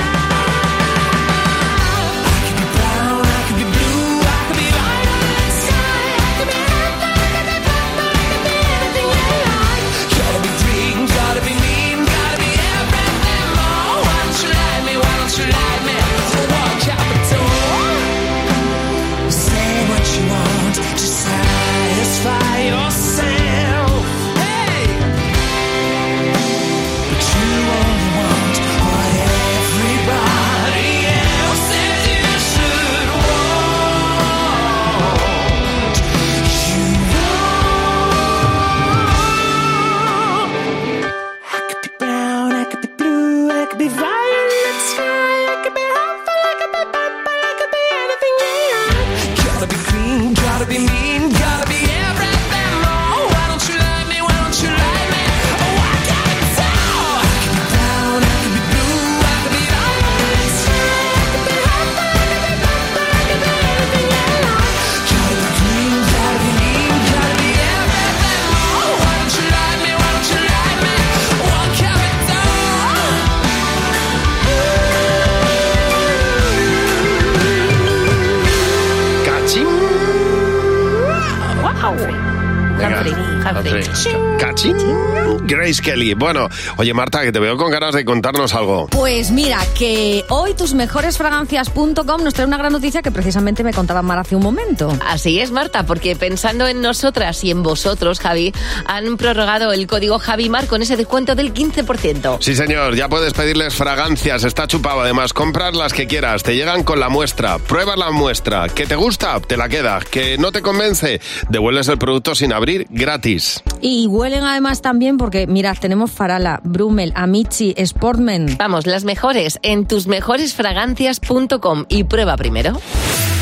Kelly. 85.85 86.15
Bueno, 86.15 86.49
oye 86.77 86.95
Marta, 86.95 87.21
que 87.21 87.31
te 87.31 87.39
veo 87.39 87.55
con 87.57 87.69
ganas 87.69 87.93
de 87.93 88.03
contarnos 88.03 88.55
algo. 88.55 88.87
Pues 88.87 89.29
mira, 89.29 89.59
que 89.77 90.25
hoy 90.29 90.55
tusmejoresfragancias.com 90.55 92.23
nos 92.23 92.33
trae 92.33 92.47
una 92.47 92.57
gran 92.57 92.73
noticia 92.73 93.03
que 93.03 93.11
precisamente 93.11 93.63
me 93.63 93.71
contaba 93.71 94.01
Mar 94.01 94.17
hace 94.17 94.35
un 94.35 94.41
momento. 94.41 94.91
Así 95.05 95.39
es, 95.39 95.51
Marta, 95.51 95.85
porque 95.85 96.15
pensando 96.15 96.67
en 96.67 96.81
nosotras 96.81 97.43
y 97.43 97.51
en 97.51 97.61
vosotros, 97.61 98.19
Javi, 98.19 98.51
han 98.87 99.15
prorrogado 99.17 99.73
el 99.73 99.85
código 99.85 100.17
JaviMar 100.17 100.65
con 100.65 100.81
ese 100.81 100.97
descuento 100.97 101.35
del 101.35 101.53
15%. 101.53 102.37
Sí, 102.41 102.55
señor, 102.55 102.95
ya 102.95 103.07
puedes 103.07 103.33
pedirles 103.33 103.75
fragancias, 103.75 104.43
está 104.43 104.65
chupado. 104.65 105.01
Además, 105.01 105.33
comprar 105.33 105.75
las 105.75 105.93
que 105.93 106.07
quieras, 106.07 106.41
te 106.41 106.55
llegan 106.55 106.83
con 106.83 106.99
la 106.99 107.09
muestra. 107.09 107.59
Prueba 107.59 107.95
la 107.95 108.09
muestra. 108.09 108.69
¿Que 108.69 108.87
te 108.87 108.95
gusta? 108.95 109.39
Te 109.39 109.55
la 109.55 109.69
queda. 109.69 109.99
¿Que 109.99 110.39
no 110.39 110.51
te 110.51 110.63
convence? 110.63 111.21
Devuelves 111.49 111.89
el 111.89 111.99
producto 111.99 112.33
sin 112.33 112.53
abrir 112.53 112.87
gratis. 112.89 113.61
Y 113.81 114.07
huelen 114.07 114.43
además 114.43 114.81
también 114.81 115.17
porque, 115.17 115.45
tenemos 115.79 116.11
Farala, 116.11 116.59
Brummel, 116.63 117.11
Amici, 117.15 117.73
Sportman. 117.77 118.55
Vamos, 118.57 118.85
las 118.85 119.03
mejores 119.03 119.59
en 119.61 119.85
tusmejoresfragancias.com 119.87 121.85
y 121.89 122.03
prueba 122.05 122.37
primero. 122.37 122.79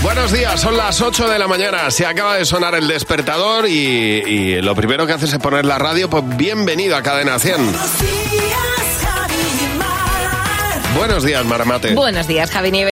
Buenos 0.01 0.31
días, 0.31 0.59
son 0.59 0.75
las 0.75 1.01
8 1.01 1.29
de 1.29 1.39
la 1.39 1.47
mañana. 1.47 1.89
Se 1.89 2.05
acaba 2.05 2.35
de 2.35 2.45
sonar 2.45 2.75
el 2.75 2.87
despertador 2.87 3.67
y, 3.67 3.71
y 3.71 4.61
lo 4.61 4.75
primero 4.75 5.07
que 5.07 5.13
haces 5.13 5.31
es 5.31 5.39
poner 5.39 5.65
la 5.65 5.77
radio. 5.79 6.09
Pues 6.09 6.23
bienvenido 6.35 6.95
a 6.95 7.01
Cadena 7.01 7.39
100. 7.39 7.55
Buenos 10.95 11.23
días, 11.23 11.43
Maramate. 11.45 11.95
Buenos 11.95 12.27
días, 12.27 12.51
Javi 12.51 12.69
Nieves. 12.71 12.81